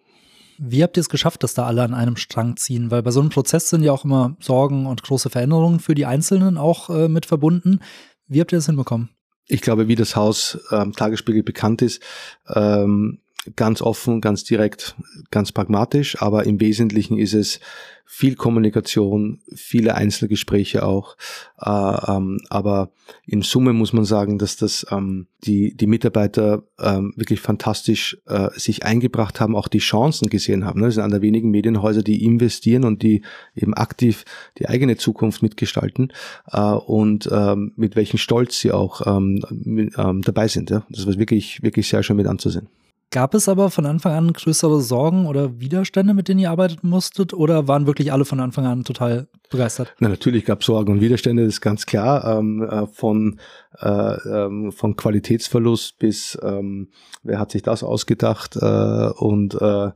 Wie 0.57 0.83
habt 0.83 0.97
ihr 0.97 1.01
es 1.01 1.09
geschafft, 1.09 1.43
dass 1.43 1.53
da 1.53 1.65
alle 1.65 1.83
an 1.83 1.93
einem 1.93 2.15
Strang 2.15 2.57
ziehen? 2.57 2.91
Weil 2.91 3.03
bei 3.03 3.11
so 3.11 3.19
einem 3.19 3.29
Prozess 3.29 3.69
sind 3.69 3.83
ja 3.83 3.91
auch 3.91 4.05
immer 4.05 4.35
Sorgen 4.39 4.85
und 4.85 5.03
große 5.03 5.29
Veränderungen 5.29 5.79
für 5.79 5.95
die 5.95 6.05
Einzelnen 6.05 6.57
auch 6.57 6.89
äh, 6.89 7.07
mit 7.07 7.25
verbunden. 7.25 7.79
Wie 8.27 8.39
habt 8.39 8.51
ihr 8.51 8.57
das 8.57 8.67
hinbekommen? 8.67 9.09
Ich 9.47 9.61
glaube, 9.61 9.87
wie 9.87 9.95
das 9.95 10.15
Haus 10.15 10.57
ähm, 10.71 10.93
Tagesspiegel 10.93 11.43
bekannt 11.43 11.81
ist, 11.81 12.01
ähm, 12.47 13.19
ganz 13.55 13.81
offen, 13.81 14.21
ganz 14.21 14.43
direkt, 14.43 14.95
ganz 15.31 15.51
pragmatisch, 15.51 16.21
aber 16.21 16.45
im 16.45 16.59
Wesentlichen 16.59 17.17
ist 17.17 17.33
es 17.33 17.59
viel 18.05 18.35
Kommunikation, 18.35 19.39
viele 19.55 19.95
Einzelgespräche 19.95 20.85
auch. 20.85 21.17
Äh, 21.59 21.69
ähm, 21.69 22.39
aber 22.49 22.91
in 23.25 23.41
Summe 23.41 23.73
muss 23.73 23.93
man 23.93 24.05
sagen, 24.05 24.37
dass 24.37 24.57
das 24.57 24.85
ähm, 24.91 25.27
die, 25.45 25.75
die 25.75 25.87
Mitarbeiter 25.87 26.63
ähm, 26.79 27.13
wirklich 27.15 27.39
fantastisch 27.39 28.17
äh, 28.27 28.49
sich 28.55 28.83
eingebracht 28.83 29.39
haben, 29.39 29.55
auch 29.55 29.67
die 29.67 29.79
Chancen 29.79 30.29
gesehen 30.29 30.65
haben. 30.65 30.81
Ne? 30.81 30.87
Das 30.87 30.95
sind 30.95 31.03
einer 31.03 31.13
der 31.13 31.21
wenigen 31.21 31.49
Medienhäuser, 31.49 32.03
die 32.03 32.23
investieren 32.23 32.83
und 32.83 33.01
die 33.01 33.23
eben 33.55 33.73
aktiv 33.73 34.25
die 34.59 34.67
eigene 34.67 34.97
Zukunft 34.97 35.41
mitgestalten 35.41 36.11
äh, 36.51 36.59
und 36.59 37.29
ähm, 37.31 37.73
mit 37.77 37.95
welchem 37.95 38.17
Stolz 38.17 38.59
sie 38.59 38.71
auch 38.71 39.07
ähm, 39.07 39.43
mit, 39.49 39.93
ähm, 39.97 40.21
dabei 40.21 40.47
sind. 40.47 40.69
Ja? 40.69 40.85
Das 40.89 41.07
war 41.07 41.17
wirklich, 41.17 41.63
wirklich 41.63 41.87
sehr 41.87 42.03
schön 42.03 42.17
mit 42.17 42.27
anzusehen. 42.27 42.67
Gab 43.13 43.35
es 43.35 43.47
aber 43.47 43.69
von 43.69 43.85
Anfang 43.85 44.13
an 44.13 44.33
größere 44.33 44.81
Sorgen 44.81 45.27
oder 45.27 45.59
Widerstände, 45.59 46.15
mit 46.15 46.27
denen 46.27 46.39
ihr 46.39 46.49
arbeiten 46.49 46.89
musstet? 46.89 47.31
Oder 47.31 47.67
waren 47.67 47.85
wirklich 47.85 48.11
alle 48.11 48.25
von 48.25 48.39
Anfang 48.39 48.65
an 48.65 48.85
total 48.85 49.27
begeistert? 49.51 49.93
Na, 49.99 50.09
natürlich 50.09 50.45
gab 50.45 50.61
es 50.61 50.65
Sorgen 50.65 50.93
und 50.93 50.99
Widerstände, 50.99 51.45
das 51.45 51.53
ist 51.53 51.61
ganz 51.61 51.85
klar. 51.85 52.39
Ähm, 52.39 52.63
äh, 52.63 52.87
von, 52.87 53.39
äh, 53.79 53.87
ähm, 53.87 54.71
von 54.71 54.95
Qualitätsverlust 54.95 55.99
bis, 55.99 56.39
ähm, 56.41 56.89
wer 57.21 57.37
hat 57.37 57.51
sich 57.51 57.61
das 57.61 57.83
ausgedacht 57.83 58.55
äh, 58.55 59.09
und 59.15 59.61
äh, 59.61 59.89
äh, 59.89 59.91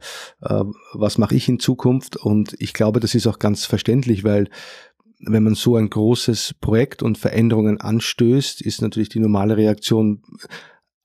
was 0.93 1.17
mache 1.17 1.33
ich 1.33 1.49
in 1.49 1.57
Zukunft? 1.57 2.17
Und 2.17 2.55
ich 2.59 2.73
glaube, 2.73 2.99
das 2.99 3.15
ist 3.15 3.25
auch 3.25 3.39
ganz 3.39 3.65
verständlich, 3.65 4.25
weil 4.25 4.47
wenn 5.19 5.41
man 5.41 5.55
so 5.55 5.75
ein 5.75 5.89
großes 5.89 6.53
Projekt 6.61 7.01
und 7.01 7.17
Veränderungen 7.17 7.81
anstößt, 7.81 8.61
ist 8.61 8.83
natürlich 8.83 9.09
die 9.09 9.19
normale 9.19 9.57
Reaktion, 9.57 10.21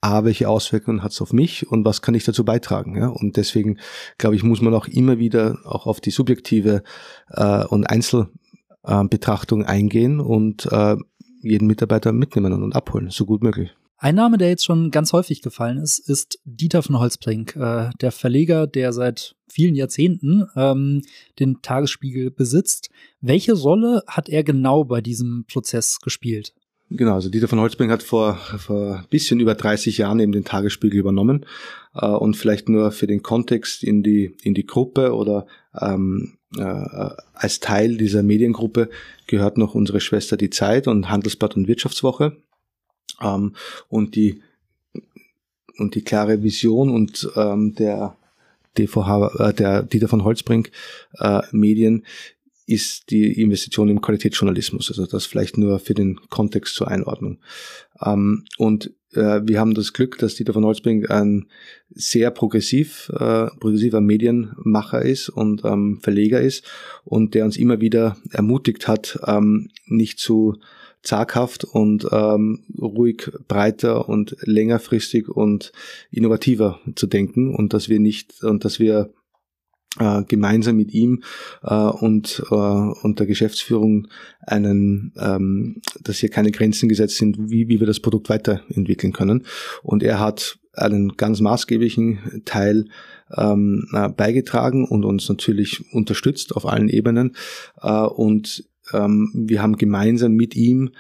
A, 0.03 0.25
welche 0.25 0.49
Auswirkungen 0.49 1.03
hat 1.05 1.13
es 1.13 1.23
auf 1.23 1.33
mich 1.33 1.71
und 1.71 1.85
was 1.85 2.03
kann 2.03 2.15
ich 2.15 2.25
dazu 2.25 2.45
beitragen? 2.45 2.97
Ja? 2.97 3.07
Und 3.09 3.37
deswegen, 3.37 3.79
glaube 4.19 4.35
ich, 4.35 4.43
muss 4.43 4.61
man 4.61 4.75
auch 4.75 4.89
immer 4.89 5.19
wieder 5.19 5.59
auch 5.65 5.87
auf 5.87 6.01
die 6.01 6.11
subjektive 6.11 6.83
äh, 7.31 7.65
und 7.67 7.87
Einzelbetrachtung 7.87 9.63
äh, 9.63 9.67
eingehen 9.67 10.21
und 10.21 10.67
äh, 10.73 10.97
jeden 11.41 11.69
Mitarbeiter 11.69 12.13
mitnehmen 12.13 12.53
und 12.53 12.75
abholen, 12.75 13.11
so 13.11 13.25
gut 13.25 13.43
möglich. 13.45 13.71
Ein 14.03 14.17
Name, 14.17 14.37
der 14.37 14.49
jetzt 14.49 14.65
schon 14.65 14.91
ganz 14.91 15.13
häufig 15.13 15.43
gefallen 15.43 15.79
ist, 15.79 16.01
ist 16.01 16.41
Dieter 16.45 16.83
von 16.83 16.99
Holzbrink, 16.99 17.55
äh, 17.55 17.91
der 18.01 18.11
Verleger, 18.11 18.67
der 18.67 18.93
seit 18.93 19.37
vielen 19.49 19.77
Jahrzehnten 19.77 20.49
ähm, 20.57 21.03
den 21.39 21.63
Tagesspiegel 21.63 22.33
besitzt. 22.33 22.91
Welche 23.21 23.53
Rolle 23.53 24.03
hat 24.09 24.29
er 24.29 24.43
genau 24.43 24.83
bei 24.83 25.01
diesem 25.01 25.45
Prozess 25.47 26.01
gespielt? 26.01 26.53
Genau, 26.95 27.15
also 27.15 27.31
Dieter 27.31 27.49
von 27.49 27.61
Holzbrink 27.61 27.91
hat 27.91 28.03
vor, 28.03 28.35
vor 28.35 28.99
ein 28.99 29.07
bisschen 29.09 29.41
über 29.41 29.55
30 29.55 29.97
Jahren 29.99 30.21
eben 30.21 30.33
den 30.33 30.45
Tagesspiegel 30.45 30.99
übernommen 30.99 31.47
äh, 31.95 32.07
und 32.07 32.37
vielleicht 32.37 32.69
nur 32.69 32.93
für 32.93 33.07
den 33.07 33.23
Kontext 33.23 33.83
in 33.83 34.03
die, 34.03 34.37
in 34.43 34.53
die 34.53 34.67
Gruppe 34.67 35.15
oder 35.15 35.47
ähm, 35.81 36.35
äh, 36.59 37.11
als 37.33 37.61
Teil 37.61 37.97
dieser 37.97 38.23
Mediengruppe 38.23 38.91
gehört 39.27 39.57
noch 39.57 39.75
unsere 39.75 40.01
Schwester 40.01 40.37
Die 40.37 40.51
Zeit 40.51 40.87
und 40.87 41.09
Handelsblatt 41.09 41.57
und 41.57 41.67
Wirtschaftswoche 41.67 42.37
ähm, 43.23 43.55
und 43.89 44.15
die 44.15 44.43
und 45.79 45.95
die 45.95 46.05
klare 46.05 46.43
Vision 46.43 46.91
und 46.91 47.31
ähm, 47.37 47.75
der 47.75 48.17
DVH, 48.77 49.49
äh, 49.49 49.55
der 49.55 49.83
Dieter 49.83 50.09
von 50.09 50.25
Holzbrink 50.25 50.71
äh, 51.19 51.41
Medien 51.53 52.05
ist 52.67 53.11
die 53.11 53.41
Investition 53.41 53.89
im 53.89 54.01
Qualitätsjournalismus. 54.01 54.91
Also 54.91 55.07
das 55.07 55.27
vielleicht 55.27 55.59
nur 55.59 55.79
für 55.79 55.95
den 55.95 56.17
Kontext 56.29 56.75
zur 56.75 56.89
Einordnung. 56.89 57.39
Ähm, 58.05 58.45
und 58.59 58.93
äh, 59.15 59.41
wir 59.45 59.61
haben 59.61 59.75
das 59.75 59.93
Glück, 59.93 60.19
dass 60.19 60.35
Dieter 60.35 60.53
von 60.53 60.65
Holzbrink 60.65 61.11
ein 61.11 61.47
sehr 61.91 62.31
progressiv, 62.31 63.11
äh, 63.11 63.47
progressiver 63.59 64.01
Medienmacher 64.01 65.03
ist 65.03 65.29
und 65.29 65.65
ähm, 65.65 65.99
Verleger 66.03 66.41
ist 66.41 66.65
und 67.05 67.35
der 67.35 67.45
uns 67.45 67.57
immer 67.57 67.81
wieder 67.81 68.17
ermutigt 68.31 68.89
hat, 68.89 69.19
ähm, 69.27 69.69
nicht 69.87 70.19
zu 70.19 70.59
zaghaft 71.03 71.65
und 71.65 72.07
ähm, 72.13 72.61
ruhig 72.81 73.31
breiter 73.49 74.09
und 74.09 74.37
längerfristig 74.41 75.29
und 75.29 75.73
innovativer 76.11 76.81
zu 76.95 77.09
denken 77.09 77.55
und 77.55 77.75
dass 77.75 77.89
wir 77.89 77.99
nicht 77.99 78.43
und 78.45 78.65
dass 78.65 78.79
wir 78.79 79.13
äh, 79.99 80.23
gemeinsam 80.25 80.77
mit 80.77 80.93
ihm 80.95 81.23
äh, 81.63 81.75
und, 81.75 82.43
äh, 82.51 82.55
und 82.55 83.19
der 83.19 83.27
Geschäftsführung 83.27 84.09
einen, 84.41 85.13
ähm, 85.19 85.83
dass 86.03 86.19
hier 86.19 86.31
keine 86.31 86.51
Grenzen 86.51 86.89
gesetzt 86.89 87.17
sind, 87.17 87.51
wie, 87.51 87.69
wie 87.69 87.81
wir 87.81 87.87
das 87.87 88.01
Produkt 88.01 88.29
weiterentwickeln 88.29 89.13
können. 89.13 89.45
Und 89.83 90.03
er 90.03 90.19
hat 90.21 90.59
einen 90.75 91.17
ganz 91.17 91.41
maßgeblichen 91.41 92.43
Teil 92.45 92.87
ähm, 93.37 93.87
äh, 93.93 94.09
beigetragen 94.09 94.87
und 94.87 95.05
uns 95.05 95.29
natürlich 95.29 95.93
unterstützt 95.93 96.57
auf 96.57 96.67
allen 96.67 96.89
Ebenen. 96.89 97.37
Äh, 97.81 97.91
und 97.91 98.65
ähm, 98.93 99.31
wir 99.35 99.63
haben 99.63 99.77
gemeinsam 99.77 100.33
mit 100.33 100.57
ihm 100.57 100.91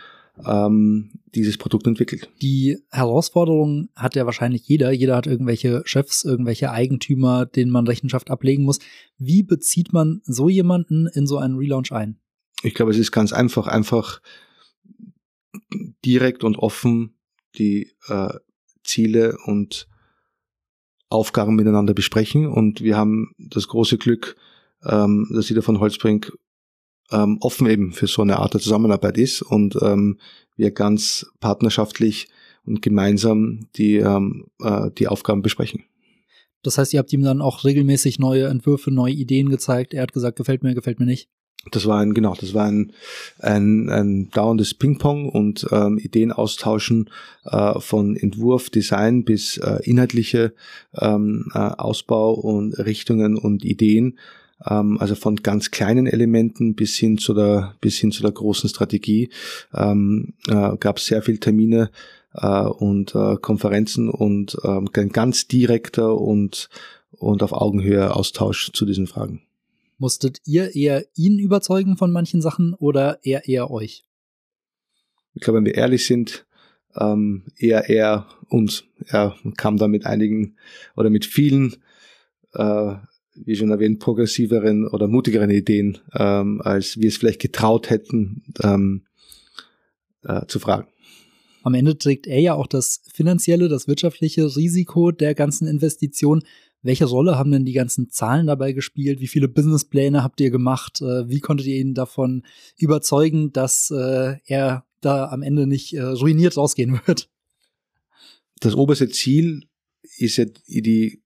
ähm, 0.46 1.12
dieses 1.34 1.58
Produkt 1.58 1.86
entwickelt. 1.86 2.30
Die 2.40 2.78
Herausforderung 2.90 3.88
hat 3.94 4.16
ja 4.16 4.26
wahrscheinlich 4.26 4.66
jeder. 4.66 4.92
Jeder 4.92 5.16
hat 5.16 5.26
irgendwelche 5.26 5.82
Chefs, 5.84 6.24
irgendwelche 6.24 6.70
Eigentümer, 6.70 7.46
denen 7.46 7.70
man 7.70 7.86
Rechenschaft 7.86 8.30
ablegen 8.30 8.64
muss. 8.64 8.78
Wie 9.18 9.42
bezieht 9.42 9.92
man 9.92 10.20
so 10.24 10.48
jemanden 10.48 11.06
in 11.06 11.26
so 11.26 11.38
einen 11.38 11.56
Relaunch 11.56 11.92
ein? 11.92 12.18
Ich 12.62 12.74
glaube, 12.74 12.92
es 12.92 12.98
ist 12.98 13.12
ganz 13.12 13.32
einfach, 13.32 13.66
einfach 13.66 14.20
direkt 16.04 16.44
und 16.44 16.56
offen 16.56 17.14
die 17.56 17.92
äh, 18.08 18.34
Ziele 18.84 19.36
und 19.44 19.88
Aufgaben 21.08 21.54
miteinander 21.54 21.94
besprechen. 21.94 22.46
Und 22.46 22.80
wir 22.80 22.96
haben 22.96 23.34
das 23.38 23.68
große 23.68 23.98
Glück, 23.98 24.36
ähm, 24.84 25.28
dass 25.32 25.48
jeder 25.48 25.62
von 25.62 25.78
Holzbrink 25.78 26.32
ähm, 27.12 27.38
offen 27.40 27.66
eben 27.66 27.92
für 27.92 28.06
so 28.06 28.22
eine 28.22 28.38
Art 28.38 28.54
der 28.54 28.60
Zusammenarbeit 28.60 29.18
ist 29.18 29.42
und 29.42 29.76
ähm, 29.82 30.18
wir 30.56 30.70
ganz 30.70 31.26
partnerschaftlich 31.40 32.28
und 32.64 32.82
gemeinsam 32.82 33.68
die, 33.76 33.96
ähm, 33.96 34.46
äh, 34.62 34.90
die 34.98 35.08
Aufgaben 35.08 35.42
besprechen. 35.42 35.84
Das 36.62 36.78
heißt, 36.78 36.92
ihr 36.92 37.00
habt 37.00 37.12
ihm 37.12 37.22
dann 37.22 37.40
auch 37.40 37.64
regelmäßig 37.64 38.18
neue 38.18 38.46
Entwürfe, 38.46 38.92
neue 38.92 39.12
Ideen 39.12 39.48
gezeigt. 39.48 39.94
Er 39.94 40.02
hat 40.02 40.12
gesagt, 40.12 40.36
gefällt 40.36 40.62
mir, 40.62 40.74
gefällt 40.74 41.00
mir 41.00 41.06
nicht. 41.06 41.28
Das 41.70 41.86
war 41.86 42.00
ein, 42.00 42.12
genau, 42.12 42.34
das 42.34 42.54
war 42.54 42.66
ein, 42.66 42.92
ein, 43.38 43.88
ein 43.88 44.30
dauerndes 44.30 44.74
Ping-Pong 44.74 45.28
und 45.28 45.66
ähm, 45.70 45.98
Ideen 45.98 46.32
austauschen 46.32 47.08
äh, 47.44 47.78
von 47.78 48.16
Entwurf, 48.16 48.68
Design 48.68 49.24
bis 49.24 49.58
äh, 49.58 49.78
inhaltliche 49.84 50.54
ähm, 50.94 51.46
äh, 51.54 51.58
Ausbau 51.58 52.34
und 52.34 52.74
Richtungen 52.78 53.36
und 53.36 53.64
Ideen 53.64 54.18
ähm, 54.68 54.98
also 55.00 55.14
von 55.14 55.36
ganz 55.36 55.70
kleinen 55.70 56.06
Elementen 56.06 56.74
bis 56.74 56.96
hin 56.96 57.18
zu 57.18 57.34
der, 57.34 57.74
bis 57.80 57.98
hin 57.98 58.12
zu 58.12 58.22
der 58.22 58.32
großen 58.32 58.68
Strategie, 58.68 59.30
ähm, 59.74 60.34
äh, 60.48 60.76
gab 60.76 60.98
es 60.98 61.06
sehr 61.06 61.22
viele 61.22 61.40
Termine 61.40 61.90
äh, 62.34 62.62
und 62.62 63.14
äh, 63.14 63.36
Konferenzen 63.36 64.08
und 64.08 64.56
äh, 64.62 65.00
ein 65.00 65.08
ganz 65.10 65.48
direkter 65.48 66.16
und, 66.16 66.68
und 67.12 67.42
auf 67.42 67.52
Augenhöhe 67.52 68.14
Austausch 68.14 68.72
zu 68.72 68.84
diesen 68.84 69.06
Fragen. 69.06 69.42
Musstet 69.98 70.40
ihr 70.44 70.74
eher 70.74 71.04
ihn 71.14 71.38
überzeugen 71.38 71.96
von 71.96 72.10
manchen 72.10 72.42
Sachen 72.42 72.74
oder 72.74 73.20
er 73.22 73.46
eher 73.46 73.70
euch? 73.70 74.04
Ich 75.34 75.42
glaube, 75.42 75.58
wenn 75.58 75.64
wir 75.64 75.76
ehrlich 75.76 76.06
sind, 76.06 76.44
ähm, 76.96 77.44
eher 77.56 77.88
er 77.88 78.26
uns. 78.48 78.84
Er 79.06 79.36
kam 79.56 79.76
da 79.76 79.88
mit 79.88 80.04
einigen 80.04 80.56
oder 80.96 81.08
mit 81.08 81.24
vielen 81.24 81.76
äh, 82.54 82.94
wie 83.34 83.56
schon 83.56 83.70
erwähnt, 83.70 83.98
progressiveren 83.98 84.86
oder 84.86 85.08
mutigeren 85.08 85.50
Ideen, 85.50 85.98
ähm, 86.14 86.60
als 86.62 86.98
wir 86.98 87.08
es 87.08 87.16
vielleicht 87.16 87.40
getraut 87.40 87.90
hätten 87.90 88.42
ähm, 88.62 89.06
äh, 90.22 90.46
zu 90.46 90.58
fragen. 90.58 90.88
Am 91.62 91.74
Ende 91.74 91.96
trägt 91.96 92.26
er 92.26 92.40
ja 92.40 92.54
auch 92.54 92.66
das 92.66 93.02
finanzielle, 93.12 93.68
das 93.68 93.86
wirtschaftliche 93.86 94.56
Risiko 94.56 95.12
der 95.12 95.34
ganzen 95.34 95.68
Investition. 95.68 96.42
Welche 96.82 97.04
Rolle 97.04 97.38
haben 97.38 97.52
denn 97.52 97.64
die 97.64 97.72
ganzen 97.72 98.10
Zahlen 98.10 98.48
dabei 98.48 98.72
gespielt? 98.72 99.20
Wie 99.20 99.28
viele 99.28 99.48
Businesspläne 99.48 100.24
habt 100.24 100.40
ihr 100.40 100.50
gemacht? 100.50 101.00
Äh, 101.00 101.28
wie 101.28 101.40
konntet 101.40 101.68
ihr 101.68 101.76
ihn 101.76 101.94
davon 101.94 102.42
überzeugen, 102.76 103.52
dass 103.52 103.90
äh, 103.90 104.36
er 104.44 104.84
da 105.00 105.28
am 105.28 105.42
Ende 105.42 105.66
nicht 105.66 105.94
äh, 105.94 106.02
ruiniert 106.02 106.56
rausgehen 106.56 107.00
wird? 107.06 107.30
Das 108.58 108.74
oberste 108.74 109.08
Ziel 109.08 109.68
ist 110.16 110.36
ja 110.36 110.46
die 110.66 111.21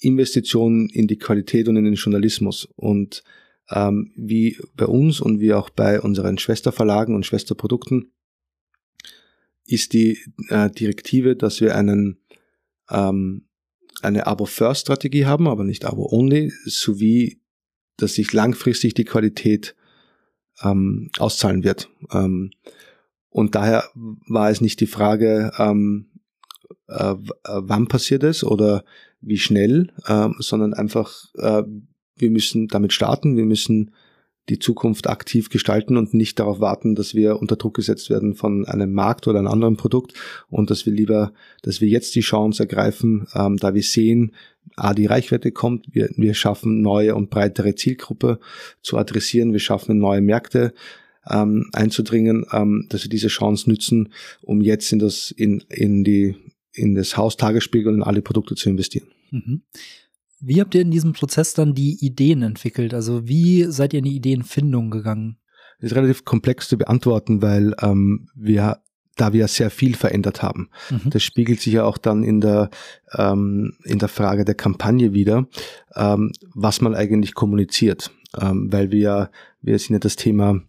Investitionen 0.00 0.88
in 0.88 1.06
die 1.06 1.18
Qualität 1.18 1.68
und 1.68 1.76
in 1.76 1.84
den 1.84 1.94
Journalismus. 1.94 2.68
Und 2.76 3.22
ähm, 3.70 4.12
wie 4.16 4.58
bei 4.74 4.86
uns 4.86 5.20
und 5.20 5.40
wie 5.40 5.52
auch 5.52 5.70
bei 5.70 6.00
unseren 6.00 6.38
Schwesterverlagen 6.38 7.14
und 7.14 7.26
Schwesterprodukten 7.26 8.12
ist 9.64 9.92
die 9.92 10.18
äh, 10.48 10.70
Direktive, 10.70 11.36
dass 11.36 11.60
wir 11.60 11.76
einen 11.76 12.18
ähm, 12.90 13.46
eine 14.02 14.26
Abo-First-Strategie 14.26 15.26
haben, 15.26 15.46
aber 15.46 15.64
nicht 15.64 15.84
Abo-Only, 15.84 16.52
sowie 16.64 17.40
dass 17.96 18.14
sich 18.14 18.32
langfristig 18.32 18.94
die 18.94 19.04
Qualität 19.04 19.76
ähm, 20.62 21.10
auszahlen 21.18 21.64
wird. 21.64 21.90
Ähm, 22.12 22.50
und 23.28 23.54
daher 23.54 23.84
war 23.94 24.50
es 24.50 24.60
nicht 24.60 24.80
die 24.80 24.86
Frage, 24.86 25.52
ähm, 25.58 26.10
äh, 26.88 27.14
wann 27.44 27.88
passiert 27.88 28.24
es 28.24 28.42
oder 28.42 28.84
wie 29.20 29.38
schnell, 29.38 29.92
äh, 30.06 30.28
sondern 30.38 30.74
einfach, 30.74 31.26
äh, 31.34 31.62
wir 32.16 32.30
müssen 32.30 32.68
damit 32.68 32.92
starten, 32.92 33.36
wir 33.36 33.46
müssen 33.46 33.92
die 34.48 34.58
Zukunft 34.58 35.08
aktiv 35.08 35.48
gestalten 35.48 35.96
und 35.96 36.12
nicht 36.12 36.38
darauf 36.38 36.60
warten, 36.60 36.94
dass 36.94 37.14
wir 37.14 37.40
unter 37.40 37.56
Druck 37.56 37.74
gesetzt 37.74 38.10
werden 38.10 38.34
von 38.34 38.66
einem 38.66 38.92
Markt 38.92 39.28
oder 39.28 39.38
einem 39.38 39.48
anderen 39.48 39.76
Produkt 39.76 40.14
und 40.48 40.70
dass 40.70 40.86
wir 40.86 40.92
lieber, 40.92 41.32
dass 41.62 41.80
wir 41.80 41.88
jetzt 41.88 42.14
die 42.16 42.20
Chance 42.20 42.64
ergreifen, 42.64 43.26
ähm, 43.34 43.56
da 43.58 43.74
wir 43.74 43.82
sehen, 43.82 44.32
A, 44.76 44.92
die 44.92 45.06
Reichweite 45.06 45.52
kommt, 45.52 45.86
wir, 45.92 46.10
wir 46.16 46.34
schaffen 46.34 46.80
neue 46.80 47.14
und 47.14 47.30
breitere 47.30 47.74
Zielgruppe 47.74 48.40
zu 48.82 48.98
adressieren, 48.98 49.52
wir 49.52 49.60
schaffen 49.60 49.98
neue 49.98 50.20
Märkte 50.20 50.74
ähm, 51.28 51.68
einzudringen, 51.72 52.44
ähm, 52.52 52.86
dass 52.88 53.04
wir 53.04 53.10
diese 53.10 53.28
Chance 53.28 53.68
nützen, 53.70 54.12
um 54.42 54.60
jetzt 54.60 54.92
in 54.92 54.98
das, 54.98 55.30
in, 55.30 55.62
in 55.68 56.02
die, 56.02 56.34
in 56.72 56.94
das 56.94 57.16
Haus 57.16 57.36
Tagesspiegel 57.36 57.92
und 57.92 58.02
alle 58.02 58.22
Produkte 58.22 58.54
zu 58.54 58.68
investieren. 58.68 59.08
Mhm. 59.30 59.62
Wie 60.40 60.60
habt 60.60 60.74
ihr 60.74 60.80
in 60.80 60.90
diesem 60.90 61.12
Prozess 61.12 61.52
dann 61.54 61.74
die 61.74 62.04
Ideen 62.04 62.42
entwickelt? 62.42 62.94
Also 62.94 63.28
wie 63.28 63.64
seid 63.64 63.92
ihr 63.92 63.98
in 63.98 64.06
die 64.06 64.16
Ideenfindung 64.16 64.90
gegangen? 64.90 65.36
Das 65.80 65.90
ist 65.90 65.96
relativ 65.96 66.24
komplex 66.24 66.68
zu 66.68 66.78
beantworten, 66.78 67.42
weil 67.42 67.74
ähm, 67.82 68.28
wir 68.34 68.80
da 69.16 69.32
wir 69.34 69.48
sehr 69.48 69.70
viel 69.70 69.94
verändert 69.96 70.42
haben. 70.42 70.70
Mhm. 70.90 71.10
Das 71.10 71.22
spiegelt 71.22 71.60
sich 71.60 71.74
ja 71.74 71.84
auch 71.84 71.98
dann 71.98 72.22
in 72.22 72.40
der, 72.40 72.70
ähm, 73.12 73.74
in 73.84 73.98
der 73.98 74.08
Frage 74.08 74.44
der 74.44 74.54
Kampagne 74.54 75.12
wieder, 75.12 75.46
ähm, 75.94 76.32
was 76.54 76.80
man 76.80 76.94
eigentlich 76.94 77.34
kommuniziert. 77.34 78.10
Ähm, 78.40 78.72
weil 78.72 78.90
wir, 78.90 79.30
wir 79.60 79.78
sind 79.78 79.94
ja 79.94 79.98
das 79.98 80.16
Thema 80.16 80.62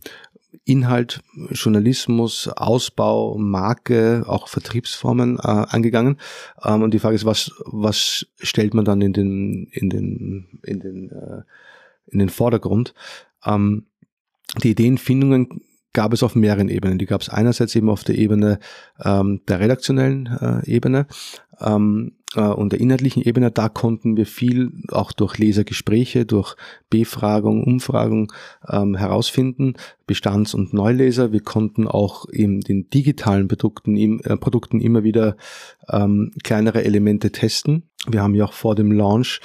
Inhalt, 0.66 1.22
Journalismus, 1.52 2.48
Ausbau, 2.48 3.38
Marke, 3.38 4.24
auch 4.28 4.48
Vertriebsformen 4.48 5.38
äh, 5.38 5.42
angegangen. 5.42 6.18
Ähm, 6.64 6.82
und 6.82 6.94
die 6.94 7.00
Frage 7.00 7.16
ist, 7.16 7.26
was, 7.26 7.52
was 7.66 8.26
stellt 8.40 8.74
man 8.74 8.86
dann 8.86 9.02
in 9.02 9.14
den, 9.14 9.68
in 9.72 9.90
den, 9.90 10.60
in 10.64 10.80
den, 10.80 11.10
äh, 11.12 11.42
in 12.08 12.20
den 12.20 12.30
Vordergrund? 12.30 12.94
Ähm, 13.46 13.86
die 14.62 14.72
Ideenfindungen 14.72 15.62
gab 15.94 16.14
es 16.14 16.24
auf 16.24 16.36
mehreren 16.36 16.70
Ebenen. 16.70 16.98
Die 16.98 17.06
gab 17.06 17.22
es 17.22 17.30
einerseits 17.30 17.76
eben 17.76 17.90
auf 17.90 18.04
der 18.04 18.18
Ebene 18.18 18.60
ähm, 19.04 19.42
der 19.48 19.60
redaktionellen 19.60 20.28
äh, 20.28 20.70
Ebene, 20.70 21.08
ähm, 21.60 22.14
äh, 22.14 22.21
und 22.40 22.72
der 22.72 22.80
inhaltlichen 22.80 23.24
Ebene, 23.24 23.52
da 23.52 23.68
konnten 23.70 24.16
wir 24.16 24.26
viel 24.26 24.72
auch 24.90 25.12
durch 25.12 25.38
Lesergespräche, 25.38 26.26
durch 26.26 26.56
Befragung, 26.90 27.64
Umfragung 27.64 28.32
ähm, 28.70 28.96
herausfinden, 28.96 29.74
Bestands- 30.08 30.54
und 30.54 30.74
Neuleser. 30.74 31.32
Wir 31.32 31.42
konnten 31.42 31.88
auch 31.88 32.26
in 32.26 32.62
den 32.62 32.90
digitalen 32.90 33.48
Produkten, 33.48 33.98
im, 33.98 34.22
äh, 34.24 34.38
Produkten 34.38 34.80
immer 34.80 35.04
wieder 35.04 35.36
ähm, 35.90 36.32
kleinere 36.44 36.84
Elemente 36.84 37.32
testen. 37.32 37.84
Wir 38.08 38.24
haben 38.24 38.34
ja 38.34 38.46
auch 38.46 38.54
vor 38.54 38.74
dem 38.74 38.92
Launch 38.92 39.42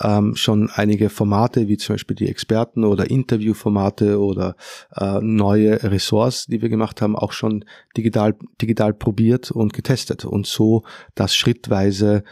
ähm, 0.00 0.34
schon 0.34 0.68
einige 0.68 1.10
Formate, 1.10 1.68
wie 1.68 1.76
zum 1.76 1.94
Beispiel 1.94 2.16
die 2.16 2.28
Experten 2.28 2.84
oder 2.84 3.08
Interviewformate 3.08 4.18
oder 4.18 4.56
äh, 4.96 5.20
neue 5.20 5.80
Ressorts, 5.84 6.46
die 6.46 6.60
wir 6.60 6.68
gemacht 6.68 7.02
haben, 7.02 7.14
auch 7.14 7.30
schon 7.30 7.64
digital, 7.96 8.34
digital 8.60 8.94
probiert 8.94 9.52
und 9.52 9.72
getestet 9.72 10.24
und 10.24 10.48
so 10.48 10.82
das 11.14 11.36
schrittweise 11.36 12.24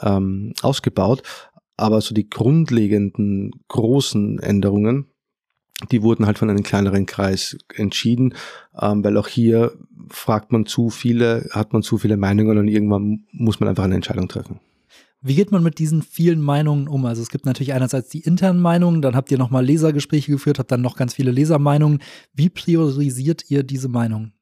ähm, 0.00 0.54
ausgebaut. 0.62 1.22
Aber 1.76 2.00
so 2.00 2.14
die 2.14 2.30
grundlegenden 2.30 3.50
großen 3.68 4.38
Änderungen, 4.38 5.10
die 5.90 6.02
wurden 6.02 6.24
halt 6.24 6.38
von 6.38 6.48
einem 6.48 6.62
kleineren 6.62 7.04
Kreis 7.04 7.58
entschieden, 7.74 8.34
ähm, 8.80 9.04
weil 9.04 9.18
auch 9.18 9.28
hier 9.28 9.72
fragt 10.08 10.50
man 10.50 10.64
zu 10.64 10.88
viele, 10.88 11.46
hat 11.50 11.74
man 11.74 11.82
zu 11.82 11.98
viele 11.98 12.16
Meinungen 12.16 12.56
und 12.56 12.68
irgendwann 12.68 13.26
muss 13.32 13.60
man 13.60 13.68
einfach 13.68 13.84
eine 13.84 13.96
Entscheidung 13.96 14.28
treffen. 14.28 14.60
Wie 15.26 15.34
geht 15.34 15.50
man 15.50 15.62
mit 15.62 15.78
diesen 15.78 16.02
vielen 16.02 16.40
Meinungen 16.40 16.88
um? 16.88 17.04
Also 17.04 17.22
es 17.22 17.30
gibt 17.30 17.46
natürlich 17.46 17.72
einerseits 17.72 18.08
die 18.08 18.20
internen 18.20 18.60
Meinungen, 18.60 19.02
dann 19.02 19.16
habt 19.16 19.30
ihr 19.30 19.38
nochmal 19.38 19.64
Lesergespräche 19.64 20.30
geführt, 20.30 20.58
habt 20.58 20.70
dann 20.70 20.82
noch 20.82 20.96
ganz 20.96 21.14
viele 21.14 21.30
Lesermeinungen. 21.30 22.00
Wie 22.32 22.48
priorisiert 22.48 23.50
ihr 23.50 23.62
diese 23.62 23.88
Meinungen? 23.88 24.36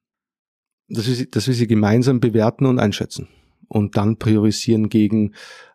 dass 0.89 1.07
wir, 1.07 1.14
sie, 1.14 1.30
dass 1.30 1.47
wir 1.47 1.55
sie 1.55 1.66
gemeinsam 1.66 2.20
bewerten 2.20 2.66
und 2.66 2.78
einschätzen 2.78 3.28
und 3.68 3.97
dann 3.97 4.18
priorisieren 4.18 4.89
gegen, 4.89 5.35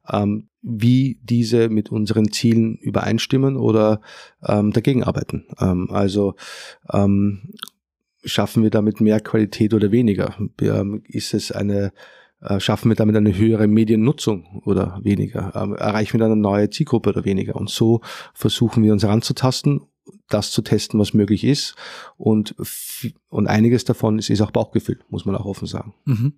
ähm, 0.10 0.50
wie 0.62 1.20
diese 1.24 1.70
mit 1.70 1.90
unseren 1.90 2.32
Zielen 2.32 2.78
übereinstimmen 2.78 3.58
oder 3.58 4.02
ähm, 4.46 4.72
dagegen 4.72 5.04
arbeiten. 5.04 5.46
Ähm, 5.60 5.90
also 5.92 6.36
ähm, 6.92 7.54
schaffen 8.24 8.64
wir 8.64 8.70
damit 8.70 9.02
mehr 9.02 9.20
Qualität 9.20 9.74
oder 9.74 9.92
weniger? 9.92 10.36
Ähm, 10.62 11.02
ist 11.08 11.34
es 11.34 11.52
eine 11.52 11.92
schaffen 12.60 12.90
wir 12.90 12.96
damit 12.96 13.16
eine 13.16 13.36
höhere 13.36 13.68
Mediennutzung 13.68 14.62
oder 14.66 15.00
weniger? 15.04 15.52
Ähm, 15.56 15.76
erreichen 15.76 16.14
wir 16.14 16.20
dann 16.20 16.32
eine 16.32 16.42
neue 16.42 16.70
Zielgruppe 16.70 17.10
oder 17.10 17.26
weniger? 17.26 17.56
Und 17.56 17.70
so 17.70 18.02
versuchen 18.34 18.84
wir 18.84 18.94
uns 18.94 19.04
heranzutasten, 19.04 19.82
das 20.30 20.52
zu 20.52 20.62
testen, 20.62 21.00
was 21.00 21.14
möglich 21.14 21.44
ist. 21.44 21.76
Und, 22.18 22.56
und 23.30 23.48
einiges 23.48 23.84
davon 23.86 24.20
ist, 24.20 24.30
ist 24.30 24.42
auch 24.42 24.52
Bauchgefühl, 24.52 25.00
muss 25.10 25.26
man 25.26 25.36
auch 25.36 25.46
offen 25.46 25.68
sagen. 25.68 25.94
Mhm. 26.06 26.34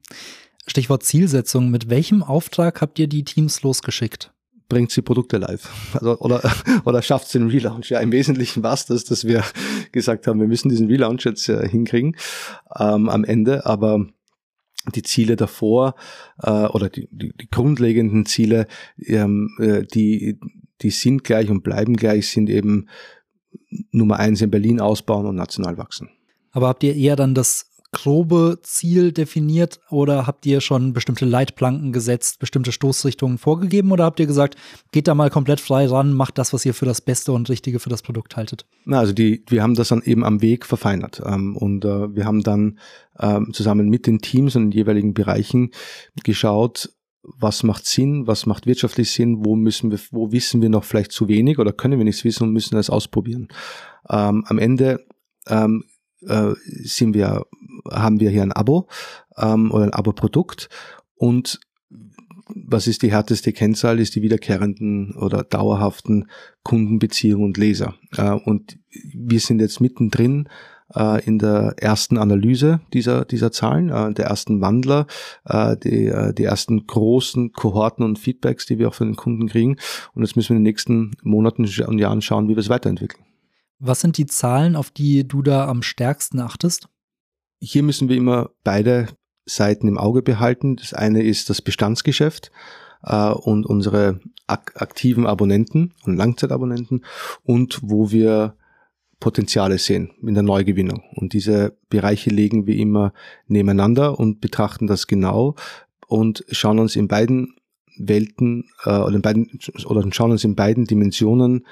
Stichwort 0.67 1.03
Zielsetzung. 1.03 1.69
Mit 1.69 1.89
welchem 1.89 2.23
Auftrag 2.23 2.81
habt 2.81 2.99
ihr 2.99 3.07
die 3.07 3.23
Teams 3.23 3.61
losgeschickt? 3.63 4.31
bringt 4.71 4.89
sie 4.89 5.01
Produkte 5.01 5.37
live 5.37 5.67
also, 5.93 6.17
oder, 6.19 6.41
oder 6.85 7.01
schafft 7.01 7.27
sie 7.27 7.39
den 7.39 7.49
Relaunch. 7.49 7.89
Ja, 7.89 7.99
im 7.99 8.13
Wesentlichen 8.13 8.63
war 8.63 8.73
es 8.73 8.85
das, 8.85 9.03
dass 9.03 9.25
wir 9.25 9.43
gesagt 9.91 10.27
haben, 10.27 10.39
wir 10.39 10.47
müssen 10.47 10.69
diesen 10.69 10.87
Relaunch 10.87 11.25
jetzt 11.25 11.49
äh, 11.49 11.67
hinkriegen 11.67 12.15
ähm, 12.79 13.09
am 13.09 13.25
Ende, 13.25 13.65
aber 13.65 14.07
die 14.95 15.03
Ziele 15.03 15.35
davor 15.35 15.95
äh, 16.41 16.49
oder 16.49 16.89
die, 16.89 17.07
die, 17.11 17.33
die 17.33 17.49
grundlegenden 17.49 18.25
Ziele, 18.25 18.67
ähm, 18.97 19.49
äh, 19.59 19.83
die, 19.83 20.39
die 20.81 20.89
sind 20.89 21.23
gleich 21.23 21.49
und 21.49 21.63
bleiben 21.63 21.95
gleich, 21.95 22.29
sind 22.29 22.49
eben 22.49 22.87
Nummer 23.91 24.17
eins 24.17 24.41
in 24.41 24.51
Berlin 24.51 24.79
ausbauen 24.79 25.25
und 25.25 25.35
national 25.35 25.77
wachsen. 25.77 26.09
Aber 26.51 26.67
habt 26.67 26.83
ihr 26.83 26.95
eher 26.95 27.15
dann 27.15 27.33
das 27.33 27.70
grobe 27.91 28.59
Ziel 28.63 29.11
definiert 29.11 29.79
oder 29.89 30.25
habt 30.25 30.45
ihr 30.45 30.61
schon 30.61 30.93
bestimmte 30.93 31.25
Leitplanken 31.25 31.91
gesetzt, 31.91 32.39
bestimmte 32.39 32.71
Stoßrichtungen 32.71 33.37
vorgegeben 33.37 33.91
oder 33.91 34.05
habt 34.05 34.19
ihr 34.19 34.27
gesagt, 34.27 34.55
geht 34.91 35.07
da 35.07 35.15
mal 35.15 35.29
komplett 35.29 35.59
frei 35.59 35.87
ran, 35.87 36.13
macht 36.13 36.37
das, 36.37 36.53
was 36.53 36.65
ihr 36.65 36.73
für 36.73 36.85
das 36.85 37.01
Beste 37.01 37.33
und 37.33 37.49
Richtige 37.49 37.79
für 37.79 37.89
das 37.89 38.01
Produkt 38.01 38.37
haltet? 38.37 38.65
Na, 38.85 38.99
also 38.99 39.11
die, 39.11 39.43
wir 39.49 39.61
haben 39.61 39.75
das 39.75 39.89
dann 39.89 40.01
eben 40.03 40.23
am 40.23 40.41
Weg 40.41 40.65
verfeinert 40.65 41.21
ähm, 41.25 41.57
und 41.57 41.83
äh, 41.83 42.15
wir 42.15 42.25
haben 42.25 42.43
dann 42.43 42.79
ähm, 43.19 43.51
zusammen 43.53 43.89
mit 43.89 44.07
den 44.07 44.19
Teams 44.19 44.55
und 44.55 44.63
den 44.63 44.71
jeweiligen 44.71 45.13
Bereichen 45.13 45.71
geschaut, 46.23 46.89
was 47.23 47.63
macht 47.63 47.85
Sinn, 47.85 48.25
was 48.25 48.45
macht 48.45 48.65
wirtschaftlich 48.65 49.11
Sinn, 49.11 49.45
wo 49.45 49.55
müssen 49.55 49.91
wir, 49.91 49.99
wo 50.11 50.31
wissen 50.31 50.61
wir 50.61 50.69
noch 50.69 50.85
vielleicht 50.85 51.11
zu 51.11 51.27
wenig 51.27 51.59
oder 51.59 51.73
können 51.73 51.97
wir 51.97 52.05
nichts 52.05 52.23
wissen 52.23 52.43
und 52.43 52.53
müssen 52.53 52.75
das 52.75 52.89
ausprobieren. 52.89 53.49
Ähm, 54.09 54.45
am 54.47 54.57
Ende 54.57 55.05
ähm, 55.47 55.83
äh, 56.27 56.53
sind 56.65 57.13
wir, 57.13 57.45
haben 57.89 58.19
wir 58.19 58.29
hier 58.29 58.43
ein 58.43 58.51
Abo 58.51 58.87
ähm, 59.37 59.71
oder 59.71 59.85
ein 59.85 59.93
Abo-Produkt 59.93 60.69
und 61.15 61.59
was 62.53 62.87
ist 62.87 63.01
die 63.01 63.11
härteste 63.11 63.53
Kennzahl, 63.53 63.99
ist 63.99 64.15
die 64.15 64.21
wiederkehrenden 64.21 65.15
oder 65.15 65.43
dauerhaften 65.43 66.29
Kundenbeziehungen 66.63 67.45
und 67.45 67.57
Leser. 67.57 67.95
Äh, 68.17 68.31
und 68.31 68.77
wir 69.13 69.39
sind 69.39 69.59
jetzt 69.59 69.79
mittendrin 69.79 70.49
äh, 70.95 71.23
in 71.25 71.39
der 71.39 71.75
ersten 71.77 72.17
Analyse 72.17 72.81
dieser, 72.93 73.25
dieser 73.25 73.51
Zahlen, 73.51 73.89
äh, 73.89 74.13
der 74.13 74.25
ersten 74.25 74.61
Wandler, 74.61 75.07
äh, 75.45 75.77
die, 75.77 76.07
äh, 76.07 76.33
die 76.33 76.43
ersten 76.43 76.85
großen 76.87 77.53
Kohorten 77.53 78.03
und 78.03 78.19
Feedbacks, 78.19 78.65
die 78.65 78.79
wir 78.79 78.89
auch 78.89 78.93
von 78.93 79.07
den 79.07 79.15
Kunden 79.15 79.47
kriegen. 79.47 79.77
Und 80.13 80.23
jetzt 80.23 80.35
müssen 80.35 80.49
wir 80.49 80.57
in 80.57 80.63
den 80.63 80.69
nächsten 80.69 81.11
Monaten 81.23 81.63
und 81.63 81.99
Jahren 81.99 82.21
schauen, 82.21 82.47
wie 82.47 82.55
wir 82.55 82.59
es 82.59 82.69
weiterentwickeln. 82.69 83.23
Was 83.83 83.99
sind 83.99 84.17
die 84.17 84.27
Zahlen, 84.27 84.75
auf 84.75 84.91
die 84.91 85.27
du 85.27 85.41
da 85.41 85.67
am 85.67 85.81
stärksten 85.81 86.39
achtest? 86.39 86.87
Hier 87.59 87.81
müssen 87.81 88.09
wir 88.09 88.15
immer 88.15 88.51
beide 88.63 89.07
Seiten 89.45 89.87
im 89.87 89.97
Auge 89.97 90.21
behalten. 90.21 90.75
Das 90.75 90.93
eine 90.93 91.23
ist 91.23 91.49
das 91.49 91.63
Bestandsgeschäft 91.63 92.51
äh, 93.01 93.31
und 93.31 93.65
unsere 93.65 94.19
ak 94.45 94.79
aktiven 94.79 95.25
Abonnenten 95.25 95.93
und 96.03 96.15
Langzeitabonnenten 96.15 97.03
und 97.41 97.79
wo 97.81 98.11
wir 98.11 98.55
Potenziale 99.19 99.79
sehen 99.79 100.11
in 100.21 100.35
der 100.35 100.43
Neugewinnung. 100.43 101.03
Und 101.15 101.33
diese 101.33 101.75
Bereiche 101.89 102.29
legen 102.29 102.67
wir 102.67 102.75
immer 102.75 103.13
nebeneinander 103.47 104.19
und 104.19 104.41
betrachten 104.41 104.85
das 104.85 105.07
genau 105.07 105.55
und 106.05 106.45
schauen 106.51 106.77
uns 106.77 106.95
in 106.95 107.07
beiden 107.07 107.55
Welten 107.97 108.69
äh, 108.83 108.91
oder, 108.91 109.15
in 109.15 109.23
beiden, 109.23 109.59
oder 109.85 110.07
schauen 110.11 110.31
uns 110.31 110.43
in 110.43 110.55
beiden 110.55 110.85
Dimensionen 110.85 111.65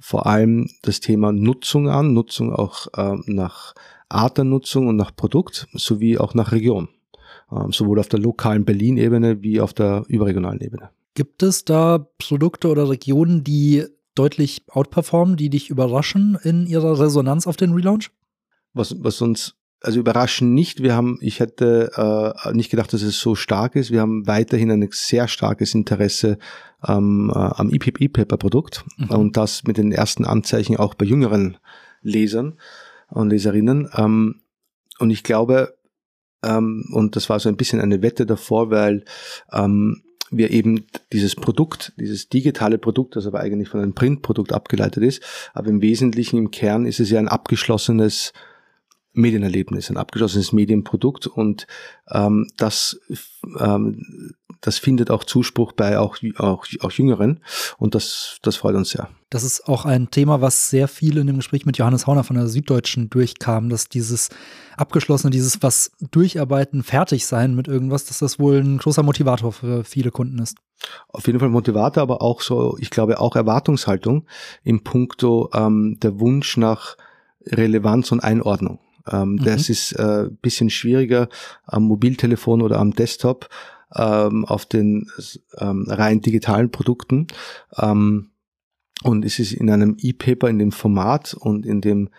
vor 0.00 0.26
allem 0.26 0.68
das 0.82 1.00
Thema 1.00 1.32
Nutzung 1.32 1.88
an, 1.88 2.12
Nutzung 2.12 2.52
auch 2.52 2.86
äh, 2.96 3.16
nach 3.26 3.74
Art 4.08 4.38
der 4.38 4.44
Nutzung 4.44 4.88
und 4.88 4.96
nach 4.96 5.14
Produkt 5.14 5.68
sowie 5.72 6.18
auch 6.18 6.34
nach 6.34 6.52
Region, 6.52 6.88
äh, 7.50 7.70
sowohl 7.70 7.98
auf 7.98 8.08
der 8.08 8.20
lokalen 8.20 8.64
Berlin-Ebene 8.64 9.42
wie 9.42 9.60
auf 9.60 9.74
der 9.74 10.04
überregionalen 10.08 10.60
Ebene. 10.60 10.90
Gibt 11.14 11.42
es 11.42 11.64
da 11.64 12.06
Produkte 12.18 12.68
oder 12.68 12.88
Regionen, 12.88 13.42
die 13.42 13.84
deutlich 14.14 14.62
outperformen, 14.68 15.36
die 15.36 15.50
dich 15.50 15.70
überraschen 15.70 16.38
in 16.42 16.66
ihrer 16.66 16.98
Resonanz 16.98 17.46
auf 17.46 17.56
den 17.56 17.72
Relaunch? 17.72 18.10
Was, 18.72 18.94
was 19.02 19.20
uns 19.20 19.54
also 19.80 20.00
überraschen 20.00 20.54
nicht. 20.54 20.82
Wir 20.82 20.94
haben, 20.94 21.18
ich 21.20 21.40
hätte 21.40 22.34
äh, 22.44 22.52
nicht 22.52 22.70
gedacht, 22.70 22.92
dass 22.92 23.02
es 23.02 23.20
so 23.20 23.34
stark 23.34 23.76
ist. 23.76 23.90
Wir 23.90 24.00
haben 24.00 24.26
weiterhin 24.26 24.70
ein 24.70 24.88
sehr 24.92 25.28
starkes 25.28 25.74
Interesse 25.74 26.38
ähm, 26.86 27.30
äh, 27.34 27.38
am 27.38 27.70
EPP-Paper-Produkt 27.70 28.84
mhm. 28.96 29.10
und 29.10 29.36
das 29.36 29.64
mit 29.64 29.76
den 29.76 29.92
ersten 29.92 30.24
Anzeichen 30.24 30.76
auch 30.76 30.94
bei 30.94 31.04
jüngeren 31.04 31.58
Lesern 32.02 32.58
und 33.08 33.30
Leserinnen. 33.30 33.88
Ähm, 33.96 34.40
und 34.98 35.10
ich 35.10 35.22
glaube, 35.22 35.76
ähm, 36.42 36.88
und 36.92 37.16
das 37.16 37.28
war 37.28 37.38
so 37.40 37.48
ein 37.48 37.56
bisschen 37.56 37.80
eine 37.80 38.02
Wette 38.02 38.26
davor, 38.26 38.70
weil 38.70 39.04
ähm, 39.52 40.02
wir 40.30 40.50
eben 40.50 40.86
dieses 41.12 41.34
Produkt, 41.34 41.92
dieses 41.98 42.28
digitale 42.28 42.78
Produkt, 42.78 43.16
das 43.16 43.26
aber 43.26 43.40
eigentlich 43.40 43.68
von 43.68 43.80
einem 43.80 43.94
Printprodukt 43.94 44.52
abgeleitet 44.52 45.02
ist, 45.02 45.22
aber 45.54 45.68
im 45.68 45.80
Wesentlichen 45.80 46.36
im 46.36 46.50
Kern 46.50 46.84
ist 46.84 47.00
es 47.00 47.10
ja 47.10 47.18
ein 47.18 47.28
abgeschlossenes 47.28 48.32
Medienerlebnis, 49.18 49.90
ein 49.90 49.96
abgeschlossenes 49.96 50.52
Medienprodukt 50.52 51.26
und 51.26 51.66
ähm, 52.10 52.48
das, 52.56 53.00
ähm, 53.58 54.34
das 54.60 54.78
findet 54.78 55.10
auch 55.10 55.24
Zuspruch 55.24 55.72
bei 55.72 55.98
auch, 55.98 56.18
auch, 56.36 56.66
auch 56.80 56.92
Jüngeren 56.92 57.40
und 57.78 57.94
das, 57.94 58.38
das 58.42 58.56
freut 58.56 58.76
uns 58.76 58.90
sehr. 58.90 59.08
Das 59.30 59.44
ist 59.44 59.68
auch 59.68 59.84
ein 59.84 60.10
Thema, 60.10 60.40
was 60.40 60.70
sehr 60.70 60.88
viel 60.88 61.18
in 61.18 61.26
dem 61.26 61.36
Gespräch 61.36 61.66
mit 61.66 61.76
Johannes 61.76 62.06
Hauner 62.06 62.24
von 62.24 62.36
der 62.36 62.48
Süddeutschen 62.48 63.10
durchkam, 63.10 63.68
dass 63.68 63.88
dieses 63.88 64.30
abgeschlossene, 64.76 65.30
dieses 65.30 65.62
was 65.62 65.90
durcharbeiten, 66.10 66.82
fertig 66.82 67.26
sein 67.26 67.54
mit 67.54 67.68
irgendwas, 67.68 68.06
dass 68.06 68.20
das 68.20 68.38
wohl 68.38 68.58
ein 68.58 68.78
großer 68.78 69.02
Motivator 69.02 69.52
für 69.52 69.84
viele 69.84 70.10
Kunden 70.10 70.38
ist. 70.38 70.56
Auf 71.08 71.26
jeden 71.26 71.40
Fall 71.40 71.48
Motivator, 71.48 72.02
aber 72.02 72.22
auch 72.22 72.40
so, 72.40 72.78
ich 72.80 72.90
glaube 72.90 73.20
auch 73.20 73.36
Erwartungshaltung 73.36 74.26
im 74.62 74.84
Punkto 74.84 75.50
ähm, 75.52 75.98
der 76.00 76.20
Wunsch 76.20 76.56
nach 76.56 76.96
Relevanz 77.44 78.12
und 78.12 78.20
Einordnung. 78.20 78.78
Ähm, 79.10 79.32
mhm. 79.32 79.44
Das 79.44 79.68
ist 79.68 79.92
äh, 79.92 80.28
bisschen 80.42 80.70
schwieriger 80.70 81.28
am 81.64 81.84
Mobiltelefon 81.84 82.62
oder 82.62 82.78
am 82.78 82.92
Desktop 82.92 83.48
ähm, 83.94 84.44
auf 84.44 84.66
den 84.66 85.10
ähm, 85.58 85.86
rein 85.88 86.20
digitalen 86.20 86.70
Produkten. 86.70 87.26
Ähm, 87.76 88.30
und 89.02 89.24
es 89.24 89.38
ist 89.38 89.52
in 89.52 89.70
einem 89.70 89.96
E-Paper, 89.98 90.48
in 90.48 90.58
dem 90.58 90.72
Format 90.72 91.34
und 91.34 91.64
in 91.64 91.80
dem 91.80 92.10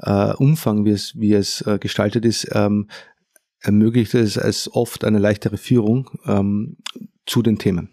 äh, 0.00 0.32
Umfang, 0.34 0.84
wie 0.84 0.90
es, 0.90 1.18
wie 1.18 1.34
es 1.34 1.62
äh, 1.62 1.78
gestaltet 1.78 2.24
ist, 2.24 2.48
ähm, 2.52 2.88
ermöglicht 3.60 4.14
es 4.14 4.36
es 4.36 4.72
oft 4.72 5.04
eine 5.04 5.18
leichtere 5.18 5.56
Führung 5.56 6.10
ähm, 6.26 6.76
zu 7.26 7.42
den 7.42 7.58
Themen. 7.58 7.90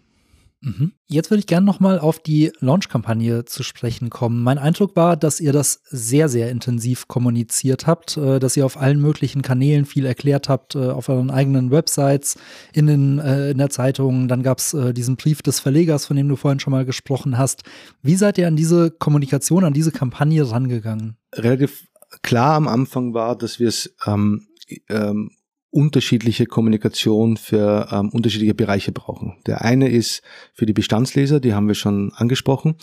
Mhm. 0.66 0.94
Jetzt 1.06 1.30
würde 1.30 1.38
ich 1.38 1.46
gerne 1.46 1.64
nochmal 1.64 2.00
auf 2.00 2.18
die 2.18 2.50
Launch-Kampagne 2.58 3.44
zu 3.44 3.62
sprechen 3.62 4.10
kommen. 4.10 4.42
Mein 4.42 4.58
Eindruck 4.58 4.96
war, 4.96 5.16
dass 5.16 5.38
ihr 5.38 5.52
das 5.52 5.80
sehr, 5.84 6.28
sehr 6.28 6.50
intensiv 6.50 7.06
kommuniziert 7.06 7.86
habt, 7.86 8.16
äh, 8.16 8.40
dass 8.40 8.56
ihr 8.56 8.66
auf 8.66 8.76
allen 8.76 9.00
möglichen 9.00 9.42
Kanälen 9.42 9.84
viel 9.84 10.04
erklärt 10.04 10.48
habt, 10.48 10.74
äh, 10.74 10.88
auf 10.88 11.08
euren 11.08 11.30
eigenen 11.30 11.70
Websites, 11.70 12.36
in, 12.72 12.88
den, 12.88 13.20
äh, 13.20 13.52
in 13.52 13.58
der 13.58 13.70
Zeitung. 13.70 14.26
Dann 14.26 14.42
gab 14.42 14.58
es 14.58 14.76
diesen 14.92 15.16
Brief 15.16 15.40
des 15.40 15.60
Verlegers, 15.60 16.06
von 16.06 16.16
dem 16.16 16.28
du 16.28 16.34
vorhin 16.34 16.58
schon 16.58 16.72
mal 16.72 16.84
gesprochen 16.84 17.38
hast. 17.38 17.62
Wie 18.02 18.16
seid 18.16 18.36
ihr 18.36 18.48
an 18.48 18.56
diese 18.56 18.90
Kommunikation, 18.90 19.64
an 19.64 19.72
diese 19.72 19.92
Kampagne 19.92 20.50
rangegangen? 20.50 21.16
Relativ 21.32 21.86
klar 22.22 22.56
am 22.56 22.66
Anfang 22.66 23.14
war, 23.14 23.36
dass 23.36 23.60
wir 23.60 23.68
es 23.68 23.94
ähm, 24.06 24.48
ähm, 24.88 25.30
unterschiedliche 25.70 26.46
Kommunikation 26.46 27.36
für 27.36 27.88
ähm, 27.90 28.10
unterschiedliche 28.10 28.54
Bereiche 28.54 28.92
brauchen. 28.92 29.36
Der 29.46 29.62
eine 29.62 29.88
ist 29.88 30.22
für 30.54 30.66
die 30.66 30.72
Bestandsleser, 30.72 31.40
die 31.40 31.54
haben 31.54 31.68
wir 31.68 31.74
schon 31.74 32.12
angesprochen, 32.14 32.76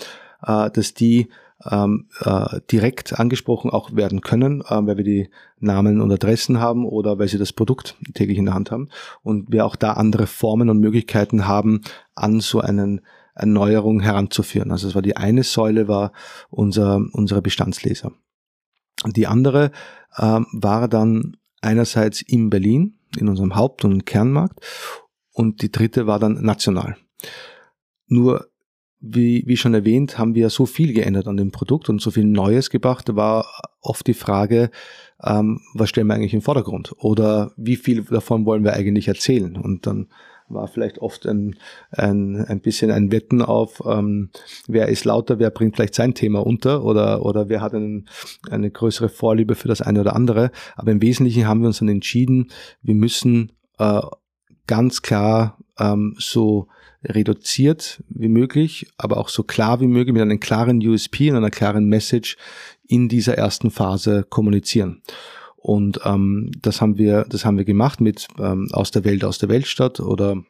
äh, 0.45 0.69
dass 0.69 0.93
die 0.93 1.29
ähm, 1.69 2.07
äh, 2.19 2.59
direkt 2.71 3.17
angesprochen 3.17 3.71
auch 3.71 3.95
werden 3.95 4.21
können, 4.21 4.61
äh, 4.61 4.85
weil 4.85 4.97
wir 4.97 5.03
die 5.03 5.29
Namen 5.59 6.01
und 6.01 6.11
Adressen 6.11 6.59
haben 6.59 6.85
oder 6.85 7.19
weil 7.19 7.27
sie 7.27 7.37
das 7.37 7.53
Produkt 7.53 7.95
täglich 8.13 8.37
in 8.37 8.45
der 8.45 8.53
Hand 8.53 8.71
haben 8.71 8.89
und 9.21 9.51
wir 9.51 9.65
auch 9.65 9.75
da 9.75 9.93
andere 9.93 10.27
Formen 10.27 10.69
und 10.69 10.79
Möglichkeiten 10.79 11.47
haben, 11.47 11.81
an 12.15 12.41
so 12.41 12.59
einen 12.59 13.01
Erneuerung 13.35 14.01
heranzuführen. 14.01 14.71
Also 14.71 14.87
es 14.87 14.95
war 14.95 15.01
die 15.01 15.17
eine 15.17 15.43
Säule 15.43 15.87
war 15.87 16.11
unser 16.49 17.01
unsere 17.13 17.41
Bestandsleser. 17.41 18.11
Die 19.07 19.27
andere 19.27 19.71
äh, 20.15 20.41
war 20.51 20.87
dann 20.87 21.37
einerseits 21.63 22.21
in 22.21 22.49
Berlin, 22.49 22.99
in 23.17 23.27
unserem 23.27 23.55
Haupt- 23.55 23.85
und 23.85 24.05
Kernmarkt. 24.05 24.59
Und 25.31 25.61
die 25.61 25.71
dritte 25.71 26.07
war 26.07 26.19
dann 26.19 26.43
national. 26.43 26.97
Nur 28.07 28.47
wie, 28.99 29.43
wie 29.45 29.57
schon 29.57 29.73
erwähnt, 29.73 30.17
haben 30.17 30.33
wir 30.33 30.49
so 30.49 30.65
viel 30.65 30.93
geändert 30.93 31.27
an 31.27 31.35
dem 31.35 31.51
Produkt 31.51 31.89
und 31.89 32.01
so 32.01 32.09
viel 32.09 32.23
Neues 32.23 32.69
gebracht. 32.69 33.09
Da 33.09 33.15
war 33.15 33.45
oft 33.81 34.07
die 34.07 34.13
Frage, 34.13 34.71
ähm, 35.21 35.59
was 35.73 35.89
stellen 35.89 36.07
wir 36.07 36.13
eigentlich 36.13 36.33
im 36.33 36.41
Vordergrund? 36.41 36.93
Oder 36.97 37.51
wie 37.57 37.75
viel 37.75 38.03
davon 38.03 38.45
wollen 38.45 38.63
wir 38.63 38.73
eigentlich 38.73 39.09
erzählen? 39.09 39.57
Und 39.57 39.87
dann 39.87 40.07
war 40.53 40.67
vielleicht 40.67 40.99
oft 40.99 41.25
ein, 41.25 41.55
ein, 41.91 42.43
ein 42.45 42.61
bisschen 42.61 42.91
ein 42.91 43.11
Wetten 43.11 43.41
auf, 43.41 43.81
ähm, 43.85 44.29
wer 44.67 44.87
ist 44.89 45.05
lauter, 45.05 45.39
wer 45.39 45.49
bringt 45.49 45.75
vielleicht 45.75 45.95
sein 45.95 46.13
Thema 46.13 46.45
unter 46.45 46.83
oder, 46.83 47.25
oder 47.25 47.49
wer 47.49 47.61
hat 47.61 47.73
einen, 47.73 48.07
eine 48.49 48.71
größere 48.71 49.09
Vorliebe 49.09 49.55
für 49.55 49.67
das 49.67 49.81
eine 49.81 50.01
oder 50.01 50.15
andere. 50.15 50.51
Aber 50.75 50.91
im 50.91 51.01
Wesentlichen 51.01 51.47
haben 51.47 51.61
wir 51.61 51.67
uns 51.67 51.79
dann 51.79 51.89
entschieden, 51.89 52.51
wir 52.81 52.95
müssen 52.95 53.51
äh, 53.79 54.01
ganz 54.67 55.01
klar 55.01 55.57
ähm, 55.79 56.15
so 56.17 56.67
reduziert 57.03 58.03
wie 58.09 58.29
möglich, 58.29 58.87
aber 58.97 59.17
auch 59.17 59.29
so 59.29 59.43
klar 59.43 59.81
wie 59.81 59.87
möglich 59.87 60.13
mit 60.13 60.21
einem 60.21 60.39
klaren 60.39 60.85
USP 60.85 61.29
und 61.29 61.37
einer 61.37 61.49
klaren 61.49 61.85
Message 61.87 62.37
in 62.87 63.09
dieser 63.09 63.37
ersten 63.37 63.71
Phase 63.71 64.25
kommunizieren. 64.29 65.01
Und 65.63 66.01
ähm, 66.03 66.51
das 66.61 66.81
haben 66.81 66.97
wir, 66.97 67.25
das 67.29 67.45
haben 67.45 67.57
wir 67.57 67.63
gemacht 67.63 68.01
mit 68.01 68.27
ähm, 68.37 68.67
aus 68.73 68.91
der 68.91 69.05
Welt, 69.05 69.23
aus 69.23 69.37
der 69.37 69.47
Weltstadt 69.47 70.01
oder 70.01 70.43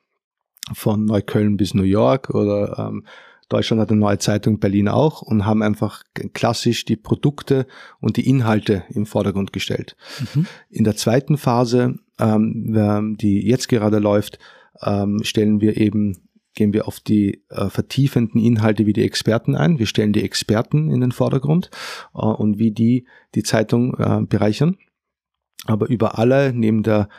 von 0.74 1.05
Neukölln 1.05 1.55
bis 1.55 1.76
New 1.76 1.84
York 1.84 2.32
oder 2.32 2.80
ähm, 2.80 3.05
Deutschland 3.47 3.80
hat 3.80 3.91
eine 3.91 3.99
neue 3.99 4.18
Zeitung, 4.18 4.59
Berlin 4.59 4.88
auch 4.88 5.22
und 5.22 5.45
haben 5.45 5.61
einfach 5.61 6.01
klassisch 6.34 6.86
die 6.86 6.95
Produkte 6.95 7.68
und 7.99 8.18
die 8.18 8.28
Inhalte 8.28 8.86
im 8.89 9.05
Vordergrund 9.05 9.53
gestellt. 9.53 9.95
Mhm. 10.34 10.47
In 10.72 10.84
der 10.84 10.95
zweiten 10.95 11.38
Phase, 11.38 11.99
ähm, 12.18 13.16
die 13.20 13.45
jetzt 13.45 13.70
gerade 13.70 13.99
läuft, 13.99 14.39
ähm, 14.82 15.20
stellen 15.22 15.61
wir 15.61 15.78
eben 15.78 16.28
gehen 16.55 16.74
wir 16.74 16.88
auf 16.88 16.99
die 16.99 17.43
äh, 17.49 17.70
vertiefenden 17.70 18.41
Inhalte 18.41 18.88
wie 18.88 18.93
die 18.93 19.03
Experten 19.03 19.55
ein. 19.55 19.78
Wir 19.78 19.86
stellen 19.86 20.14
die 20.14 20.24
Experten 20.24 20.89
in 20.89 21.01
den 21.01 21.11
Vordergrund 21.11 21.70
äh, 22.16 22.20
und 22.20 22.57
wie 22.57 22.72
die 22.72 23.05
die 23.36 23.43
Zeitung 23.43 23.95
äh, 23.99 24.22
bereichern. 24.22 24.78
Aber 25.66 25.88
über 25.89 26.18
alle, 26.18 26.54
neben 26.54 26.84
der, 26.84 27.10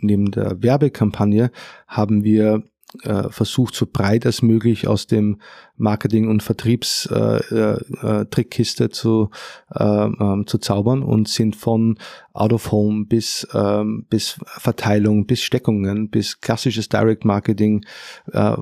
neben 0.00 0.30
der 0.30 0.62
Werbekampagne, 0.62 1.50
haben 1.86 2.24
wir 2.24 2.62
äh, 3.02 3.28
versucht, 3.30 3.74
so 3.74 3.86
breit 3.90 4.26
als 4.26 4.42
möglich 4.42 4.88
aus 4.88 5.06
dem 5.06 5.40
Marketing- 5.80 6.28
und 6.28 6.42
Vertriebstrickkiste 6.42 8.84
äh, 8.84 8.86
äh, 8.86 8.90
zu, 8.90 9.30
äh, 9.74 10.08
zu 10.46 10.58
zaubern 10.58 11.02
und 11.02 11.28
sind 11.28 11.56
von 11.56 11.98
Out 12.32 12.52
of 12.52 12.70
Home 12.70 13.06
bis, 13.06 13.46
ähm, 13.54 14.06
bis 14.08 14.38
Verteilung, 14.46 15.26
bis 15.26 15.42
Steckungen, 15.42 16.10
bis 16.10 16.40
klassisches 16.40 16.88
Direct 16.88 17.24
Marketing, 17.24 17.84
äh, 18.32 18.56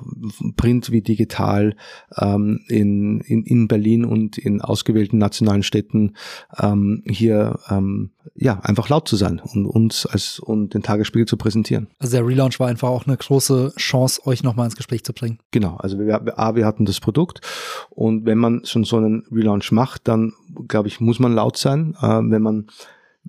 Print 0.57 0.91
wie 0.91 1.03
digital 1.03 1.77
ähm, 2.17 2.61
in, 2.69 3.21
in, 3.21 3.45
in 3.45 3.69
Berlin 3.69 4.05
und 4.05 4.39
in 4.39 4.63
ausgewählten 4.63 5.19
nationalen 5.19 5.63
Städten 5.63 6.15
ähm, 6.59 7.03
hier 7.07 7.59
ähm, 7.69 8.11
ja 8.35 8.61
einfach 8.61 8.89
laut 8.89 9.07
zu 9.07 9.17
sein 9.17 9.41
und 9.41 9.67
uns 9.67 10.07
als 10.07 10.39
und 10.39 10.75
den 10.75 10.83
Tagesspiegel 10.83 11.27
zu 11.27 11.37
präsentieren. 11.37 11.89
Also 11.99 12.17
der 12.17 12.27
Relaunch 12.27 12.59
war 12.61 12.69
einfach 12.69 12.89
auch 12.89 13.07
eine 13.07 13.17
große 13.17 13.75
Chance, 13.77 14.27
euch 14.27 14.43
nochmal 14.43 14.67
ins 14.67 14.77
Gespräch 14.77 15.05
zu 15.05 15.13
bringen. 15.13 15.39
Genau, 15.51 15.77
also 15.77 15.99
wir, 15.99 16.39
A, 16.39 16.55
wir 16.55 16.65
hatten 16.65 16.85
das 16.85 17.01
Produkt. 17.09 17.41
Und 17.89 18.27
wenn 18.27 18.37
man 18.37 18.65
schon 18.65 18.85
so 18.85 18.99
einen 18.99 19.25
Relaunch 19.33 19.73
macht, 19.73 20.07
dann 20.09 20.35
glaube 20.69 20.89
ich, 20.89 21.01
muss 21.01 21.19
man 21.19 21.35
laut 21.35 21.57
sein, 21.57 21.97
äh, 22.03 22.07
wenn 22.07 22.43
man 22.43 22.67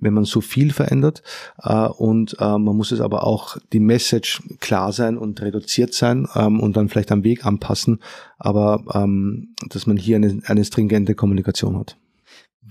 wenn 0.02 0.14
man 0.14 0.24
so 0.24 0.40
viel 0.40 0.72
verändert 0.72 1.22
äh, 1.62 1.86
und 1.86 2.36
äh, 2.40 2.58
man 2.58 2.76
muss 2.76 2.90
es 2.90 3.00
aber 3.00 3.24
auch 3.24 3.58
die 3.72 3.80
Message 3.80 4.42
klar 4.58 4.92
sein 4.92 5.18
und 5.18 5.42
reduziert 5.42 5.92
sein 5.92 6.26
ähm, 6.34 6.58
und 6.60 6.76
dann 6.76 6.88
vielleicht 6.88 7.12
am 7.12 7.22
Weg 7.22 7.44
anpassen, 7.44 8.00
aber 8.38 8.82
ähm, 8.94 9.54
dass 9.68 9.86
man 9.86 9.98
hier 9.98 10.16
eine, 10.16 10.40
eine 10.46 10.64
stringente 10.64 11.14
Kommunikation 11.14 11.78
hat. 11.78 11.98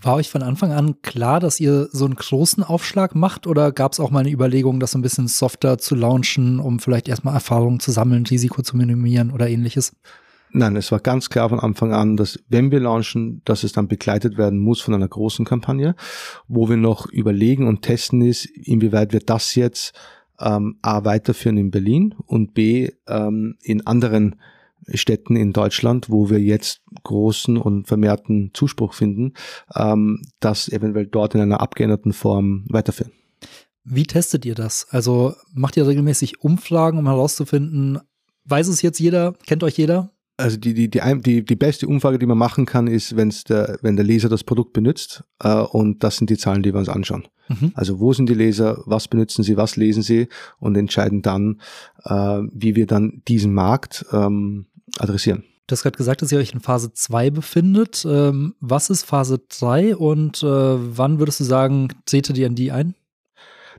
War 0.01 0.15
euch 0.15 0.29
von 0.29 0.43
Anfang 0.43 0.71
an 0.71 1.01
klar, 1.01 1.39
dass 1.39 1.59
ihr 1.59 1.89
so 1.91 2.05
einen 2.05 2.15
großen 2.15 2.63
Aufschlag 2.63 3.15
macht 3.15 3.47
oder 3.47 3.71
gab 3.71 3.91
es 3.91 3.99
auch 3.99 4.11
mal 4.11 4.21
eine 4.21 4.31
Überlegung, 4.31 4.79
das 4.79 4.91
so 4.91 4.97
ein 4.97 5.01
bisschen 5.01 5.27
softer 5.27 5.77
zu 5.77 5.93
launchen, 5.93 6.59
um 6.59 6.79
vielleicht 6.79 7.09
erstmal 7.09 7.33
Erfahrungen 7.33 7.81
zu 7.81 7.91
sammeln, 7.91 8.25
Risiko 8.25 8.61
zu 8.61 8.77
minimieren 8.77 9.31
oder 9.31 9.49
ähnliches? 9.49 9.91
Nein, 10.51 10.75
es 10.75 10.91
war 10.91 10.99
ganz 10.99 11.29
klar 11.29 11.49
von 11.49 11.59
Anfang 11.59 11.93
an, 11.93 12.17
dass 12.17 12.39
wenn 12.49 12.71
wir 12.71 12.79
launchen, 12.79 13.41
dass 13.45 13.63
es 13.63 13.71
dann 13.71 13.87
begleitet 13.87 14.37
werden 14.37 14.59
muss 14.59 14.81
von 14.81 14.93
einer 14.93 15.07
großen 15.07 15.45
Kampagne, 15.45 15.95
wo 16.47 16.69
wir 16.69 16.77
noch 16.77 17.07
überlegen 17.11 17.67
und 17.67 17.83
testen 17.83 18.21
ist, 18.21 18.45
inwieweit 18.45 19.13
wir 19.13 19.19
das 19.19 19.55
jetzt 19.55 19.93
ähm, 20.39 20.77
A 20.81 21.05
weiterführen 21.05 21.57
in 21.57 21.71
Berlin 21.71 22.15
und 22.25 22.53
B 22.53 22.89
ähm, 23.07 23.57
in 23.61 23.85
anderen 23.85 24.35
Städten 24.93 25.35
in 25.35 25.53
Deutschland, 25.53 26.09
wo 26.09 26.29
wir 26.29 26.39
jetzt 26.39 26.81
großen 27.03 27.57
und 27.57 27.87
vermehrten 27.87 28.51
Zuspruch 28.53 28.93
finden, 28.93 29.33
ähm, 29.75 30.21
das 30.39 30.69
eventuell 30.69 31.07
dort 31.07 31.35
in 31.35 31.41
einer 31.41 31.61
abgeänderten 31.61 32.13
Form 32.13 32.65
weiterführen. 32.69 33.11
Wie 33.83 34.03
testet 34.03 34.45
ihr 34.45 34.55
das? 34.55 34.87
Also 34.89 35.35
macht 35.53 35.77
ihr 35.77 35.87
regelmäßig 35.87 36.41
Umfragen, 36.41 36.97
um 36.97 37.07
herauszufinden, 37.07 37.99
weiß 38.45 38.67
es 38.67 38.81
jetzt 38.81 38.99
jeder, 38.99 39.33
kennt 39.45 39.63
euch 39.63 39.77
jeder? 39.77 40.11
Also 40.39 40.55
die, 40.55 40.73
die, 40.73 40.89
die, 40.89 41.01
die, 41.21 41.43
die 41.43 41.55
beste 41.57 41.85
Umfrage, 41.85 42.17
die 42.17 42.25
man 42.25 42.37
machen 42.37 42.65
kann, 42.65 42.87
ist, 42.87 43.17
wenn's 43.17 43.43
der, 43.43 43.77
wenn 43.81 43.97
der 43.97 44.05
Leser 44.05 44.29
das 44.29 44.45
Produkt 44.45 44.71
benutzt 44.71 45.23
äh, 45.43 45.53
und 45.53 46.01
das 46.01 46.15
sind 46.15 46.29
die 46.29 46.37
Zahlen, 46.37 46.63
die 46.63 46.73
wir 46.73 46.79
uns 46.79 46.87
anschauen. 46.87 47.27
Mhm. 47.49 47.73
Also 47.75 47.99
wo 47.99 48.13
sind 48.13 48.29
die 48.29 48.35
Leser, 48.35 48.81
was 48.85 49.09
benutzen 49.09 49.43
sie, 49.43 49.57
was 49.57 49.75
lesen 49.75 50.01
sie 50.01 50.29
und 50.59 50.77
entscheiden 50.77 51.21
dann, 51.21 51.59
äh, 52.05 52.39
wie 52.53 52.77
wir 52.77 52.87
dann 52.87 53.21
diesen 53.27 53.53
Markt 53.53 54.05
ähm, 54.13 54.67
adressieren. 54.97 55.43
Du 55.67 55.73
hast 55.73 55.83
gerade 55.83 55.97
gesagt, 55.97 56.21
dass 56.21 56.31
ihr 56.31 56.39
euch 56.39 56.53
in 56.53 56.61
Phase 56.61 56.93
2 56.93 57.31
befindet. 57.31 58.05
Ähm, 58.09 58.55
was 58.61 58.89
ist 58.89 59.03
Phase 59.03 59.41
3 59.59 59.97
und 59.97 60.41
äh, 60.41 60.47
wann 60.47 61.19
würdest 61.19 61.41
du 61.41 61.43
sagen, 61.43 61.89
tretet 62.05 62.37
ihr 62.37 62.47
in 62.47 62.55
die 62.55 62.71
ein? 62.71 62.95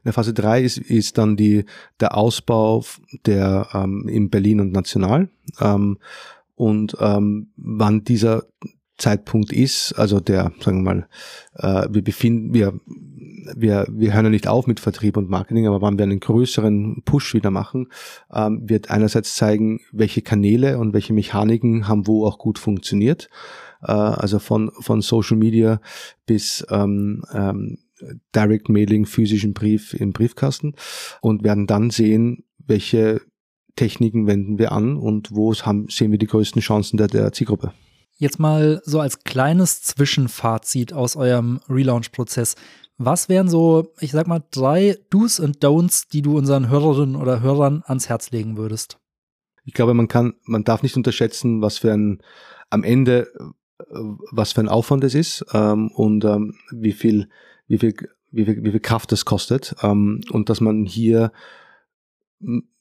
In 0.05 0.13
Phase 0.13 0.35
3 0.35 0.63
ist, 0.63 0.79
ist 0.79 1.19
dann 1.19 1.37
die, 1.37 1.65
der 2.01 2.17
Ausbau 2.17 2.85
der 3.27 3.69
ähm, 3.73 4.07
in 4.09 4.29
Berlin 4.31 4.61
und 4.61 4.73
national. 4.73 5.31
Ähm, 5.59 5.99
und 6.61 6.95
ähm, 7.01 7.53
wann 7.57 8.05
dieser 8.05 8.43
Zeitpunkt 8.99 9.51
ist, 9.51 9.95
also 9.95 10.21
der, 10.21 10.53
sagen 10.61 10.85
wir 10.85 10.95
mal, 10.95 11.09
äh, 11.55 11.89
wir 11.91 12.05
befinden, 12.05 12.53
wir, 12.53 12.79
wir, 13.57 13.87
wir 13.91 14.13
hören 14.13 14.27
ja 14.27 14.31
nicht 14.31 14.47
auf 14.47 14.67
mit 14.67 14.79
Vertrieb 14.79 15.17
und 15.17 15.31
Marketing, 15.31 15.67
aber 15.67 15.81
wann 15.81 15.97
wir 15.97 16.03
einen 16.03 16.21
größeren 16.21 17.01
Push 17.07 17.33
wieder 17.33 17.51
machen, 17.51 17.89
ähm, 18.31 18.69
wird 18.69 18.91
einerseits 18.91 19.37
zeigen, 19.37 19.81
welche 19.91 20.21
Kanäle 20.21 20.77
und 20.77 20.93
welche 20.93 21.15
Mechaniken 21.15 21.89
haben 21.89 22.07
wo 22.07 22.27
auch 22.27 22.37
gut 22.37 22.59
funktioniert. 22.59 23.31
Äh, 23.81 23.93
also 23.93 24.39
von, 24.39 24.71
von 24.81 25.01
Social 25.01 25.39
Media 25.39 25.81
bis 26.27 26.67
ähm, 26.69 27.23
ähm, 27.33 27.79
Direct 28.37 28.69
Mailing, 28.69 29.07
physischen 29.07 29.55
Brief 29.55 29.95
im 29.95 30.13
Briefkasten 30.13 30.75
und 31.23 31.43
werden 31.43 31.67
dann 31.67 31.89
sehen, 31.89 32.45
welche 32.59 33.23
Techniken 33.77 34.27
wenden 34.27 34.59
wir 34.59 34.73
an 34.73 34.97
und 34.97 35.31
wo 35.33 35.55
haben, 35.55 35.89
sehen 35.89 36.11
wir 36.11 36.19
die 36.19 36.27
größten 36.27 36.63
Chancen 36.63 36.97
der, 36.97 37.09
der 37.09 37.33
Zielgruppe? 37.33 37.73
Jetzt 38.17 38.39
mal 38.39 38.83
so 38.85 39.01
als 39.01 39.25
kleines 39.25 39.83
Zwischenfazit 39.83 40.93
aus 40.93 41.17
eurem 41.17 41.61
Relaunch-Prozess. 41.69 42.55
Was 42.99 43.31
wären 43.31 43.49
so, 43.49 43.95
ich 44.01 44.13
sag 44.13 44.27
mal, 44.27 44.43
drei 44.51 44.99
Do's 45.09 45.41
und 45.41 45.65
Don'ts, 45.65 46.07
die 46.13 46.21
du 46.21 46.37
unseren 46.37 46.69
Hörerinnen 46.69 47.17
oder 47.17 47.41
Hörern 47.41 47.83
ans 47.87 48.11
Herz 48.11 48.31
legen 48.31 48.59
würdest? 48.59 48.99
Ich 49.65 49.73
glaube, 49.73 49.95
man 49.95 50.09
kann, 50.09 50.35
man 50.45 50.65
darf 50.65 50.83
nicht 50.83 50.97
unterschätzen, 50.97 51.63
was 51.63 51.79
für 51.79 51.93
ein, 51.93 52.23
am 52.69 52.85
Ende, 52.85 53.29
was 54.31 54.53
für 54.53 54.61
ein 54.61 54.69
Aufwand 54.69 55.05
es 55.05 55.15
ist 55.15 55.47
ähm, 55.53 55.91
und 55.91 56.25
ähm, 56.25 56.57
wie 56.71 56.93
viel, 56.93 57.29
wie 57.69 57.79
viel, 57.79 57.95
wie 58.31 58.45
viel, 58.45 58.63
wie 58.63 58.71
viel 58.71 58.81
Kraft 58.81 59.13
das 59.13 59.25
kostet 59.25 59.75
ähm, 59.83 60.21
und 60.31 60.51
dass 60.51 60.61
man 60.61 60.85
hier 60.85 61.33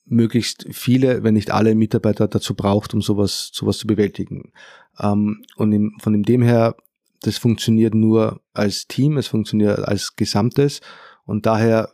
möglichst 0.09 0.65
viele, 0.71 1.23
wenn 1.23 1.35
nicht 1.35 1.51
alle 1.51 1.75
Mitarbeiter 1.75 2.27
dazu 2.27 2.55
braucht, 2.55 2.93
um 2.93 3.01
sowas, 3.01 3.51
sowas 3.53 3.77
zu 3.77 3.87
bewältigen. 3.87 4.51
Ähm, 4.99 5.43
und 5.55 5.71
im, 5.71 5.95
von 5.99 6.21
dem 6.23 6.41
her, 6.41 6.75
das 7.21 7.37
funktioniert 7.37 7.95
nur 7.95 8.41
als 8.53 8.87
Team, 8.87 9.17
es 9.17 9.27
funktioniert 9.27 9.79
als 9.79 10.15
Gesamtes 10.15 10.81
und 11.25 11.45
daher 11.45 11.93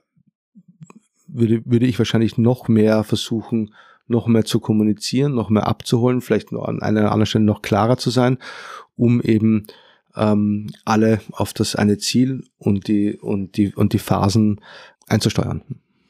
würde, 1.28 1.61
würde 1.66 1.86
ich 1.86 1.97
wahrscheinlich 1.99 2.38
noch 2.38 2.68
mehr 2.68 3.03
versuchen, 3.03 3.74
noch 4.07 4.28
mehr 4.28 4.45
zu 4.45 4.59
kommunizieren, 4.59 5.34
noch 5.34 5.49
mehr 5.49 5.68
abzuholen, 5.68 6.22
vielleicht 6.22 6.53
an 6.53 6.82
einer 6.82 7.11
anderen 7.11 7.26
Stelle 7.26 7.45
noch 7.45 7.61
klarer 7.61 7.97
zu 7.97 8.11
sein, 8.11 8.38
um 8.95 9.22
eben 9.22 9.66
ähm, 10.16 10.68
alle 10.86 11.22
auf 11.32 11.53
das 11.53 11.76
eine 11.76 11.97
Ziel 11.97 12.43
und 12.57 12.88
die 12.88 13.18
und 13.18 13.57
die 13.57 13.74
und 13.74 13.93
die 13.93 13.99
Phasen 13.99 14.61
einzusteuern. 15.07 15.63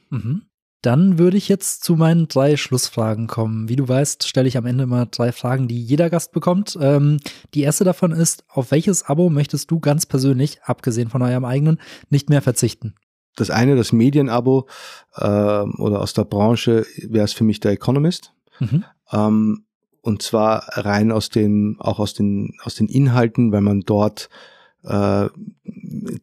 Mhm. 0.09 0.43
Dann 0.85 1.17
würde 1.17 1.37
ich 1.37 1.49
jetzt 1.49 1.83
zu 1.83 1.95
meinen 1.95 2.27
drei 2.27 2.57
Schlussfragen 2.57 3.27
kommen. 3.27 3.69
Wie 3.69 3.75
du 3.75 3.87
weißt, 3.87 4.27
stelle 4.27 4.47
ich 4.47 4.57
am 4.57 4.65
Ende 4.65 4.83
immer 4.83 5.05
drei 5.07 5.31
Fragen, 5.31 5.67
die 5.67 5.81
jeder 5.81 6.09
Gast 6.09 6.31
bekommt. 6.31 6.77
Ähm, 6.79 7.19
die 7.53 7.61
erste 7.61 7.83
davon 7.83 8.11
ist, 8.11 8.43
auf 8.49 8.71
welches 8.71 9.03
Abo 9.03 9.29
möchtest 9.29 9.71
du 9.71 9.79
ganz 9.79 10.05
persönlich, 10.05 10.61
abgesehen 10.63 11.09
von 11.09 11.21
eurem 11.21 11.45
eigenen, 11.45 11.79
nicht 12.09 12.29
mehr 12.29 12.41
verzichten? 12.41 12.95
das 13.35 13.49
eine, 13.49 13.75
das 13.75 13.91
Medienabo 13.91 14.67
äh, 15.15 15.25
oder 15.25 16.01
aus 16.01 16.13
der 16.13 16.23
Branche 16.23 16.85
wäre 16.97 17.25
es 17.25 17.33
für 17.33 17.43
mich 17.43 17.59
der 17.59 17.71
Economist. 17.71 18.33
Mhm. 18.59 18.85
Ähm, 19.11 19.65
und 20.01 20.21
zwar 20.21 20.67
rein 20.77 21.11
aus 21.11 21.29
den, 21.29 21.77
auch 21.79 21.99
aus 21.99 22.13
den, 22.13 22.53
aus 22.63 22.75
den 22.75 22.87
Inhalten, 22.87 23.51
weil 23.51 23.61
man 23.61 23.81
dort 23.81 24.29
äh, 24.85 25.29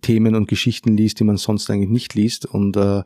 Themen 0.01 0.35
und 0.35 0.49
Geschichten 0.49 0.97
liest, 0.97 1.21
die 1.21 1.25
man 1.25 1.37
sonst 1.37 1.71
eigentlich 1.71 1.91
nicht 1.91 2.15
liest 2.15 2.47
und 2.47 2.77
äh, 2.77 3.03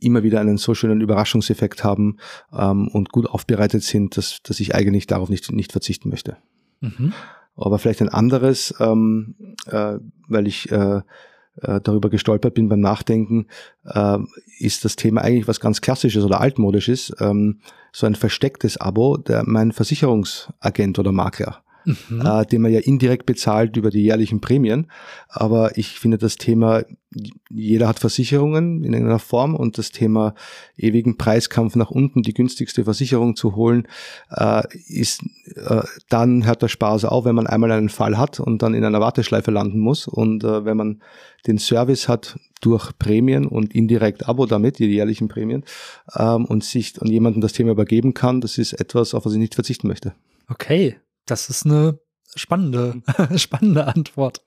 immer 0.00 0.22
wieder 0.22 0.40
einen 0.40 0.56
so 0.56 0.74
schönen 0.74 1.00
Überraschungseffekt 1.00 1.84
haben 1.84 2.18
ähm, 2.52 2.88
und 2.88 3.10
gut 3.10 3.26
aufbereitet 3.26 3.82
sind, 3.82 4.16
dass, 4.16 4.42
dass 4.42 4.60
ich 4.60 4.74
eigentlich 4.74 5.06
darauf 5.06 5.28
nicht, 5.28 5.50
nicht 5.52 5.72
verzichten 5.72 6.08
möchte. 6.08 6.36
Mhm. 6.80 7.12
Aber 7.56 7.78
vielleicht 7.78 8.00
ein 8.00 8.08
anderes, 8.08 8.74
ähm, 8.80 9.34
äh, 9.66 9.98
weil 10.28 10.46
ich 10.46 10.70
äh, 10.70 11.02
äh, 11.62 11.80
darüber 11.82 12.08
gestolpert 12.08 12.54
bin 12.54 12.68
beim 12.68 12.80
Nachdenken, 12.80 13.46
äh, 13.84 14.18
ist 14.58 14.84
das 14.84 14.96
Thema 14.96 15.22
eigentlich 15.22 15.48
was 15.48 15.60
ganz 15.60 15.80
Klassisches 15.80 16.24
oder 16.24 16.40
Altmodisches, 16.40 17.12
ähm, 17.20 17.60
so 17.92 18.06
ein 18.06 18.14
verstecktes 18.14 18.76
Abo, 18.76 19.16
der 19.16 19.42
mein 19.44 19.72
Versicherungsagent 19.72 20.98
oder 20.98 21.12
Makler 21.12 21.62
mhm. 22.08 22.22
äh, 22.24 22.46
den 22.46 22.62
man 22.62 22.72
ja 22.72 22.80
indirekt 22.80 23.26
bezahlt 23.26 23.76
über 23.76 23.90
die 23.90 24.02
jährlichen 24.02 24.40
Prämien. 24.40 24.90
Aber 25.28 25.76
ich 25.76 25.98
finde 25.98 26.18
das 26.18 26.36
Thema, 26.36 26.84
jeder 27.50 27.88
hat 27.88 27.98
Versicherungen 27.98 28.84
in 28.84 28.92
irgendeiner 28.92 29.18
Form 29.18 29.54
und 29.54 29.78
das 29.78 29.90
Thema 29.90 30.34
ewigen 30.76 31.18
Preiskampf 31.18 31.74
nach 31.74 31.90
unten, 31.90 32.22
die 32.22 32.34
günstigste 32.34 32.84
Versicherung 32.84 33.34
zu 33.34 33.56
holen, 33.56 33.88
äh, 34.30 34.62
ist, 34.86 35.22
äh, 35.56 35.82
dann 36.08 36.46
hört 36.46 36.62
der 36.62 36.68
Spaß 36.68 37.06
auf, 37.06 37.24
wenn 37.24 37.34
man 37.34 37.46
einmal 37.46 37.72
einen 37.72 37.88
Fall 37.88 38.16
hat 38.16 38.38
und 38.38 38.62
dann 38.62 38.74
in 38.74 38.84
einer 38.84 39.00
Warteschleife 39.00 39.50
landen 39.50 39.80
muss. 39.80 40.06
Und 40.06 40.44
äh, 40.44 40.64
wenn 40.64 40.76
man 40.76 41.02
den 41.46 41.58
Service 41.58 42.08
hat 42.08 42.38
durch 42.60 42.96
Prämien 42.98 43.46
und 43.46 43.74
indirekt 43.74 44.28
Abo 44.28 44.46
damit, 44.46 44.78
die 44.78 44.86
jährlichen 44.86 45.28
Prämien, 45.28 45.64
ähm, 46.16 46.44
und 46.44 46.62
sich 46.62 47.00
an 47.00 47.08
jemanden 47.08 47.40
das 47.40 47.52
Thema 47.52 47.72
übergeben 47.72 48.14
kann, 48.14 48.40
das 48.40 48.58
ist 48.58 48.74
etwas, 48.74 49.14
auf 49.14 49.24
was 49.24 49.32
ich 49.32 49.38
nicht 49.38 49.54
verzichten 49.54 49.88
möchte. 49.88 50.14
Okay, 50.48 50.96
das 51.30 51.48
ist 51.48 51.66
eine 51.66 51.98
spannende, 52.34 53.02
spannende 53.36 53.86
Antwort. 53.86 54.42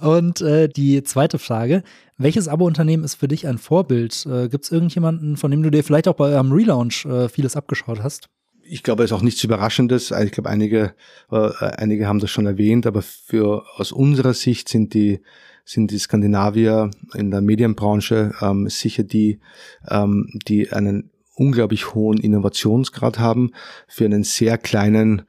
Und 0.00 0.40
äh, 0.40 0.68
die 0.68 1.02
zweite 1.02 1.38
Frage: 1.38 1.82
Welches 2.18 2.48
Abo-Unternehmen 2.48 3.04
ist 3.04 3.14
für 3.14 3.28
dich 3.28 3.46
ein 3.46 3.58
Vorbild? 3.58 4.26
Äh, 4.26 4.48
Gibt 4.48 4.64
es 4.64 4.72
irgendjemanden, 4.72 5.36
von 5.36 5.50
dem 5.50 5.62
du 5.62 5.70
dir 5.70 5.84
vielleicht 5.84 6.08
auch 6.08 6.14
bei 6.14 6.26
eurem 6.26 6.52
Relaunch 6.52 7.04
äh, 7.04 7.28
vieles 7.28 7.56
abgeschaut 7.56 8.02
hast? 8.02 8.28
Ich 8.68 8.82
glaube, 8.82 9.04
es 9.04 9.10
ist 9.10 9.16
auch 9.16 9.22
nichts 9.22 9.44
Überraschendes. 9.44 10.10
Ich 10.10 10.32
glaube, 10.32 10.50
einige, 10.50 10.94
äh, 11.30 11.50
einige 11.60 12.08
haben 12.08 12.18
das 12.18 12.30
schon 12.30 12.46
erwähnt, 12.46 12.86
aber 12.86 13.02
für 13.02 13.64
aus 13.76 13.92
unserer 13.92 14.34
Sicht 14.34 14.68
sind 14.68 14.94
die 14.94 15.20
sind 15.68 15.90
die 15.90 15.98
Skandinavier 15.98 16.92
in 17.14 17.32
der 17.32 17.40
Medienbranche 17.40 18.32
ähm, 18.40 18.68
sicher 18.68 19.02
die, 19.02 19.40
ähm, 19.88 20.28
die 20.46 20.70
einen 20.70 21.10
unglaublich 21.34 21.92
hohen 21.92 22.18
Innovationsgrad 22.18 23.18
haben 23.18 23.50
für 23.88 24.04
einen 24.04 24.22
sehr 24.22 24.58
kleinen 24.58 25.22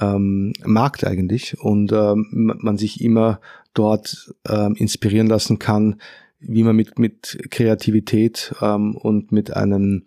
ähm, 0.00 0.52
Markt 0.64 1.04
eigentlich 1.04 1.58
und 1.60 1.92
ähm, 1.92 2.54
man 2.58 2.76
sich 2.76 3.00
immer 3.02 3.40
dort 3.74 4.34
ähm, 4.48 4.74
inspirieren 4.74 5.26
lassen 5.26 5.58
kann, 5.58 6.00
wie 6.38 6.62
man 6.62 6.76
mit, 6.76 6.98
mit 6.98 7.38
Kreativität 7.50 8.54
ähm, 8.60 8.96
und 8.96 9.32
mit 9.32 9.54
einem 9.54 10.04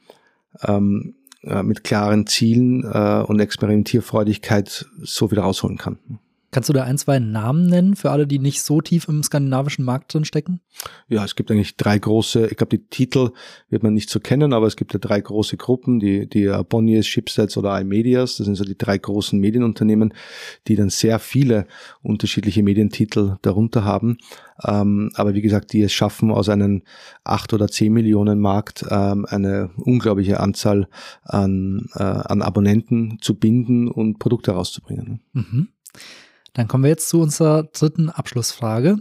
ähm, 0.61 1.15
äh, 1.43 1.61
mit 1.61 1.83
klaren 1.83 2.25
Zielen 2.25 2.83
äh, 2.83 3.23
und 3.25 3.39
Experimentierfreudigkeit 3.39 4.85
so 5.01 5.27
viel 5.27 5.39
rausholen 5.39 5.77
kann. 5.77 5.97
Kannst 6.53 6.69
du 6.69 6.73
da 6.73 6.83
ein, 6.83 6.99
zwei 6.99 7.17
Namen 7.17 7.65
nennen 7.65 7.95
für 7.95 8.11
alle, 8.11 8.27
die 8.27 8.37
nicht 8.37 8.61
so 8.61 8.79
tief 8.79 9.07
im 9.07 9.23
skandinavischen 9.23 9.83
Markt 9.83 10.13
drin 10.13 10.23
stecken? 10.23 10.61
Ja, 11.09 11.25
es 11.25 11.35
gibt 11.35 11.49
eigentlich 11.49 11.77
drei 11.77 11.97
große, 11.97 12.45
ich 12.45 12.57
glaube, 12.57 12.77
die 12.77 12.85
Titel 12.85 13.31
wird 13.69 13.81
man 13.81 13.95
nicht 13.95 14.07
so 14.07 14.19
kennen, 14.19 14.53
aber 14.53 14.67
es 14.67 14.75
gibt 14.75 14.93
ja 14.93 14.99
drei 14.99 15.19
große 15.19 15.57
Gruppen, 15.57 15.99
die, 15.99 16.29
die 16.29 16.55
Bonniers, 16.69 17.07
Chipsets 17.07 17.57
oder 17.57 17.81
iMedias. 17.81 18.37
Das 18.37 18.45
sind 18.45 18.53
so 18.53 18.65
die 18.65 18.77
drei 18.77 18.99
großen 18.99 19.39
Medienunternehmen, 19.39 20.13
die 20.67 20.75
dann 20.75 20.89
sehr 20.89 21.17
viele 21.17 21.65
unterschiedliche 22.03 22.61
Medientitel 22.61 23.37
darunter 23.41 23.83
haben. 23.83 24.19
Ähm, 24.63 25.09
aber 25.15 25.33
wie 25.33 25.41
gesagt, 25.41 25.73
die 25.73 25.81
es 25.81 25.91
schaffen, 25.91 26.29
aus 26.29 26.49
einem 26.49 26.83
acht 27.23 27.51
oder 27.53 27.67
zehn 27.67 27.91
Millionen 27.91 28.39
Markt 28.39 28.85
ähm, 28.91 29.25
eine 29.27 29.71
unglaubliche 29.77 30.39
Anzahl 30.39 30.87
an, 31.23 31.87
äh, 31.95 32.03
an 32.03 32.43
Abonnenten 32.43 33.17
zu 33.21 33.33
binden 33.33 33.87
und 33.87 34.19
Produkte 34.19 34.51
rauszubringen. 34.51 35.21
Mhm. 35.33 35.69
Dann 36.53 36.67
kommen 36.67 36.83
wir 36.83 36.89
jetzt 36.89 37.09
zu 37.09 37.19
unserer 37.19 37.63
dritten 37.63 38.09
Abschlussfrage. 38.09 38.99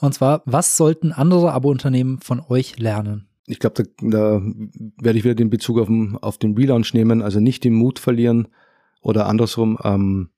Und 0.00 0.14
zwar, 0.14 0.42
was 0.44 0.76
sollten 0.76 1.12
andere 1.12 1.52
Abo-Unternehmen 1.52 2.20
von 2.20 2.40
euch 2.48 2.78
lernen? 2.78 3.26
Ich 3.46 3.58
glaube, 3.58 3.82
da, 3.82 4.08
da 4.08 4.42
werde 4.98 5.18
ich 5.18 5.24
wieder 5.24 5.34
den 5.34 5.50
Bezug 5.50 5.78
auf 5.78 5.88
den, 5.88 6.16
auf 6.18 6.38
den 6.38 6.56
Relaunch 6.56 6.94
nehmen, 6.94 7.22
also 7.22 7.40
nicht 7.40 7.64
den 7.64 7.74
Mut 7.74 7.98
verlieren 7.98 8.48
oder 9.00 9.26
andersrum 9.26 9.78
ähm, 9.82 10.30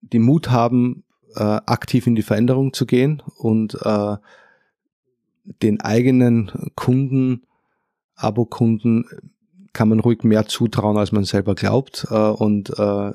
den 0.00 0.22
Mut 0.22 0.50
haben, 0.50 1.04
äh, 1.34 1.42
aktiv 1.42 2.06
in 2.06 2.14
die 2.14 2.22
Veränderung 2.22 2.72
zu 2.72 2.86
gehen 2.86 3.22
und 3.36 3.76
äh, 3.82 4.16
den 5.62 5.80
eigenen 5.80 6.52
Kunden, 6.76 7.42
Abokunden 8.14 9.06
kann 9.72 9.88
man 9.88 10.00
ruhig 10.00 10.24
mehr 10.24 10.46
zutrauen, 10.46 10.96
als 10.96 11.12
man 11.12 11.24
selber 11.24 11.54
glaubt. 11.54 12.06
Äh, 12.10 12.14
und 12.14 12.70
äh, 12.70 13.12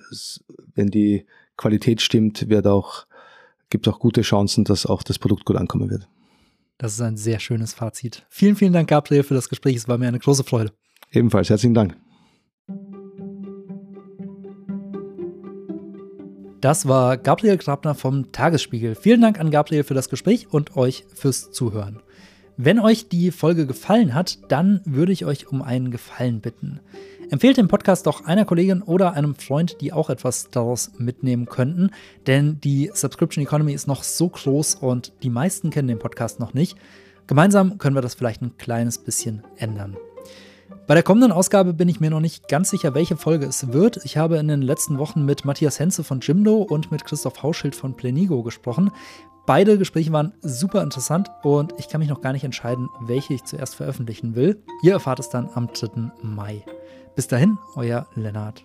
wenn 0.76 0.88
die 0.90 1.26
Qualität 1.58 2.02
stimmt, 2.02 2.50
wird 2.50 2.68
auch, 2.68 3.06
gibt 3.70 3.88
es 3.88 3.94
auch 3.94 4.00
gute 4.00 4.22
Chancen, 4.22 4.64
dass 4.64 4.86
auch 4.86 5.04
das 5.04 5.20
Produkt 5.20 5.46
gut 5.46 5.58
ankommen 5.58 5.90
wird. 5.90 6.08
Das 6.78 6.94
ist 6.94 7.02
ein 7.02 7.18
sehr 7.18 7.40
schönes 7.40 7.74
Fazit. 7.74 8.26
Vielen, 8.30 8.56
vielen 8.56 8.74
Dank, 8.74 8.90
Gabriel, 8.90 9.24
für 9.24 9.36
das 9.36 9.50
Gespräch. 9.50 9.76
Es 9.76 9.88
war 9.88 9.98
mir 9.98 10.08
eine 10.08 10.20
große 10.20 10.44
Freude. 10.44 10.72
Ebenfalls, 11.12 11.50
herzlichen 11.50 11.74
Dank. 11.74 11.96
Das 16.60 16.88
war 16.88 17.18
Gabriel 17.18 17.58
Grabner 17.58 17.94
vom 17.94 18.32
Tagesspiegel. 18.32 18.96
Vielen 18.96 19.20
Dank 19.20 19.38
an 19.40 19.52
Gabriel 19.52 19.84
für 19.84 19.94
das 19.94 20.10
Gespräch 20.10 20.48
und 20.50 20.78
euch 20.78 21.06
fürs 21.14 21.52
Zuhören. 21.52 22.02
Wenn 22.56 22.80
euch 22.80 23.10
die 23.10 23.32
Folge 23.32 23.68
gefallen 23.68 24.14
hat, 24.14 24.40
dann 24.50 24.80
würde 24.86 25.12
ich 25.12 25.26
euch 25.26 25.48
um 25.48 25.62
einen 25.62 25.92
Gefallen 25.92 26.40
bitten. 26.40 26.80
Empfehlt 27.30 27.58
den 27.58 27.68
Podcast 27.68 28.06
doch 28.06 28.26
einer 28.26 28.46
Kollegin 28.46 28.82
oder 28.82 29.14
einem 29.14 29.36
Freund, 29.36 29.82
die 29.82 29.94
auch 29.94 30.10
etwas 30.10 30.50
daraus 30.52 30.92
mitnehmen 30.98 31.46
könnten, 31.46 31.92
denn 32.28 32.60
die 32.62 32.92
Subscription 32.94 33.44
Economy 33.44 33.74
ist 33.74 33.88
noch 33.88 34.04
so 34.04 34.30
groß 34.30 34.76
und 34.76 35.14
die 35.24 35.30
meisten 35.30 35.70
kennen 35.70 35.88
den 35.88 36.00
Podcast 36.00 36.40
noch 36.40 36.54
nicht. 36.54 36.78
Gemeinsam 37.28 37.78
können 37.78 37.96
wir 37.96 38.02
das 38.02 38.16
vielleicht 38.16 38.42
ein 38.42 38.58
kleines 38.58 38.98
bisschen 38.98 39.44
ändern. 39.58 39.98
Bei 40.86 40.96
der 40.96 41.04
kommenden 41.04 41.32
Ausgabe 41.32 41.74
bin 41.74 41.88
ich 41.88 42.02
mir 42.02 42.10
noch 42.10 42.20
nicht 42.20 42.50
ganz 42.50 42.70
sicher, 42.70 42.94
welche 42.94 43.16
Folge 43.16 43.46
es 43.46 43.72
wird. 43.72 44.02
Ich 44.04 44.18
habe 44.18 44.38
in 44.38 44.50
den 44.50 44.62
letzten 44.62 44.98
Wochen 44.98 45.24
mit 45.24 45.46
Matthias 45.46 45.80
Henze 45.80 46.04
von 46.04 46.20
Jimdo 46.20 46.58
und 46.58 46.92
mit 46.92 47.06
Christoph 47.06 47.42
Hauschild 47.42 47.74
von 47.74 47.96
Plenigo 47.96 48.44
gesprochen. 48.44 48.92
Beide 49.46 49.78
Gespräche 49.78 50.12
waren 50.12 50.34
super 50.42 50.84
interessant 50.84 51.32
und 51.42 51.74
ich 51.78 51.88
kann 51.88 52.00
mich 52.00 52.10
noch 52.10 52.22
gar 52.22 52.34
nicht 52.34 52.44
entscheiden, 52.44 52.90
welche 53.02 53.34
ich 53.34 53.46
zuerst 53.46 53.76
veröffentlichen 53.76 54.36
will. 54.36 54.62
Ihr 54.84 54.94
erfahrt 54.94 55.20
es 55.20 55.30
dann 55.30 55.50
am 55.54 55.68
3. 55.68 56.12
Mai. 56.22 56.64
Bis 57.16 57.28
dahin, 57.28 57.60
euer 57.76 58.08
Lennart. 58.16 58.64